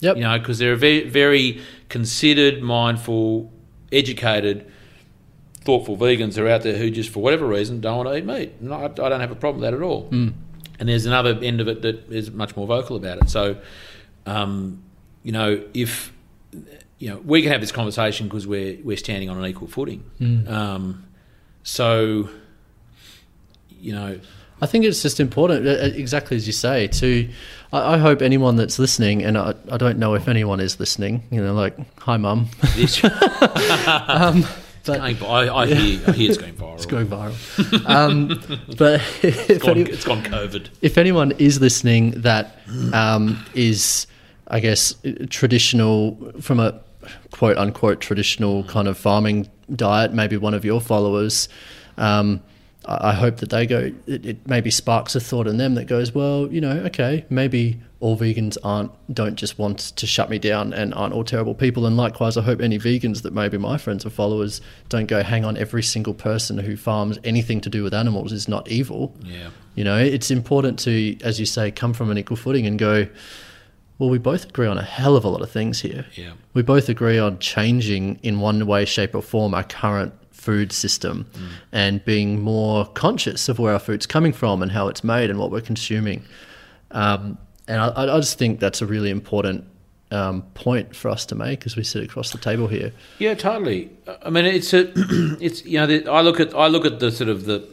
Yep. 0.00 0.16
you 0.16 0.22
know, 0.22 0.38
because 0.38 0.58
they're 0.58 0.76
very, 0.76 1.08
very 1.08 1.62
considered, 1.88 2.62
mindful, 2.62 3.50
educated, 3.92 4.70
thoughtful 5.62 5.96
vegans 5.96 6.36
are 6.36 6.46
out 6.48 6.62
there 6.62 6.76
who 6.76 6.90
just, 6.90 7.08
for 7.10 7.22
whatever 7.22 7.46
reason, 7.46 7.80
don't 7.80 7.96
want 8.04 8.08
to 8.10 8.16
eat 8.16 8.24
meat. 8.26 8.60
No, 8.60 8.74
I, 8.74 8.84
I 8.84 8.88
don't 8.88 9.20
have 9.20 9.30
a 9.30 9.34
problem 9.36 9.62
with 9.62 9.70
that 9.70 9.74
at 9.76 9.82
all. 9.82 10.08
And 10.10 10.88
there's 10.88 11.06
another 11.06 11.38
end 11.40 11.60
of 11.60 11.68
it 11.68 11.82
that 11.82 12.10
is 12.10 12.32
much 12.32 12.56
more 12.56 12.66
vocal 12.66 12.96
about 12.96 13.18
it. 13.18 13.30
So, 13.30 13.56
um, 14.26 14.82
you 15.22 15.32
know, 15.32 15.62
if 15.72 16.12
you 16.98 17.10
know, 17.10 17.18
we 17.18 17.42
can 17.42 17.52
have 17.52 17.60
this 17.60 17.72
conversation 17.72 18.26
because 18.28 18.46
we're 18.46 18.78
we're 18.82 18.96
standing 18.96 19.30
on 19.30 19.38
an 19.38 19.44
equal 19.46 19.68
footing. 19.68 20.02
Um, 20.48 21.04
so, 21.62 22.28
you 23.70 23.92
know, 23.92 24.20
I 24.62 24.66
think 24.66 24.84
it's 24.84 25.02
just 25.02 25.20
important, 25.20 25.66
uh, 25.66 25.70
uh, 25.70 25.90
exactly 25.94 26.36
as 26.36 26.46
you 26.46 26.52
say, 26.52 26.86
to. 26.88 27.28
I, 27.72 27.94
I 27.94 27.98
hope 27.98 28.22
anyone 28.22 28.56
that's 28.56 28.78
listening, 28.78 29.22
and 29.24 29.36
I, 29.36 29.54
I 29.70 29.76
don't 29.76 29.98
know 29.98 30.14
if 30.14 30.28
anyone 30.28 30.60
is 30.60 30.78
listening, 30.80 31.22
you 31.30 31.42
know, 31.42 31.52
like, 31.54 31.76
hi, 32.00 32.16
mum. 32.16 32.48
Um, 34.08 34.44
but 34.86 34.98
going, 34.98 35.16
I, 35.22 35.54
I, 35.54 35.66
hear, 35.66 36.08
I 36.08 36.12
hear 36.12 36.28
it's 36.30 36.38
going 36.38 36.54
viral. 36.54 36.74
it's 36.74 36.84
going 36.86 37.06
viral. 37.06 37.88
um, 37.88 38.28
but 38.76 39.00
It's 39.22 39.62
gone, 39.64 39.70
any- 39.78 39.90
it's 39.90 40.04
gone 40.04 40.22
COVID. 40.22 40.68
if 40.82 40.98
anyone 40.98 41.32
is 41.32 41.58
listening 41.60 42.10
that 42.20 42.58
um, 42.92 43.42
is, 43.54 44.06
I 44.48 44.60
guess, 44.60 44.94
traditional 45.30 46.32
from 46.40 46.60
a 46.60 46.78
quote 47.30 47.56
unquote 47.56 48.00
traditional 48.02 48.64
kind 48.64 48.86
of 48.86 48.98
farming 48.98 49.48
diet, 49.74 50.12
maybe 50.12 50.36
one 50.36 50.52
of 50.52 50.64
your 50.66 50.80
followers, 50.82 51.48
um, 51.96 52.42
I 52.86 53.10
I 53.10 53.12
hope 53.12 53.36
that 53.36 53.50
they 53.50 53.66
go. 53.66 53.92
It, 54.06 54.26
it 54.26 54.48
maybe 54.48 54.70
sparks 54.70 55.14
a 55.14 55.20
thought 55.20 55.46
in 55.46 55.56
them 55.56 55.74
that 55.74 55.86
goes, 55.86 56.14
well, 56.14 56.48
you 56.50 56.60
know, 56.60 56.78
okay, 56.86 57.24
maybe 57.30 57.80
all 58.00 58.18
vegans 58.18 58.58
aren't 58.62 58.90
don't 59.14 59.36
just 59.36 59.58
want 59.58 59.78
to 59.78 60.06
shut 60.06 60.28
me 60.28 60.38
down 60.38 60.74
and 60.74 60.92
aren't 60.94 61.14
all 61.14 61.24
terrible 61.24 61.54
people. 61.54 61.86
And 61.86 61.96
likewise, 61.96 62.36
I 62.36 62.42
hope 62.42 62.60
any 62.60 62.78
vegans 62.78 63.22
that 63.22 63.32
maybe 63.32 63.56
my 63.56 63.78
friends 63.78 64.04
or 64.04 64.10
followers 64.10 64.60
don't 64.88 65.06
go, 65.06 65.22
hang 65.22 65.44
on, 65.44 65.56
every 65.56 65.82
single 65.82 66.14
person 66.14 66.58
who 66.58 66.76
farms 66.76 67.18
anything 67.24 67.60
to 67.62 67.70
do 67.70 67.82
with 67.82 67.94
animals 67.94 68.32
is 68.32 68.48
not 68.48 68.68
evil. 68.68 69.14
Yeah. 69.22 69.50
You 69.74 69.84
know, 69.84 69.98
it's 69.98 70.30
important 70.30 70.78
to, 70.80 71.18
as 71.22 71.40
you 71.40 71.46
say, 71.46 71.70
come 71.70 71.94
from 71.94 72.10
an 72.10 72.18
equal 72.18 72.36
footing 72.36 72.66
and 72.66 72.78
go, 72.78 73.08
well, 73.98 74.10
we 74.10 74.18
both 74.18 74.48
agree 74.48 74.66
on 74.66 74.76
a 74.76 74.82
hell 74.82 75.16
of 75.16 75.24
a 75.24 75.28
lot 75.28 75.40
of 75.40 75.50
things 75.50 75.80
here. 75.80 76.04
Yeah. 76.14 76.32
We 76.52 76.62
both 76.62 76.88
agree 76.88 77.18
on 77.18 77.38
changing 77.38 78.18
in 78.22 78.40
one 78.40 78.66
way, 78.66 78.84
shape, 78.84 79.14
or 79.14 79.22
form 79.22 79.54
our 79.54 79.64
current 79.64 80.12
food 80.44 80.72
system 80.72 81.26
and 81.72 82.04
being 82.04 82.42
more 82.42 82.84
conscious 82.84 83.48
of 83.48 83.58
where 83.58 83.72
our 83.72 83.78
food's 83.78 84.06
coming 84.06 84.32
from 84.32 84.62
and 84.62 84.70
how 84.70 84.88
it's 84.88 85.02
made 85.02 85.30
and 85.30 85.38
what 85.38 85.50
we're 85.50 85.62
consuming. 85.62 86.22
Um, 86.90 87.38
and 87.66 87.80
I, 87.80 88.14
I 88.14 88.16
just 88.18 88.38
think 88.38 88.60
that's 88.60 88.82
a 88.82 88.86
really 88.86 89.08
important 89.08 89.64
um, 90.10 90.42
point 90.52 90.94
for 90.94 91.08
us 91.08 91.24
to 91.26 91.34
make 91.34 91.64
as 91.64 91.76
we 91.76 91.82
sit 91.82 92.04
across 92.04 92.30
the 92.30 92.38
table 92.38 92.68
here. 92.68 92.92
Yeah, 93.18 93.34
totally. 93.34 93.90
I 94.22 94.28
mean, 94.28 94.44
it's 94.44 94.74
a, 94.74 94.92
it's 95.40 95.64
you 95.64 95.80
know, 95.80 95.86
the, 95.86 96.10
I 96.10 96.20
look 96.20 96.40
at 96.40 96.54
I 96.54 96.66
look 96.66 96.84
at 96.84 97.00
the 97.00 97.10
sort 97.10 97.30
of 97.30 97.46
the 97.46 97.66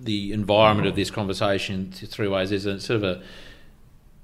the 0.00 0.32
environment 0.32 0.86
of 0.86 0.96
this 0.96 1.10
conversation 1.10 1.90
th- 1.90 2.10
three 2.10 2.28
ways. 2.28 2.50
There's 2.50 2.66
a 2.66 2.78
sort 2.78 2.98
of 2.98 3.04
a, 3.04 3.22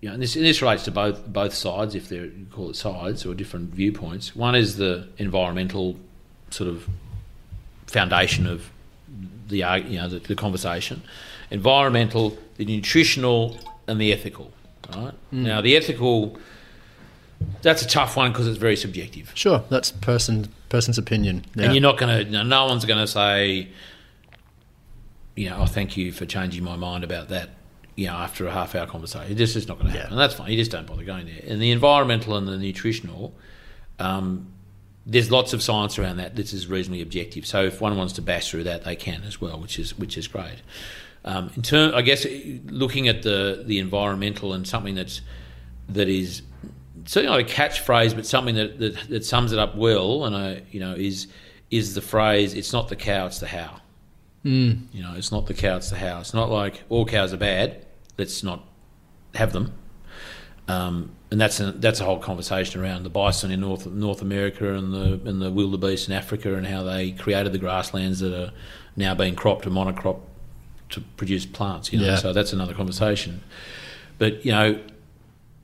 you 0.00 0.08
know, 0.08 0.14
and 0.14 0.22
this 0.22 0.36
and 0.36 0.44
this 0.44 0.60
relates 0.60 0.84
to 0.84 0.90
both 0.90 1.26
both 1.26 1.54
sides, 1.54 1.94
if 1.94 2.12
you 2.12 2.46
call 2.52 2.70
it 2.70 2.76
sides 2.76 3.24
or 3.24 3.34
different 3.34 3.70
viewpoints. 3.70 4.36
One 4.36 4.54
is 4.54 4.76
the 4.76 5.08
environmental 5.16 5.96
sort 6.50 6.68
of 6.68 6.88
foundation 7.86 8.46
of 8.46 8.70
the 9.48 9.58
you 9.58 9.98
know 9.98 10.08
the, 10.08 10.18
the 10.18 10.34
conversation, 10.34 11.02
environmental, 11.50 12.36
the 12.56 12.64
nutritional, 12.64 13.58
and 13.86 14.00
the 14.00 14.12
ethical. 14.12 14.52
Right 14.94 15.14
now, 15.32 15.60
the 15.60 15.76
ethical. 15.76 16.38
That's 17.60 17.82
a 17.82 17.86
tough 17.86 18.16
one 18.16 18.32
because 18.32 18.46
it's 18.46 18.58
very 18.58 18.76
subjective. 18.76 19.32
Sure, 19.34 19.64
that's 19.68 19.90
person 19.90 20.48
person's 20.74 20.98
opinion. 20.98 21.44
Yeah. 21.54 21.64
And 21.64 21.74
you're 21.74 21.82
not 21.82 21.98
going 21.98 22.26
to, 22.26 22.30
no, 22.30 22.42
no 22.42 22.66
one's 22.66 22.84
going 22.84 22.98
to 22.98 23.06
say, 23.06 23.68
you 25.36 25.48
know, 25.48 25.58
oh, 25.60 25.66
thank 25.66 25.96
you 25.96 26.10
for 26.10 26.26
changing 26.26 26.64
my 26.64 26.74
mind 26.74 27.04
about 27.04 27.28
that, 27.28 27.50
you 27.94 28.08
know, 28.08 28.14
after 28.14 28.46
a 28.48 28.50
half 28.50 28.74
hour 28.74 28.86
conversation. 28.86 29.38
It's 29.38 29.52
just 29.52 29.68
not 29.68 29.78
going 29.78 29.92
to 29.92 29.92
happen. 29.92 30.10
Yeah. 30.10 30.12
And 30.14 30.20
that's 30.20 30.34
fine. 30.34 30.50
You 30.50 30.56
just 30.56 30.72
don't 30.72 30.86
bother 30.86 31.04
going 31.04 31.26
there. 31.26 31.42
And 31.46 31.62
the 31.62 31.70
environmental 31.70 32.36
and 32.36 32.48
the 32.48 32.56
nutritional, 32.56 33.32
um, 34.00 34.48
there's 35.06 35.30
lots 35.30 35.52
of 35.52 35.62
science 35.62 35.98
around 35.98 36.16
that. 36.16 36.36
This 36.36 36.52
is 36.52 36.66
reasonably 36.66 37.02
objective. 37.02 37.46
So 37.46 37.64
if 37.64 37.80
one 37.80 37.96
wants 37.96 38.14
to 38.14 38.22
bash 38.22 38.50
through 38.50 38.64
that, 38.64 38.84
they 38.84 38.96
can 38.96 39.22
as 39.24 39.40
well, 39.40 39.60
which 39.60 39.78
is 39.78 39.96
which 39.98 40.16
is 40.16 40.28
great. 40.28 40.62
Um, 41.24 41.50
in 41.56 41.62
term, 41.62 41.94
I 41.94 42.02
guess 42.02 42.26
looking 42.66 43.08
at 43.08 43.22
the 43.22 43.62
the 43.66 43.78
environmental 43.78 44.52
and 44.52 44.66
something 44.66 44.94
that's 44.94 45.20
that 45.88 46.08
is 46.08 46.42
certainly 47.06 47.42
not 47.42 47.50
a 47.50 47.52
catchphrase, 47.52 48.14
but 48.14 48.26
something 48.26 48.54
that, 48.54 48.78
that, 48.78 49.08
that 49.08 49.24
sums 49.24 49.52
it 49.52 49.58
up 49.58 49.76
well, 49.76 50.24
and 50.24 50.36
I, 50.36 50.62
you 50.70 50.80
know, 50.80 50.94
is 50.94 51.26
is 51.70 51.94
the 51.94 52.02
phrase 52.02 52.54
"It's 52.54 52.72
not 52.72 52.88
the 52.88 52.96
cow, 52.96 53.26
it's 53.26 53.40
the 53.40 53.46
how." 53.46 53.80
Mm. 54.44 54.86
You 54.92 55.02
know, 55.02 55.14
it's 55.16 55.32
not 55.32 55.46
the 55.46 55.54
cow, 55.54 55.76
it's 55.76 55.90
the 55.90 55.96
how. 55.96 56.20
It's 56.20 56.34
not 56.34 56.50
like 56.50 56.82
all 56.88 57.06
cows 57.06 57.32
are 57.32 57.38
bad. 57.38 57.86
Let's 58.18 58.42
not 58.42 58.62
have 59.34 59.52
them. 59.52 59.72
Um, 60.68 61.10
and 61.30 61.40
that's 61.40 61.60
a, 61.60 61.72
that's 61.72 62.00
a 62.00 62.04
whole 62.04 62.18
conversation 62.18 62.80
around 62.80 63.02
the 63.02 63.10
bison 63.10 63.50
in 63.50 63.60
North 63.60 63.86
North 63.86 64.22
America 64.22 64.72
and 64.74 64.92
the 64.94 65.20
and 65.28 65.42
the 65.42 65.50
wildebeest 65.50 66.08
in 66.08 66.14
Africa 66.14 66.54
and 66.54 66.66
how 66.66 66.82
they 66.84 67.10
created 67.12 67.52
the 67.52 67.58
grasslands 67.58 68.20
that 68.20 68.32
are 68.32 68.52
now 68.96 69.14
being 69.14 69.34
cropped 69.34 69.66
and 69.66 69.74
monocrop 69.74 70.20
to 70.90 71.00
produce 71.16 71.44
plants. 71.44 71.92
You 71.92 71.98
know, 72.00 72.06
Yeah. 72.06 72.16
so 72.16 72.32
that's 72.32 72.52
another 72.52 72.72
conversation. 72.72 73.42
But 74.18 74.44
you 74.46 74.52
know, 74.52 74.80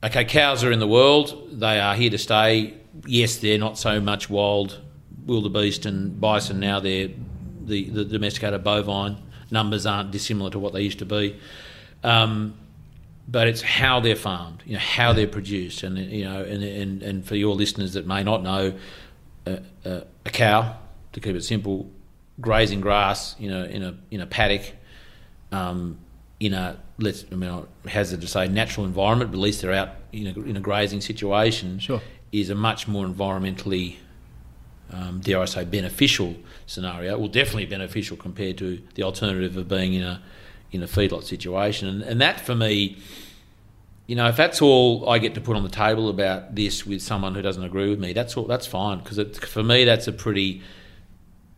okay, 0.03 0.25
cows 0.25 0.63
are 0.63 0.71
in 0.71 0.79
the 0.79 0.87
world. 0.87 1.49
They 1.51 1.79
are 1.79 1.95
here 1.95 2.09
to 2.11 2.17
stay. 2.17 2.75
Yes, 3.05 3.37
they're 3.37 3.57
not 3.57 3.77
so 3.79 3.99
much 4.01 4.29
wild 4.29 4.79
wildebeest 5.25 5.85
and 5.85 6.19
bison 6.19 6.59
now. 6.59 6.79
They're 6.79 7.09
the, 7.63 7.89
the 7.89 8.03
domesticated 8.05 8.63
bovine 8.63 9.17
numbers 9.49 9.85
aren't 9.85 10.11
dissimilar 10.11 10.49
to 10.49 10.59
what 10.59 10.73
they 10.73 10.81
used 10.81 10.99
to 10.99 11.05
be. 11.05 11.39
Um, 12.03 12.55
but 13.31 13.47
it's 13.47 13.61
how 13.61 14.01
they're 14.01 14.15
farmed, 14.15 14.61
you 14.65 14.73
know, 14.73 14.79
how 14.79 15.13
they're 15.13 15.27
produced, 15.27 15.83
and 15.83 15.97
you 15.97 16.25
know, 16.25 16.43
and 16.43 16.63
and, 16.63 17.01
and 17.01 17.25
for 17.25 17.35
your 17.35 17.55
listeners 17.55 17.93
that 17.93 18.05
may 18.05 18.23
not 18.23 18.43
know, 18.43 18.73
a, 19.45 19.61
a, 19.85 20.03
a 20.25 20.29
cow, 20.29 20.75
to 21.13 21.19
keep 21.21 21.35
it 21.35 21.43
simple, 21.43 21.89
grazing 22.41 22.81
grass, 22.81 23.35
you 23.39 23.49
know, 23.49 23.63
in 23.63 23.83
a 23.83 23.95
in 24.11 24.19
a 24.19 24.25
paddock, 24.25 24.73
um, 25.53 25.97
in 26.41 26.53
a 26.53 26.77
let's 26.97 27.23
I 27.31 27.35
mean, 27.35 27.65
hazard 27.87 28.19
to 28.21 28.27
say 28.27 28.49
natural 28.49 28.85
environment, 28.85 29.31
but 29.31 29.37
at 29.37 29.41
least 29.41 29.61
they're 29.61 29.71
out 29.71 29.89
in 30.11 30.27
a, 30.27 30.39
in 30.41 30.57
a 30.57 30.61
grazing 30.61 30.99
situation. 30.99 31.79
Sure. 31.79 32.01
is 32.33 32.49
a 32.49 32.55
much 32.55 32.87
more 32.87 33.05
environmentally, 33.05 33.97
um, 34.91 35.21
dare 35.21 35.39
I 35.39 35.45
say, 35.45 35.63
beneficial 35.63 36.35
scenario. 36.65 37.17
Well, 37.17 37.29
definitely 37.29 37.65
beneficial 37.65 38.17
compared 38.17 38.57
to 38.57 38.81
the 38.95 39.03
alternative 39.03 39.55
of 39.55 39.67
being 39.69 39.93
in 39.93 40.03
a 40.03 40.21
in 40.71 40.83
a 40.83 40.87
feedlot 40.87 41.23
situation, 41.23 41.87
and, 41.87 42.01
and 42.01 42.21
that 42.21 42.39
for 42.39 42.55
me. 42.55 42.97
You 44.07 44.15
know, 44.17 44.27
if 44.27 44.35
that's 44.35 44.61
all 44.61 45.07
I 45.07 45.19
get 45.19 45.35
to 45.35 45.41
put 45.41 45.55
on 45.55 45.63
the 45.63 45.69
table 45.69 46.09
about 46.09 46.53
this 46.53 46.85
with 46.85 47.01
someone 47.01 47.33
who 47.33 47.41
doesn't 47.41 47.63
agree 47.63 47.89
with 47.89 47.99
me, 47.99 48.11
that's 48.11 48.35
all. 48.35 48.43
That's 48.43 48.67
fine 48.67 48.99
because 48.99 49.37
for 49.37 49.63
me, 49.63 49.85
that's 49.85 50.05
a 50.05 50.11
pretty, 50.11 50.61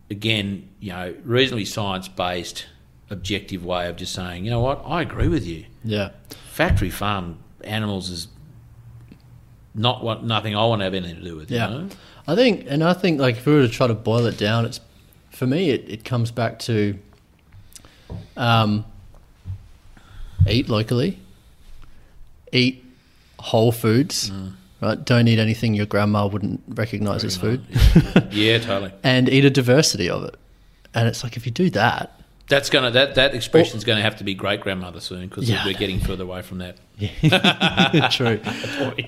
again, 0.08 0.68
you 0.78 0.92
know, 0.92 1.16
reasonably 1.24 1.64
science-based, 1.64 2.66
objective 3.10 3.64
way 3.64 3.88
of 3.88 3.96
just 3.96 4.12
saying, 4.12 4.44
you 4.44 4.52
know 4.52 4.60
what, 4.60 4.82
I 4.86 5.02
agree 5.02 5.26
with 5.26 5.44
you. 5.44 5.64
Yeah. 5.82 6.10
Factory 6.52 6.90
farm 6.90 7.38
animals 7.64 8.08
is 8.08 8.28
not 9.74 10.04
what 10.04 10.22
nothing 10.22 10.54
I 10.54 10.64
want 10.66 10.80
to 10.80 10.84
have 10.84 10.94
anything 10.94 11.16
to 11.16 11.24
do 11.24 11.36
with. 11.36 11.50
Yeah. 11.50 11.68
You 11.68 11.78
know? 11.78 11.88
I 12.28 12.36
think, 12.36 12.66
and 12.68 12.84
I 12.84 12.92
think, 12.92 13.18
like, 13.18 13.38
if 13.38 13.46
we 13.46 13.54
were 13.54 13.62
to 13.62 13.68
try 13.68 13.88
to 13.88 13.94
boil 13.94 14.26
it 14.26 14.38
down, 14.38 14.64
it's 14.64 14.80
for 15.30 15.46
me, 15.46 15.70
it, 15.70 15.88
it 15.88 16.04
comes 16.04 16.30
back 16.30 16.60
to 16.60 16.96
um, 18.36 18.84
eat 20.48 20.68
locally, 20.68 21.18
eat 22.52 22.84
whole 23.38 23.72
foods, 23.72 24.30
right? 24.80 25.04
Don't 25.04 25.28
eat 25.28 25.38
anything 25.38 25.74
your 25.74 25.86
grandma 25.86 26.26
wouldn't 26.26 26.62
recognize 26.68 27.24
as 27.24 27.36
food, 27.36 27.64
Yeah, 28.30 28.58
totally. 28.58 28.92
and 29.02 29.28
eat 29.28 29.44
a 29.44 29.50
diversity 29.50 30.08
of 30.08 30.24
it. 30.24 30.36
And 30.94 31.08
it's 31.08 31.24
like 31.24 31.36
if 31.36 31.44
you 31.46 31.52
do 31.52 31.70
that, 31.70 32.20
That's 32.48 32.70
gonna 32.70 32.90
that 32.92 33.16
that 33.16 33.34
expression's 33.34 33.84
going 33.84 33.96
to 33.96 34.02
have 34.02 34.16
to 34.16 34.24
be 34.24 34.34
great 34.34 34.60
grandmother 34.60 35.00
soon 35.00 35.28
because 35.28 35.48
Yeah. 35.48 35.64
we're 35.64 35.74
getting 35.74 35.98
further 36.00 36.24
away 36.24 36.42
from 36.42 36.58
that. 36.58 36.76
Yeah. 36.98 38.08
true. 38.12 38.40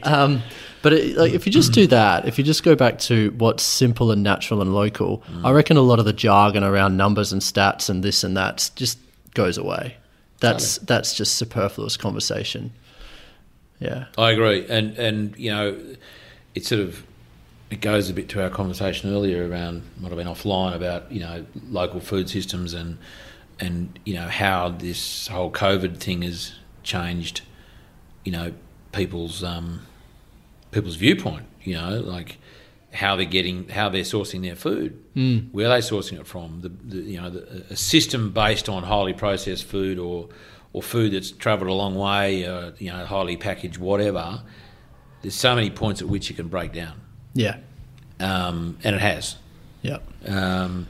Um, 0.02 0.42
but 0.82 0.92
it, 0.92 1.16
like, 1.16 1.32
if 1.32 1.46
you 1.46 1.52
just 1.52 1.72
do 1.72 1.86
that, 1.86 2.26
if 2.26 2.36
you 2.38 2.42
just 2.44 2.64
go 2.64 2.74
back 2.74 2.98
to 3.00 3.30
what's 3.38 3.62
simple 3.62 4.10
and 4.10 4.22
natural 4.24 4.60
and 4.60 4.74
local, 4.74 5.22
I 5.44 5.52
reckon 5.52 5.76
a 5.76 5.82
lot 5.82 5.98
of 6.00 6.04
the 6.04 6.12
jargon 6.12 6.64
around 6.64 6.96
numbers 6.96 7.32
and 7.32 7.40
stats 7.40 7.88
and 7.88 8.02
this 8.02 8.24
and 8.24 8.36
that 8.36 8.70
just 8.74 8.98
goes 9.34 9.56
away. 9.58 9.96
That's 10.40 10.78
that's 10.78 11.14
just 11.14 11.36
superfluous 11.36 11.96
conversation. 11.96 12.72
Yeah, 13.78 14.06
I 14.16 14.32
agree, 14.32 14.66
and 14.68 14.96
and 14.98 15.36
you 15.36 15.50
know, 15.50 15.78
it 16.54 16.64
sort 16.64 16.80
of 16.80 17.04
it 17.70 17.80
goes 17.80 18.08
a 18.08 18.14
bit 18.14 18.28
to 18.30 18.42
our 18.42 18.50
conversation 18.50 19.12
earlier 19.12 19.48
around 19.48 19.82
what 19.98 20.10
have 20.10 20.18
been 20.18 20.28
offline 20.28 20.74
about 20.74 21.10
you 21.10 21.20
know 21.20 21.44
local 21.68 22.00
food 22.00 22.30
systems 22.30 22.74
and 22.74 22.98
and 23.58 23.98
you 24.04 24.14
know 24.14 24.28
how 24.28 24.68
this 24.68 25.28
whole 25.28 25.50
COVID 25.50 25.98
thing 25.98 26.22
has 26.22 26.52
changed, 26.82 27.42
you 28.24 28.32
know, 28.32 28.52
people's 28.92 29.42
um, 29.42 29.82
people's 30.70 30.96
viewpoint. 30.96 31.46
You 31.62 31.74
know, 31.74 32.00
like 32.00 32.38
how 32.96 33.16
they're 33.16 33.24
getting 33.24 33.68
how 33.68 33.88
they're 33.88 34.02
sourcing 34.02 34.42
their 34.42 34.56
food, 34.56 35.02
mm. 35.14 35.48
where 35.52 35.66
are 35.66 35.80
they 35.80 35.86
sourcing 35.86 36.18
it 36.18 36.26
from. 36.26 36.60
The, 36.62 36.68
the 36.68 36.96
you 37.02 37.20
know 37.20 37.30
the, 37.30 37.64
a 37.70 37.76
system 37.76 38.32
based 38.32 38.68
on 38.68 38.82
highly 38.82 39.12
processed 39.12 39.64
food 39.64 39.98
or 39.98 40.28
or 40.72 40.82
food 40.82 41.12
that's 41.12 41.30
travelled 41.30 41.70
a 41.70 41.74
long 41.74 41.94
way, 41.94 42.44
uh, 42.44 42.72
you 42.78 42.92
know, 42.92 43.04
highly 43.06 43.36
packaged, 43.36 43.78
whatever. 43.78 44.42
There's 45.22 45.34
so 45.34 45.54
many 45.54 45.70
points 45.70 46.02
at 46.02 46.08
which 46.08 46.30
it 46.30 46.34
can 46.34 46.48
break 46.48 46.72
down, 46.72 47.00
yeah, 47.34 47.56
um, 48.20 48.76
and 48.84 48.94
it 48.94 49.00
has. 49.00 49.36
yeah, 49.82 49.98
Um, 50.26 50.86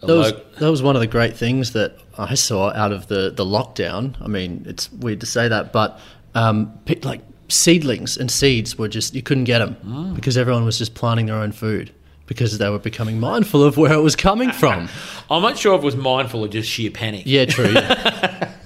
That 0.00 0.16
was, 0.16 0.32
that 0.60 0.70
was 0.70 0.82
one 0.82 0.94
of 0.96 1.00
the 1.00 1.08
great 1.08 1.36
things 1.36 1.72
that 1.72 1.98
I 2.16 2.34
saw 2.34 2.70
out 2.72 2.92
of 2.92 3.08
the, 3.08 3.32
the 3.34 3.44
lockdown. 3.44 4.14
I 4.22 4.28
mean, 4.28 4.64
it's 4.66 4.90
weird 4.92 5.20
to 5.20 5.26
say 5.26 5.48
that, 5.48 5.72
but 5.72 5.98
um, 6.34 6.78
like 7.02 7.22
seedlings 7.48 8.16
and 8.16 8.30
seeds 8.30 8.76
were 8.78 8.88
just, 8.88 9.14
you 9.14 9.22
couldn't 9.22 9.44
get 9.44 9.58
them 9.58 9.76
Mm. 9.86 10.14
because 10.14 10.36
everyone 10.36 10.64
was 10.64 10.78
just 10.78 10.94
planting 10.94 11.26
their 11.26 11.36
own 11.36 11.52
food 11.52 11.90
because 12.26 12.58
they 12.58 12.68
were 12.68 12.78
becoming 12.78 13.18
mindful 13.18 13.62
of 13.64 13.76
where 13.78 13.92
it 13.94 14.02
was 14.02 14.14
coming 14.16 14.50
from. 14.52 14.88
I'm 15.30 15.42
not 15.42 15.56
sure 15.58 15.74
if 15.74 15.82
it 15.82 15.84
was 15.84 15.96
mindful 15.96 16.40
or 16.44 16.48
just 16.48 16.68
sheer 16.68 16.90
panic. 16.90 17.22
yeah, 17.26 17.44
true. 17.46 17.70
Yeah. 17.70 18.52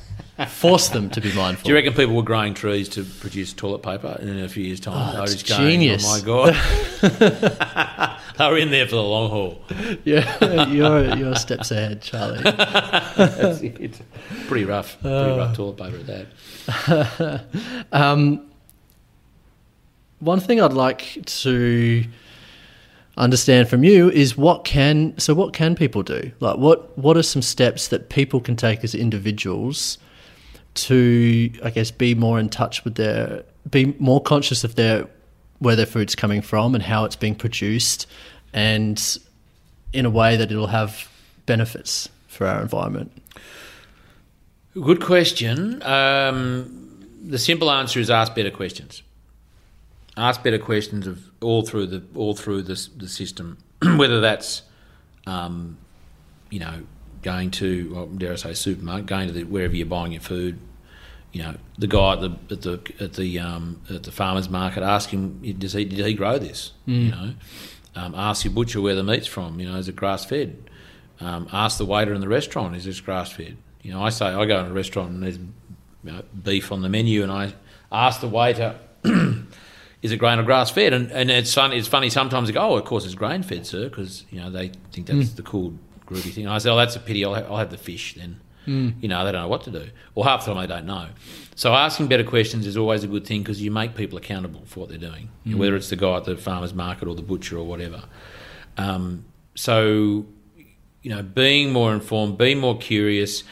Force 0.48 0.88
them 0.88 1.08
to 1.10 1.20
be 1.20 1.32
mindful. 1.34 1.64
Do 1.66 1.70
you 1.70 1.76
reckon 1.76 1.92
people 1.92 2.16
were 2.16 2.22
growing 2.24 2.54
trees 2.54 2.88
to 2.90 3.04
produce 3.04 3.52
toilet 3.52 3.82
paper 3.84 4.16
and 4.18 4.28
in 4.28 4.40
a 4.40 4.48
few 4.48 4.64
years' 4.64 4.80
time? 4.80 5.12
were 5.14 5.20
that's 5.20 5.34
just 5.34 5.46
going, 5.46 5.70
genius. 5.70 6.04
Oh 6.04 6.18
my 6.18 6.24
god! 6.24 8.18
they 8.38 8.50
were 8.50 8.58
in 8.58 8.70
there 8.72 8.86
for 8.86 8.96
the 8.96 9.02
long 9.02 9.30
haul. 9.30 9.62
Yeah, 10.04 10.64
you're, 10.64 11.16
you're 11.16 11.36
steps 11.36 11.70
ahead, 11.70 12.02
Charlie. 12.02 12.42
That's 12.42 13.60
it. 13.60 14.00
Pretty 14.48 14.64
rough. 14.64 15.00
Pretty 15.00 15.14
rough 15.38 15.54
toilet 15.54 15.76
paper 15.76 15.96
at 15.98 16.26
that. 16.88 17.44
Um, 17.92 18.50
one 20.22 20.38
thing 20.38 20.60
I'd 20.60 20.72
like 20.72 21.18
to 21.26 22.04
understand 23.16 23.68
from 23.68 23.82
you 23.82 24.08
is 24.10 24.36
what 24.36 24.64
can 24.64 25.18
so 25.18 25.34
what 25.34 25.52
can 25.52 25.74
people 25.74 26.02
do? 26.02 26.30
Like 26.38 26.58
what 26.58 26.96
what 26.96 27.16
are 27.16 27.22
some 27.22 27.42
steps 27.42 27.88
that 27.88 28.08
people 28.08 28.40
can 28.40 28.56
take 28.56 28.84
as 28.84 28.94
individuals 28.94 29.98
to 30.74 31.50
I 31.62 31.70
guess 31.70 31.90
be 31.90 32.14
more 32.14 32.38
in 32.38 32.48
touch 32.48 32.84
with 32.84 32.94
their 32.94 33.42
be 33.68 33.96
more 33.98 34.22
conscious 34.22 34.62
of 34.62 34.76
their 34.76 35.08
where 35.58 35.74
their 35.76 35.86
food's 35.86 36.14
coming 36.14 36.40
from 36.40 36.74
and 36.74 36.82
how 36.82 37.04
it's 37.04 37.16
being 37.16 37.34
produced 37.34 38.06
and 38.52 39.18
in 39.92 40.06
a 40.06 40.10
way 40.10 40.36
that 40.36 40.50
it'll 40.52 40.68
have 40.68 41.08
benefits 41.46 42.08
for 42.28 42.46
our 42.46 42.62
environment. 42.62 43.12
Good 44.74 45.02
question. 45.02 45.82
Um, 45.82 47.06
the 47.22 47.38
simple 47.38 47.70
answer 47.70 48.00
is 48.00 48.08
ask 48.08 48.34
better 48.34 48.50
questions. 48.50 49.02
Ask 50.16 50.42
better 50.42 50.58
questions 50.58 51.06
of 51.06 51.30
all 51.40 51.62
through 51.62 51.86
the 51.86 52.02
all 52.14 52.34
through 52.34 52.62
the, 52.62 52.88
the 52.96 53.08
system, 53.08 53.58
whether 53.82 54.20
that's 54.20 54.62
um, 55.26 55.78
you 56.50 56.60
know 56.60 56.82
going 57.22 57.50
to 57.52 57.94
well, 57.94 58.06
dare 58.06 58.32
I 58.32 58.36
say 58.36 58.54
supermarket, 58.54 59.06
going 59.06 59.28
to 59.28 59.32
the, 59.32 59.44
wherever 59.44 59.74
you're 59.74 59.86
buying 59.86 60.12
your 60.12 60.20
food. 60.20 60.58
You 61.32 61.44
know 61.44 61.54
the 61.78 61.86
guy 61.86 62.12
at 62.12 62.20
the 62.20 62.30
at 62.50 62.62
the 62.62 62.80
at 63.00 63.14
the 63.14 63.38
um, 63.38 63.80
at 63.88 64.02
the 64.02 64.12
farmers 64.12 64.50
market. 64.50 64.82
Ask 64.82 65.10
him 65.10 65.40
does 65.58 65.72
he 65.72 65.86
did 65.86 66.04
he 66.04 66.12
grow 66.12 66.38
this? 66.38 66.72
You 67.04 67.10
know, 67.10 67.34
um, 67.94 68.14
ask 68.14 68.44
your 68.44 68.52
butcher 68.52 68.82
where 68.82 68.94
the 68.94 69.02
meat's 69.02 69.26
from. 69.26 69.58
You 69.58 69.70
know, 69.70 69.76
is 69.78 69.88
it 69.88 69.96
grass 69.96 70.26
fed? 70.26 70.70
Um, 71.20 71.48
ask 71.52 71.78
the 71.78 71.84
waiter 71.84 72.12
in 72.12 72.20
the 72.20 72.28
restaurant, 72.28 72.74
is 72.74 72.84
this 72.84 73.00
grass 73.00 73.30
fed? 73.30 73.56
You 73.82 73.92
know, 73.92 74.02
I 74.02 74.10
say 74.10 74.26
I 74.26 74.44
go 74.44 74.58
in 74.60 74.66
a 74.66 74.72
restaurant 74.72 75.10
and 75.10 75.22
there's 75.22 75.38
you 75.38 76.12
know, 76.12 76.22
beef 76.42 76.72
on 76.72 76.82
the 76.82 76.88
menu, 76.88 77.22
and 77.22 77.30
I 77.30 77.52
ask 77.90 78.20
the 78.20 78.28
waiter, 78.28 78.76
is 80.02 80.12
it 80.12 80.18
grain 80.18 80.38
or 80.38 80.42
grass 80.42 80.70
fed? 80.70 80.92
And, 80.92 81.10
and 81.12 81.30
it's 81.30 81.54
funny. 81.54 81.78
It's 81.78 81.88
funny 81.88 82.10
sometimes 82.10 82.48
they 82.48 82.52
go, 82.52 82.60
oh, 82.60 82.76
of 82.76 82.84
course 82.84 83.04
it's 83.04 83.14
grain 83.14 83.42
fed, 83.42 83.66
sir, 83.66 83.88
because 83.88 84.24
you 84.30 84.40
know 84.40 84.50
they 84.50 84.72
think 84.90 85.06
that's 85.06 85.30
hmm. 85.30 85.36
the 85.36 85.42
cool 85.42 85.74
groovy 86.06 86.32
thing. 86.32 86.44
And 86.44 86.52
I 86.52 86.58
say, 86.58 86.70
oh, 86.70 86.76
that's 86.76 86.96
a 86.96 87.00
pity. 87.00 87.24
I'll, 87.24 87.34
ha- 87.34 87.46
I'll 87.48 87.56
have 87.56 87.70
the 87.70 87.78
fish 87.78 88.14
then. 88.14 88.40
Hmm. 88.64 88.90
You 89.00 89.08
know, 89.08 89.24
they 89.24 89.32
don't 89.32 89.42
know 89.42 89.48
what 89.48 89.62
to 89.64 89.70
do, 89.70 89.88
or 90.14 90.24
half 90.24 90.44
the 90.44 90.52
time 90.52 90.60
they 90.60 90.72
don't 90.72 90.86
know. 90.86 91.08
So 91.54 91.74
asking 91.74 92.08
better 92.08 92.24
questions 92.24 92.66
is 92.66 92.76
always 92.76 93.04
a 93.04 93.08
good 93.08 93.26
thing 93.26 93.42
because 93.42 93.60
you 93.60 93.70
make 93.70 93.94
people 93.94 94.18
accountable 94.18 94.62
for 94.66 94.80
what 94.80 94.88
they're 94.88 94.98
doing, 94.98 95.30
know, 95.44 95.56
whether 95.56 95.76
it's 95.76 95.90
the 95.90 95.96
guy 95.96 96.16
at 96.16 96.24
the 96.24 96.36
farmers 96.36 96.72
market 96.72 97.08
or 97.08 97.14
the 97.14 97.22
butcher 97.22 97.58
or 97.58 97.64
whatever. 97.64 98.02
Um, 98.76 99.24
so 99.54 100.26
you 101.02 101.10
know, 101.10 101.22
being 101.22 101.72
more 101.72 101.92
informed, 101.92 102.38
being 102.38 102.58
more 102.58 102.78
curious, 102.78 103.42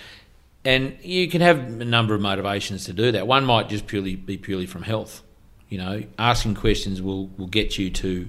and 0.64 0.96
you 1.02 1.28
can 1.28 1.40
have 1.40 1.58
a 1.58 1.84
number 1.84 2.14
of 2.14 2.20
motivations 2.20 2.84
to 2.84 2.92
do 2.92 3.12
that. 3.12 3.26
One 3.26 3.44
might 3.44 3.68
just 3.68 3.86
purely 3.86 4.14
be 4.16 4.38
purely 4.38 4.66
from 4.66 4.82
health. 4.82 5.22
You 5.70 5.78
know, 5.78 6.02
asking 6.18 6.56
questions 6.56 7.00
will, 7.00 7.28
will 7.38 7.46
get 7.46 7.78
you 7.78 7.88
to 7.90 8.28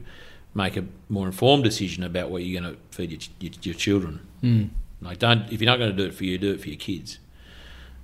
make 0.53 0.77
a 0.77 0.85
more 1.09 1.25
informed 1.25 1.63
decision 1.63 2.03
about 2.03 2.29
what 2.29 2.43
you're 2.43 2.61
going 2.61 2.73
to 2.73 2.79
feed 2.91 3.11
your, 3.11 3.19
your, 3.39 3.51
your 3.63 3.75
children. 3.75 4.27
Mm. 4.41 4.69
Like, 5.01 5.19
don't 5.19 5.51
if 5.51 5.59
you're 5.59 5.69
not 5.69 5.77
going 5.77 5.91
to 5.91 5.97
do 5.97 6.05
it 6.07 6.13
for 6.13 6.23
you, 6.23 6.37
do 6.37 6.53
it 6.53 6.61
for 6.61 6.69
your 6.69 6.77
kids. 6.77 7.19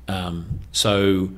Um, 0.08 0.62
so, 0.72 1.30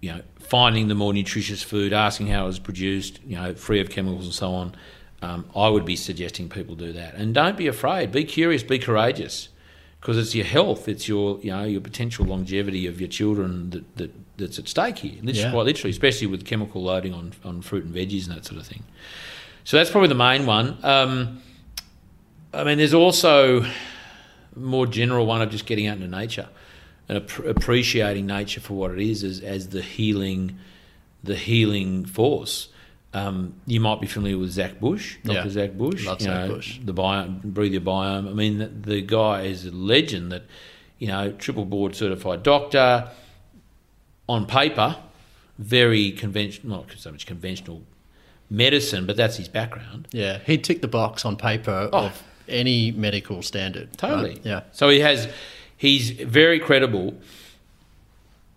you 0.00 0.12
know, 0.12 0.22
finding 0.38 0.88
the 0.88 0.94
more 0.94 1.12
nutritious 1.12 1.62
food, 1.62 1.92
asking 1.92 2.26
how 2.28 2.44
it 2.44 2.46
was 2.46 2.58
produced, 2.58 3.20
you 3.26 3.36
know, 3.36 3.54
free 3.54 3.80
of 3.80 3.90
chemicals 3.90 4.24
and 4.24 4.34
so 4.34 4.52
on. 4.52 4.74
Um, 5.22 5.44
I 5.54 5.68
would 5.68 5.84
be 5.84 5.96
suggesting 5.96 6.48
people 6.48 6.74
do 6.74 6.92
that, 6.94 7.14
and 7.14 7.34
don't 7.34 7.56
be 7.56 7.66
afraid. 7.66 8.10
Be 8.10 8.24
curious. 8.24 8.62
Be 8.62 8.78
courageous, 8.78 9.50
because 10.00 10.16
it's 10.18 10.34
your 10.34 10.46
health. 10.46 10.88
It's 10.88 11.06
your 11.08 11.38
you 11.40 11.50
know 11.50 11.64
your 11.64 11.80
potential 11.80 12.24
longevity 12.24 12.86
of 12.86 13.00
your 13.00 13.08
children 13.08 13.70
that, 13.70 13.96
that 13.96 14.10
that's 14.38 14.58
at 14.58 14.68
stake 14.68 14.98
here. 14.98 15.12
Literally, 15.22 15.38
Yeah. 15.38 15.50
Quite 15.50 15.66
literally, 15.66 15.90
especially 15.90 16.26
with 16.26 16.44
chemical 16.44 16.82
loading 16.82 17.14
on 17.14 17.32
on 17.44 17.62
fruit 17.62 17.84
and 17.84 17.94
veggies 17.94 18.26
and 18.26 18.36
that 18.36 18.44
sort 18.46 18.60
of 18.60 18.66
thing. 18.66 18.82
So 19.64 19.76
that's 19.76 19.90
probably 19.90 20.08
the 20.08 20.14
main 20.14 20.46
one. 20.46 20.78
Um, 20.82 21.42
I 22.52 22.64
mean, 22.64 22.78
there's 22.78 22.94
also 22.94 23.62
a 23.62 23.72
more 24.58 24.86
general 24.86 25.26
one 25.26 25.42
of 25.42 25.50
just 25.50 25.66
getting 25.66 25.86
out 25.86 25.96
into 25.96 26.08
nature 26.08 26.48
and 27.08 27.18
ap- 27.18 27.44
appreciating 27.44 28.26
nature 28.26 28.60
for 28.60 28.74
what 28.74 28.90
it 28.90 28.98
is 29.00 29.22
as, 29.22 29.40
as 29.40 29.68
the 29.68 29.82
healing, 29.82 30.58
the 31.22 31.36
healing 31.36 32.04
force. 32.04 32.68
Um, 33.12 33.54
you 33.66 33.80
might 33.80 34.00
be 34.00 34.06
familiar 34.06 34.38
with 34.38 34.50
Zach 34.50 34.78
Bush, 34.78 35.16
Dr. 35.24 35.34
Yeah. 35.38 35.48
Zach 35.48 35.72
Bush. 35.72 36.06
Love 36.06 36.20
you 36.20 36.26
Zach 36.26 36.48
know, 36.48 36.54
Bush. 36.54 36.78
The 36.84 36.94
biome, 36.94 37.42
breathe 37.42 37.72
your 37.72 37.80
biome. 37.82 38.28
I 38.28 38.32
mean, 38.32 38.58
the, 38.58 38.66
the 38.68 39.00
guy 39.02 39.42
is 39.42 39.66
a 39.66 39.72
legend. 39.72 40.30
That 40.30 40.44
you 40.98 41.08
know, 41.08 41.32
triple 41.32 41.64
board 41.64 41.96
certified 41.96 42.42
doctor. 42.42 43.10
On 44.28 44.46
paper, 44.46 44.96
very 45.58 46.12
conventional, 46.12 46.76
not 46.86 46.92
so 46.96 47.10
much 47.10 47.26
conventional 47.26 47.82
medicine, 48.48 49.04
but 49.06 49.16
that's 49.16 49.36
his 49.38 49.48
background. 49.48 50.06
Yeah, 50.12 50.38
he'd 50.46 50.62
tick 50.62 50.82
the 50.82 50.86
box 50.88 51.24
on 51.24 51.36
paper 51.36 51.90
Oh. 51.92 52.06
of 52.06 52.22
any 52.48 52.92
medical 52.92 53.42
standard. 53.42 53.92
Totally. 53.98 54.34
right? 54.34 54.40
Yeah. 54.46 54.60
So 54.70 54.88
he 54.88 55.00
has, 55.00 55.28
he's 55.76 56.10
very 56.10 56.60
credible. 56.60 57.14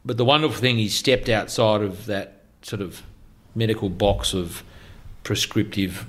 But 0.06 0.18
the 0.18 0.26
wonderful 0.26 0.58
thing, 0.60 0.78
he's 0.78 0.96
stepped 0.96 1.28
outside 1.30 1.82
of 1.82 2.06
that 2.06 2.44
sort 2.62 2.82
of 2.84 3.02
medical 3.56 3.90
box 3.90 4.34
of 4.34 4.64
prescriptive 5.24 6.06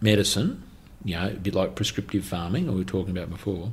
medicine. 0.00 0.62
You 1.04 1.16
know, 1.16 1.28
a 1.28 1.30
bit 1.30 1.54
like 1.54 1.74
prescriptive 1.74 2.24
farming, 2.24 2.66
we 2.70 2.76
were 2.78 2.84
talking 2.84 3.16
about 3.16 3.30
before. 3.30 3.70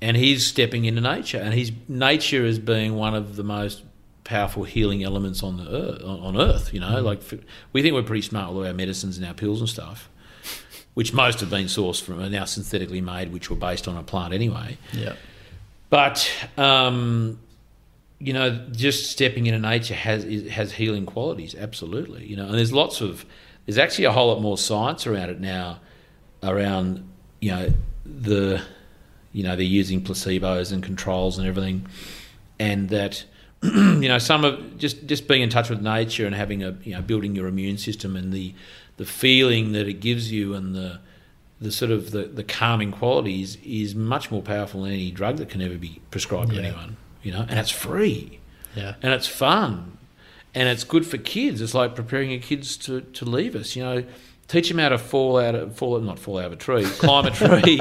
And 0.00 0.16
he's 0.16 0.44
stepping 0.46 0.84
into 0.84 1.00
nature, 1.00 1.38
and 1.38 1.54
he's 1.54 1.72
nature 1.88 2.44
as 2.44 2.58
being 2.58 2.96
one 2.96 3.14
of 3.14 3.36
the 3.36 3.44
most 3.44 3.82
powerful 4.24 4.64
healing 4.64 5.02
elements 5.02 5.42
on 5.42 5.56
the 5.56 5.68
earth. 5.68 6.02
On 6.02 6.36
Earth, 6.36 6.74
you 6.74 6.80
know, 6.80 7.00
like 7.00 7.18
f- 7.20 7.40
we 7.72 7.82
think 7.82 7.94
we're 7.94 8.02
pretty 8.02 8.22
smart 8.22 8.52
with 8.52 8.66
our 8.66 8.74
medicines 8.74 9.16
and 9.16 9.26
our 9.26 9.34
pills 9.34 9.60
and 9.60 9.68
stuff, 9.68 10.08
which 10.94 11.12
most 11.12 11.40
have 11.40 11.50
been 11.50 11.66
sourced 11.66 12.02
from 12.02 12.20
are 12.20 12.28
now 12.28 12.44
synthetically 12.44 13.00
made, 13.00 13.32
which 13.32 13.48
were 13.50 13.56
based 13.56 13.88
on 13.88 13.96
a 13.96 14.02
plant 14.02 14.34
anyway. 14.34 14.76
Yeah. 14.92 15.14
But 15.88 16.28
um, 16.56 17.38
you 18.22 18.32
know, 18.32 18.64
just 18.70 19.10
stepping 19.10 19.46
into 19.46 19.58
nature 19.58 19.94
has 19.94 20.24
has 20.48 20.72
healing 20.72 21.06
qualities. 21.06 21.56
Absolutely, 21.56 22.24
you 22.24 22.36
know, 22.36 22.46
and 22.46 22.54
there's 22.54 22.72
lots 22.72 23.00
of 23.00 23.26
there's 23.66 23.78
actually 23.78 24.04
a 24.04 24.12
whole 24.12 24.28
lot 24.28 24.40
more 24.40 24.56
science 24.56 25.08
around 25.08 25.30
it 25.30 25.40
now, 25.40 25.80
around 26.40 27.08
you 27.40 27.50
know 27.50 27.72
the 28.04 28.62
you 29.32 29.42
know 29.42 29.56
they're 29.56 29.64
using 29.64 30.00
placebos 30.00 30.72
and 30.72 30.84
controls 30.84 31.36
and 31.36 31.48
everything, 31.48 31.84
and 32.60 32.90
that 32.90 33.24
you 33.62 34.08
know 34.08 34.18
some 34.18 34.44
of 34.44 34.78
just 34.78 35.04
just 35.06 35.26
being 35.26 35.42
in 35.42 35.50
touch 35.50 35.68
with 35.68 35.82
nature 35.82 36.24
and 36.24 36.36
having 36.36 36.62
a 36.62 36.76
you 36.84 36.94
know 36.94 37.02
building 37.02 37.34
your 37.34 37.48
immune 37.48 37.76
system 37.76 38.14
and 38.14 38.32
the 38.32 38.54
the 38.98 39.04
feeling 39.04 39.72
that 39.72 39.88
it 39.88 39.94
gives 39.94 40.30
you 40.30 40.54
and 40.54 40.76
the 40.76 41.00
the 41.60 41.72
sort 41.72 41.90
of 41.90 42.12
the, 42.12 42.24
the 42.24 42.44
calming 42.44 42.92
qualities 42.92 43.56
is 43.64 43.94
much 43.96 44.30
more 44.30 44.42
powerful 44.42 44.82
than 44.82 44.92
any 44.92 45.10
drug 45.10 45.38
that 45.38 45.48
can 45.48 45.60
ever 45.60 45.76
be 45.76 46.00
prescribed 46.10 46.50
to 46.50 46.58
anyone. 46.58 46.96
You 47.22 47.32
know, 47.32 47.46
and 47.48 47.58
it's 47.58 47.70
free 47.70 48.40
Yeah. 48.74 48.94
and 49.02 49.12
it's 49.12 49.26
fun 49.28 49.98
and 50.54 50.68
it's 50.68 50.84
good 50.84 51.06
for 51.06 51.18
kids. 51.18 51.60
It's 51.60 51.74
like 51.74 51.94
preparing 51.94 52.30
your 52.30 52.40
kids 52.40 52.76
to, 52.78 53.00
to 53.00 53.24
leave 53.24 53.54
us. 53.56 53.74
You 53.76 53.82
know, 53.84 54.04
teach 54.48 54.68
them 54.68 54.78
how 54.78 54.90
to 54.90 54.98
fall 54.98 55.38
out 55.38 55.54
of 55.54 55.76
fall 55.76 55.98
not 56.00 56.18
fall 56.18 56.38
out 56.38 56.46
of 56.46 56.52
a 56.52 56.56
tree, 56.56 56.84
climb 56.84 57.26
a 57.26 57.30
tree. 57.62 57.80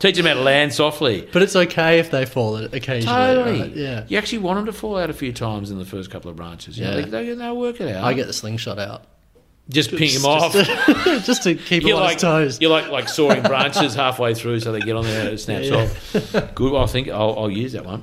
teach 0.00 0.16
them 0.16 0.26
how 0.26 0.34
to 0.34 0.40
land 0.40 0.72
softly. 0.72 1.28
But 1.32 1.42
it's 1.42 1.54
okay 1.54 1.98
if 1.98 2.10
they 2.10 2.24
fall 2.26 2.56
occasionally. 2.56 3.04
Totally. 3.34 3.60
right? 3.60 3.70
Yeah. 3.76 4.04
You 4.08 4.18
actually 4.18 4.38
want 4.38 4.56
them 4.58 4.66
to 4.66 4.72
fall 4.72 4.96
out 4.98 5.10
a 5.10 5.14
few 5.14 5.32
times 5.32 5.70
in 5.70 5.78
the 5.78 5.84
first 5.84 6.10
couple 6.10 6.30
of 6.30 6.36
branches. 6.36 6.78
You 6.78 6.84
know, 6.86 6.96
Yeah. 6.98 7.04
they, 7.04 7.26
they, 7.26 7.34
they'll 7.34 7.56
work 7.56 7.80
it 7.80 7.94
out. 7.94 8.04
I 8.04 8.14
get 8.14 8.26
the 8.26 8.32
slingshot 8.32 8.78
out. 8.78 9.04
just 9.68 9.94
ping 9.94 10.14
them 10.14 10.24
off. 10.24 10.52
Just 10.54 10.70
to, 10.86 11.20
just 11.26 11.42
to 11.44 11.54
keep 11.54 11.82
them 11.82 11.88
You're 11.88 11.96
on 11.98 12.02
like 12.04 12.14
his 12.14 12.22
toes. 12.22 12.60
you're 12.60 12.70
like 12.70 12.88
like 12.88 13.08
sawing 13.08 13.42
branches 13.42 13.94
halfway 13.94 14.34
through, 14.34 14.60
so 14.60 14.72
they 14.72 14.80
get 14.80 14.96
on 14.96 15.04
there 15.04 15.20
and 15.20 15.28
it 15.28 15.38
snaps 15.38 15.68
Yeah. 15.70 15.76
off. 16.40 16.54
Good. 16.54 16.74
I 16.74 16.86
think 16.86 17.08
I'll, 17.10 17.38
I'll 17.38 17.50
use 17.50 17.72
that 17.74 17.84
one. 17.84 18.02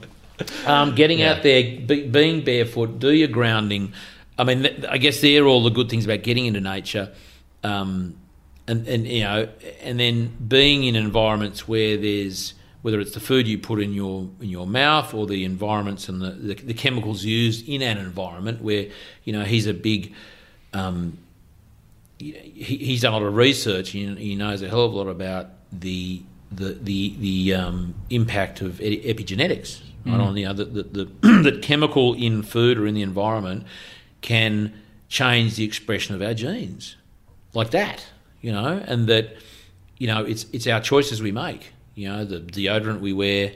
Um, 0.65 0.95
getting 0.95 1.19
Yeah. 1.19 1.33
out 1.33 1.43
there, 1.43 1.63
be, 1.79 2.07
being 2.07 2.43
barefoot, 2.43 2.99
do 2.99 3.11
your 3.11 3.27
grounding. 3.29 3.93
I 4.37 4.43
mean, 4.43 4.63
th- 4.63 4.83
I 4.89 4.97
guess 4.97 5.21
they're 5.21 5.45
all 5.45 5.63
the 5.63 5.69
good 5.69 5.89
things 5.89 6.03
about 6.05 6.23
getting 6.23 6.45
into 6.45 6.59
nature, 6.59 7.11
um, 7.63 8.15
and 8.67 8.85
and 8.87 9.07
you 9.07 9.21
know, 9.23 9.47
and 9.81 9.99
then 9.99 10.35
being 10.47 10.83
in 10.83 10.95
environments 10.95 11.67
where 11.67 11.95
there's 11.97 12.53
whether 12.81 12.99
it's 12.99 13.13
the 13.13 13.19
food 13.19 13.47
you 13.47 13.57
put 13.57 13.81
in 13.81 13.93
your 13.93 14.29
in 14.41 14.49
your 14.49 14.67
mouth 14.67 15.13
or 15.13 15.25
the 15.25 15.43
environments 15.45 16.09
and 16.09 16.21
the, 16.21 16.31
the, 16.31 16.53
the 16.55 16.73
chemicals 16.73 17.23
used 17.23 17.67
in 17.67 17.81
an 17.81 17.97
environment 17.97 18.61
where 18.61 18.87
you 19.23 19.31
know 19.33 19.43
he's 19.43 19.65
a 19.67 19.73
big 19.73 20.13
um, 20.73 21.17
he, 22.19 22.31
he's 22.77 23.01
done 23.01 23.13
a 23.13 23.17
lot 23.17 23.25
of 23.25 23.35
research 23.35 23.95
and 23.95 24.17
he 24.19 24.35
knows 24.35 24.61
a 24.61 24.67
hell 24.69 24.85
of 24.85 24.93
a 24.93 24.95
lot 24.97 25.07
about 25.07 25.47
the 25.71 26.21
the 26.51 26.77
the, 26.81 27.15
the 27.19 27.53
um, 27.53 27.95
impact 28.09 28.61
of 28.61 28.73
epigenetics 28.79 29.81
right 30.05 30.19
on 30.19 30.37
you 30.37 30.45
know 30.45 30.53
the, 30.53 30.65
the, 30.65 30.83
the, 30.83 31.05
the 31.51 31.59
chemical 31.61 32.13
in 32.13 32.43
food 32.43 32.77
or 32.77 32.87
in 32.87 32.93
the 32.93 33.01
environment 33.01 33.65
can 34.21 34.73
change 35.07 35.55
the 35.55 35.63
expression 35.63 36.15
of 36.15 36.21
our 36.21 36.33
genes 36.33 36.95
like 37.53 37.71
that 37.71 38.05
you 38.41 38.51
know 38.51 38.83
and 38.87 39.07
that 39.07 39.35
you 39.97 40.07
know 40.07 40.23
it's 40.23 40.45
it's 40.51 40.67
our 40.67 40.81
choices 40.81 41.21
we 41.21 41.31
make 41.31 41.71
you 41.95 42.09
know, 42.09 42.25
the 42.25 42.39
deodorant 42.39 42.99
we 42.99 43.13
wear, 43.13 43.53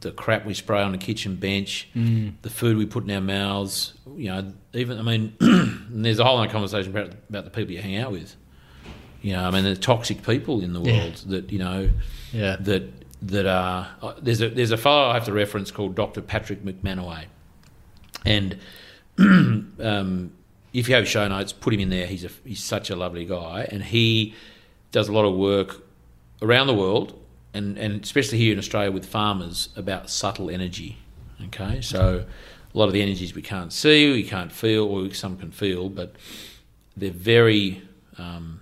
the 0.00 0.10
crap 0.10 0.44
we 0.44 0.54
spray 0.54 0.82
on 0.82 0.92
the 0.92 0.98
kitchen 0.98 1.36
bench, 1.36 1.88
mm. 1.94 2.32
the 2.42 2.50
food 2.50 2.76
we 2.76 2.86
put 2.86 3.04
in 3.04 3.10
our 3.10 3.20
mouths. 3.20 3.92
You 4.16 4.30
know, 4.30 4.52
even 4.72 4.98
I 4.98 5.02
mean, 5.02 5.36
there's 5.90 6.18
a 6.18 6.24
whole 6.24 6.38
other 6.38 6.50
conversation 6.50 6.90
about 6.90 7.14
about 7.28 7.44
the 7.44 7.50
people 7.50 7.72
you 7.72 7.82
hang 7.82 7.96
out 7.96 8.10
with. 8.10 8.34
You 9.20 9.34
know, 9.34 9.44
I 9.44 9.50
mean, 9.50 9.64
the 9.64 9.76
toxic 9.76 10.22
people 10.22 10.62
in 10.62 10.72
the 10.72 10.80
world 10.80 11.22
yeah. 11.26 11.36
that 11.36 11.52
you 11.52 11.58
know, 11.58 11.90
yeah, 12.32 12.56
that 12.60 13.03
that 13.28 13.46
are. 13.46 13.88
Uh, 14.02 14.14
there's 14.20 14.40
a 14.40 14.48
there's 14.48 14.70
a 14.70 14.76
fellow 14.76 15.10
I 15.10 15.14
have 15.14 15.24
to 15.26 15.32
reference 15.32 15.70
called 15.70 15.94
Dr. 15.94 16.20
Patrick 16.20 16.64
MacManaway, 16.64 17.26
and 18.24 18.58
um, 19.18 20.32
if 20.72 20.88
you 20.88 20.94
have 20.94 21.08
show 21.08 21.26
notes, 21.28 21.52
put 21.52 21.74
him 21.74 21.80
in 21.80 21.90
there. 21.90 22.06
He's 22.06 22.24
a 22.24 22.30
he's 22.44 22.62
such 22.62 22.90
a 22.90 22.96
lovely 22.96 23.24
guy, 23.24 23.68
and 23.70 23.82
he 23.82 24.34
does 24.92 25.08
a 25.08 25.12
lot 25.12 25.24
of 25.24 25.34
work 25.34 25.82
around 26.42 26.66
the 26.66 26.74
world 26.74 27.18
and, 27.54 27.78
and 27.78 28.02
especially 28.02 28.36
here 28.38 28.52
in 28.52 28.58
Australia 28.58 28.90
with 28.90 29.06
farmers 29.06 29.70
about 29.76 30.10
subtle 30.10 30.50
energy. 30.50 30.98
Okay, 31.46 31.80
so 31.80 32.24
a 32.74 32.78
lot 32.78 32.86
of 32.86 32.92
the 32.92 33.00
energies 33.00 33.34
we 33.34 33.42
can't 33.42 33.72
see, 33.72 34.12
we 34.12 34.24
can't 34.24 34.52
feel, 34.52 34.84
or 34.84 35.12
some 35.14 35.38
can 35.38 35.52
feel, 35.52 35.88
but 35.88 36.16
they're 36.96 37.10
very 37.10 37.82
um, 38.18 38.60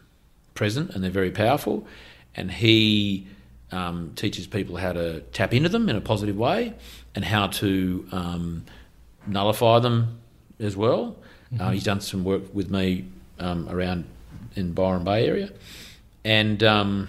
present 0.55 0.91
and 0.91 1.03
they're 1.03 1.11
very 1.11 1.31
powerful. 1.31 1.87
And 2.35 2.51
he 2.51 3.27
um, 3.73 4.13
teaches 4.15 4.47
people 4.47 4.77
how 4.77 4.93
to 4.93 5.21
tap 5.33 5.53
into 5.53 5.69
them 5.69 5.89
in 5.89 5.97
a 5.97 6.01
positive 6.01 6.37
way 6.37 6.75
and 7.15 7.25
how 7.25 7.49
to 7.49 8.07
um, 8.13 8.65
nullify 9.27 9.79
them 9.79 10.21
as 10.61 10.77
well. 10.77 11.17
Mm-hmm. 11.53 11.61
Uh, 11.61 11.71
he's 11.71 11.85
done 11.85 12.01
some 12.01 12.25
work 12.25 12.55
with 12.55 12.71
me 12.71 13.07
um, 13.39 13.69
around 13.69 14.05
in 14.55 14.73
Byron 14.73 15.05
Bay 15.05 15.27
area, 15.27 15.51
and 16.25 16.63
um, 16.63 17.09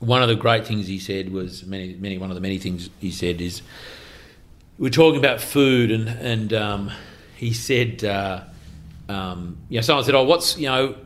one 0.00 0.22
of 0.22 0.28
the 0.28 0.34
great 0.34 0.66
things 0.66 0.86
he 0.86 0.98
said 0.98 1.32
was 1.32 1.64
many, 1.64 1.94
many. 1.94 2.18
One 2.18 2.30
of 2.30 2.34
the 2.34 2.40
many 2.40 2.58
things 2.58 2.90
he 3.00 3.10
said 3.10 3.40
is 3.40 3.62
we're 4.78 4.90
talking 4.90 5.18
about 5.18 5.40
food, 5.40 5.90
and 5.90 6.08
and 6.08 6.52
um, 6.52 6.90
he 7.36 7.52
said, 7.52 8.04
uh, 8.04 8.42
um, 9.08 9.58
you 9.68 9.78
know, 9.78 9.82
someone 9.82 10.04
said, 10.04 10.14
"Oh, 10.14 10.24
what's 10.24 10.58
you 10.58 10.68
know." 10.68 10.96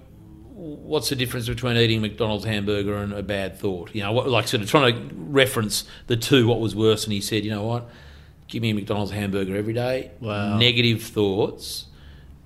What's 0.59 1.09
the 1.09 1.15
difference 1.15 1.47
between 1.47 1.77
eating 1.77 2.01
McDonald's 2.01 2.45
hamburger 2.45 2.97
and 2.97 3.13
a 3.13 3.23
bad 3.23 3.57
thought? 3.57 3.95
You 3.95 4.03
know, 4.03 4.11
what, 4.11 4.29
like 4.29 4.49
sort 4.49 4.61
of 4.61 4.69
trying 4.69 4.93
to 4.93 5.15
reference 5.15 5.85
the 6.09 6.17
two. 6.17 6.49
What 6.49 6.59
was 6.59 6.75
worse? 6.75 7.05
And 7.05 7.13
he 7.13 7.21
said, 7.21 7.45
you 7.45 7.51
know 7.53 7.63
what? 7.63 7.89
Give 8.49 8.63
me 8.63 8.71
a 8.71 8.75
McDonald's 8.75 9.13
hamburger 9.13 9.57
every 9.57 9.73
day. 9.73 10.11
Wow. 10.19 10.59
Negative 10.59 11.01
thoughts, 11.01 11.87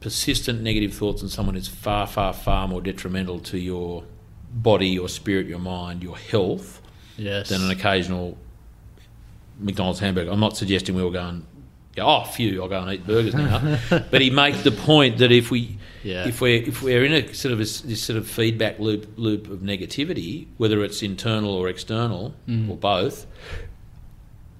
persistent 0.00 0.60
negative 0.60 0.92
thoughts, 0.92 1.22
and 1.22 1.30
someone 1.30 1.56
is 1.56 1.68
far, 1.68 2.06
far, 2.06 2.34
far 2.34 2.68
more 2.68 2.82
detrimental 2.82 3.38
to 3.40 3.58
your 3.58 4.04
body, 4.52 4.88
your 4.88 5.08
spirit, 5.08 5.46
your 5.46 5.58
mind, 5.58 6.02
your 6.02 6.18
health 6.18 6.82
yes. 7.16 7.48
than 7.48 7.62
an 7.62 7.70
occasional 7.70 8.36
McDonald's 9.58 10.00
hamburger. 10.00 10.30
I'm 10.30 10.40
not 10.40 10.56
suggesting 10.56 10.94
we 10.96 11.02
all 11.02 11.10
go 11.10 11.26
and 11.26 11.46
go, 11.96 12.04
oh, 12.04 12.24
phew, 12.24 12.62
I'll 12.62 12.68
go 12.68 12.80
and 12.80 12.92
eat 12.92 13.06
burgers 13.06 13.34
now. 13.34 13.78
but 14.10 14.20
he 14.20 14.28
makes 14.28 14.62
the 14.62 14.70
point 14.70 15.16
that 15.18 15.32
if 15.32 15.50
we 15.50 15.78
yeah. 16.02 16.26
if 16.26 16.40
we're 16.40 16.62
if 16.62 16.82
we're 16.82 17.04
in 17.04 17.12
a 17.12 17.34
sort 17.34 17.52
of 17.52 17.58
a, 17.58 17.64
this 17.64 18.02
sort 18.02 18.16
of 18.16 18.28
feedback 18.28 18.78
loop 18.78 19.06
loop 19.16 19.48
of 19.50 19.60
negativity, 19.60 20.46
whether 20.56 20.82
it's 20.82 21.02
internal 21.02 21.50
or 21.50 21.68
external 21.68 22.34
mm. 22.48 22.68
or 22.68 22.76
both, 22.76 23.26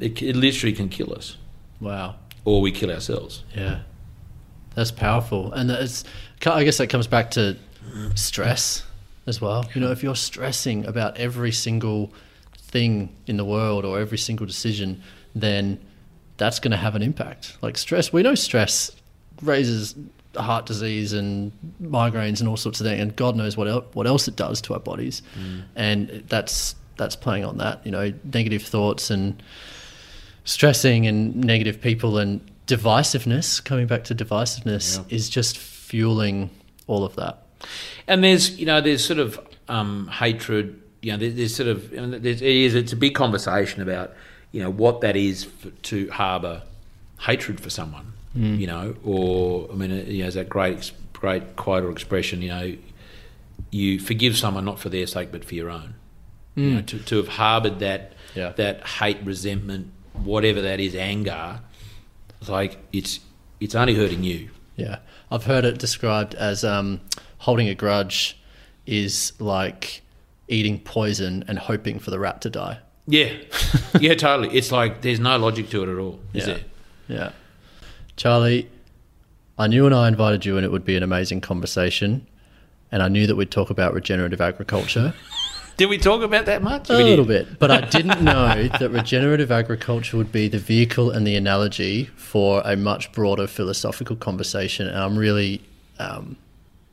it, 0.01 0.21
it 0.23 0.37
literally 0.37 0.75
can 0.75 0.89
kill 0.89 1.13
us. 1.15 1.37
Wow. 1.81 2.17
Or 2.45 2.61
we 2.61 2.73
kill 2.73 2.91
ourselves. 2.91 3.45
Yeah. 3.55 3.83
That's 4.75 4.91
powerful. 4.91 5.53
And 5.53 5.71
it's, 5.71 6.05
I 6.47 6.65
guess 6.65 6.79
that 6.79 6.89
comes 6.89 7.07
back 7.07 7.33
to 7.33 7.57
stress 8.15 8.85
as 9.27 9.41
well. 9.41 9.69
You 9.75 9.81
know, 9.81 9.91
if 9.91 10.03
you're 10.03 10.17
stressing 10.17 10.87
about 10.87 11.19
every 11.19 11.53
single 11.53 12.13
thing 12.57 13.15
in 13.27 13.37
the 13.37 13.45
world 13.45 13.85
or 13.85 14.01
every 14.01 14.19
single 14.19 14.47
decision, 14.47 15.03
then 15.35 15.79
that's 16.37 16.59
going 16.59 16.71
to 16.71 16.77
have 16.77 16.95
an 16.95 17.03
impact. 17.03 17.57
Like 17.61 17.77
stress, 17.77 18.13
we 18.13 18.23
know 18.23 18.35
stress 18.35 18.91
raises 19.43 19.95
heart 20.37 20.67
disease 20.67 21.13
and 21.13 21.53
migraines 21.83 22.41
and 22.41 22.49
all 22.49 22.57
sorts 22.57 22.81
of 22.81 22.87
things, 22.87 23.01
and 23.01 23.15
God 23.15 23.37
knows 23.37 23.57
what 23.57 23.69
el- 23.69 23.87
what 23.93 24.07
else 24.07 24.29
it 24.29 24.37
does 24.37 24.61
to 24.63 24.75
our 24.75 24.81
bodies. 24.81 25.23
Mm. 25.39 25.63
And 25.77 26.09
that's 26.29 26.75
that's 26.97 27.17
playing 27.17 27.45
on 27.45 27.59
that. 27.59 27.85
You 27.85 27.93
know, 27.93 28.13
negative 28.33 28.63
thoughts 28.63 29.11
and 29.11 29.43
stressing 30.45 31.07
and 31.07 31.37
negative 31.37 31.81
people 31.81 32.19
and 32.19 32.41
divisiveness. 32.67 33.63
Coming 33.63 33.87
back 33.87 34.05
to 34.05 34.15
divisiveness 34.15 34.99
yeah. 34.99 35.15
is 35.15 35.29
just 35.29 35.59
fueling 35.59 36.51
all 36.87 37.05
of 37.05 37.17
that. 37.17 37.47
And 38.07 38.25
there's 38.25 38.59
you 38.59 38.67
know 38.67 38.81
there's 38.81 39.05
sort 39.05 39.19
of 39.19 39.41
um, 39.69 40.09
hatred. 40.09 40.81
You 41.01 41.13
know 41.13 41.19
there's, 41.19 41.35
there's 41.35 41.57
sort 41.57 41.69
of 41.69 41.93
it 41.93 42.43
is 42.43 42.75
it's 42.75 42.93
a 42.93 42.97
big 42.97 43.15
conversation 43.15 43.83
about 43.83 44.13
you 44.53 44.63
know 44.63 44.71
what 44.71 45.01
that 45.01 45.17
is 45.17 45.45
for, 45.45 45.71
to 45.71 46.09
harbour 46.11 46.63
hatred 47.21 47.61
for 47.61 47.71
someone. 47.71 48.12
Mm. 48.37 48.59
You 48.59 48.67
know, 48.67 48.97
or 49.05 49.69
I 49.71 49.75
mean, 49.75 49.91
you 50.07 50.25
know, 50.25 50.31
that 50.31 50.49
great 50.49 50.93
great 51.13 51.57
quote 51.57 51.85
or 51.85 51.91
expression. 51.91 52.43
You 52.43 52.49
know, 52.49 52.77
you 53.71 53.99
forgive 53.99 54.37
someone 54.37 54.65
not 54.65 54.79
for 54.79 54.89
their 54.89 55.07
sake 55.07 55.31
but 55.31 55.45
for 55.45 55.55
your 55.55 55.71
own. 55.71 55.95
Mm. 56.57 56.63
You 56.63 56.75
know, 56.75 56.83
to, 56.83 56.99
to 56.99 57.17
have 57.17 57.29
harboured 57.29 57.79
that 57.81 58.13
yeah. 58.35 58.53
that 58.53 58.87
hate, 58.87 59.19
resentment, 59.25 59.91
whatever 60.15 60.61
that 60.63 60.81
is, 60.81 60.95
anger, 60.95 61.61
it's 62.41 62.49
like 62.49 62.79
it's 62.93 63.21
it's 63.61 63.75
only 63.75 63.95
hurting 63.95 64.23
you. 64.23 64.51
Yeah, 64.77 64.99
I've 65.31 65.45
heard 65.45 65.65
it 65.65 65.79
described 65.79 66.35
as 66.35 66.65
um, 66.65 67.01
holding 67.39 67.69
a 67.69 67.75
grudge 67.75 68.39
is 68.87 69.33
like 69.39 70.03
eating 70.49 70.81
poison 70.81 71.45
and 71.47 71.59
hoping 71.59 71.99
for 71.99 72.11
the 72.11 72.19
rat 72.19 72.41
to 72.43 72.51
die. 72.51 72.79
Yeah, 73.07 73.33
yeah, 74.01 74.15
totally. 74.15 74.57
It's 74.57 74.73
like 74.73 75.03
there's 75.03 75.21
no 75.21 75.37
logic 75.37 75.71
to 75.71 75.83
it 75.83 75.89
at 75.89 75.99
all, 75.99 76.21
is 76.33 76.47
yeah. 76.47 76.55
there? 76.55 76.65
Yeah. 77.09 77.33
Charlie, 78.23 78.71
I 79.59 79.67
knew 79.67 79.83
when 79.83 79.93
I 79.93 80.07
invited 80.07 80.47
you 80.47 80.57
and 80.57 80.65
it 80.65 80.71
would 80.71 80.85
be 80.85 80.97
an 80.97 81.03
amazing 81.03 81.41
conversation, 81.41 82.25
and 82.93 83.03
I 83.03 83.09
knew 83.09 83.27
that 83.27 83.35
we'd 83.35 83.51
talk 83.51 83.69
about 83.69 83.95
regenerative 83.95 84.41
agriculture. 84.41 85.13
Did 85.77 85.89
we 85.89 85.99
talk 85.99 86.23
about 86.23 86.47
that 86.47 86.63
much? 86.63 86.89
A 86.89 86.93
little 86.93 87.25
bit, 87.25 87.59
but 87.59 87.73
I 87.73 87.81
didn't 87.81 88.23
know 88.23 88.69
that 88.79 88.91
regenerative 88.93 89.51
agriculture 89.51 90.17
would 90.17 90.31
be 90.31 90.47
the 90.47 90.61
vehicle 90.61 91.11
and 91.11 91.27
the 91.27 91.35
analogy 91.35 92.05
for 92.15 92.63
a 92.65 92.77
much 92.77 93.11
broader 93.11 93.49
philosophical 93.49 94.15
conversation, 94.15 94.87
and 94.87 94.99
I'm 94.99 95.19
really, 95.19 95.61
um, 95.99 96.37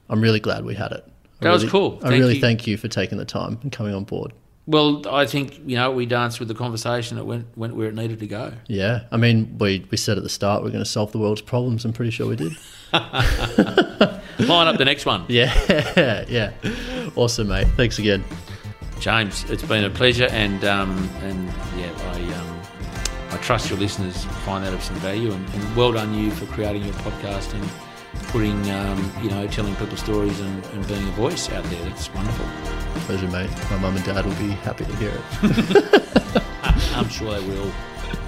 I'm 0.09 0.21
really 0.21 0.39
glad 0.39 0.65
we 0.65 0.73
had 0.73 0.93
it. 0.93 1.03
I 1.05 1.43
That 1.43 1.49
really, 1.49 1.63
was 1.65 1.71
cool. 1.71 1.99
I 2.01 2.09
really 2.09 2.35
you. 2.37 2.41
thank 2.41 2.65
you 2.65 2.75
for 2.75 2.87
taking 2.87 3.19
the 3.19 3.25
time 3.25 3.59
and 3.61 3.71
coming 3.71 3.93
on 3.93 4.03
board. 4.03 4.33
Well, 4.65 5.01
I 5.09 5.25
think 5.25 5.59
you 5.65 5.75
know 5.75 5.91
we 5.91 6.05
danced 6.05 6.39
with 6.39 6.47
the 6.47 6.53
conversation 6.53 7.17
It 7.17 7.25
went 7.25 7.57
went 7.57 7.75
where 7.75 7.87
it 7.87 7.95
needed 7.95 8.19
to 8.19 8.27
go. 8.27 8.53
Yeah, 8.67 9.01
I 9.11 9.17
mean, 9.17 9.57
we 9.57 9.85
we 9.89 9.97
said 9.97 10.17
at 10.17 10.23
the 10.23 10.29
start 10.29 10.63
we're 10.63 10.69
going 10.69 10.83
to 10.83 10.89
solve 10.89 11.11
the 11.11 11.17
world's 11.17 11.41
problems. 11.41 11.85
I'm 11.85 11.93
pretty 11.93 12.11
sure 12.11 12.27
we 12.27 12.35
did. 12.35 12.53
Line 12.93 14.67
up 14.67 14.77
the 14.77 14.85
next 14.85 15.05
one, 15.05 15.25
Yeah, 15.29 16.25
yeah, 16.27 16.51
awesome, 17.15 17.49
mate. 17.49 17.67
Thanks 17.75 17.99
again. 17.99 18.23
James. 18.99 19.43
It's 19.49 19.63
been 19.63 19.83
a 19.85 19.89
pleasure, 19.89 20.27
and 20.31 20.63
um, 20.65 21.09
and 21.21 21.47
yeah, 21.77 21.91
I 22.13 22.21
um, 22.39 22.61
I 23.31 23.37
trust 23.37 23.69
your 23.69 23.79
listeners 23.79 24.25
find 24.45 24.63
that 24.65 24.73
of 24.73 24.83
some 24.83 24.95
value, 24.97 25.31
and, 25.31 25.49
and 25.49 25.75
well 25.75 25.91
done 25.91 26.13
you 26.13 26.31
for 26.31 26.45
creating 26.47 26.83
your 26.83 26.93
podcast 26.95 27.53
and 27.53 27.88
putting 28.27 28.69
um, 28.71 29.11
you 29.21 29.29
know 29.29 29.47
telling 29.47 29.75
people 29.75 29.97
stories 29.97 30.39
and, 30.39 30.65
and 30.65 30.87
being 30.87 31.07
a 31.07 31.11
voice 31.11 31.49
out 31.51 31.63
there. 31.65 31.83
That's 31.85 32.13
wonderful. 32.13 32.45
Pleasure, 33.01 33.27
mate. 33.27 33.49
My 33.71 33.77
mum 33.77 33.95
and 33.95 34.05
dad 34.05 34.25
will 34.25 34.35
be 34.35 34.49
happy 34.49 34.85
to 34.85 34.95
hear 34.97 35.11
it. 35.11 36.43
I'm 36.95 37.09
sure 37.09 37.39
they 37.39 37.47
will. 37.47 37.71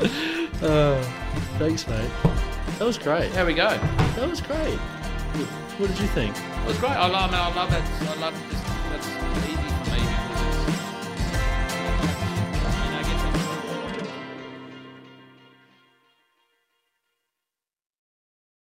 Uh, 0.62 1.02
thanks, 1.58 1.88
mate. 1.88 2.12
That 2.78 2.86
was 2.86 3.00
great. 3.00 3.32
There 3.32 3.48
we 3.48 3.56
go. 3.56 3.70
That 4.16 4.30
was 4.30 4.42
great. 4.42 4.78
What 5.80 5.88
did 5.88 6.00
you 6.00 6.06
think? 6.10 6.38
It 6.38 6.68
was 6.68 6.78
great. 6.78 6.92
I 6.92 7.08
love, 7.08 7.34
I 7.34 7.52
love 7.56 7.72
that. 7.72 8.10
I 8.10 8.22
love 8.22 8.50
this. 8.50 8.62
That's 8.92 9.71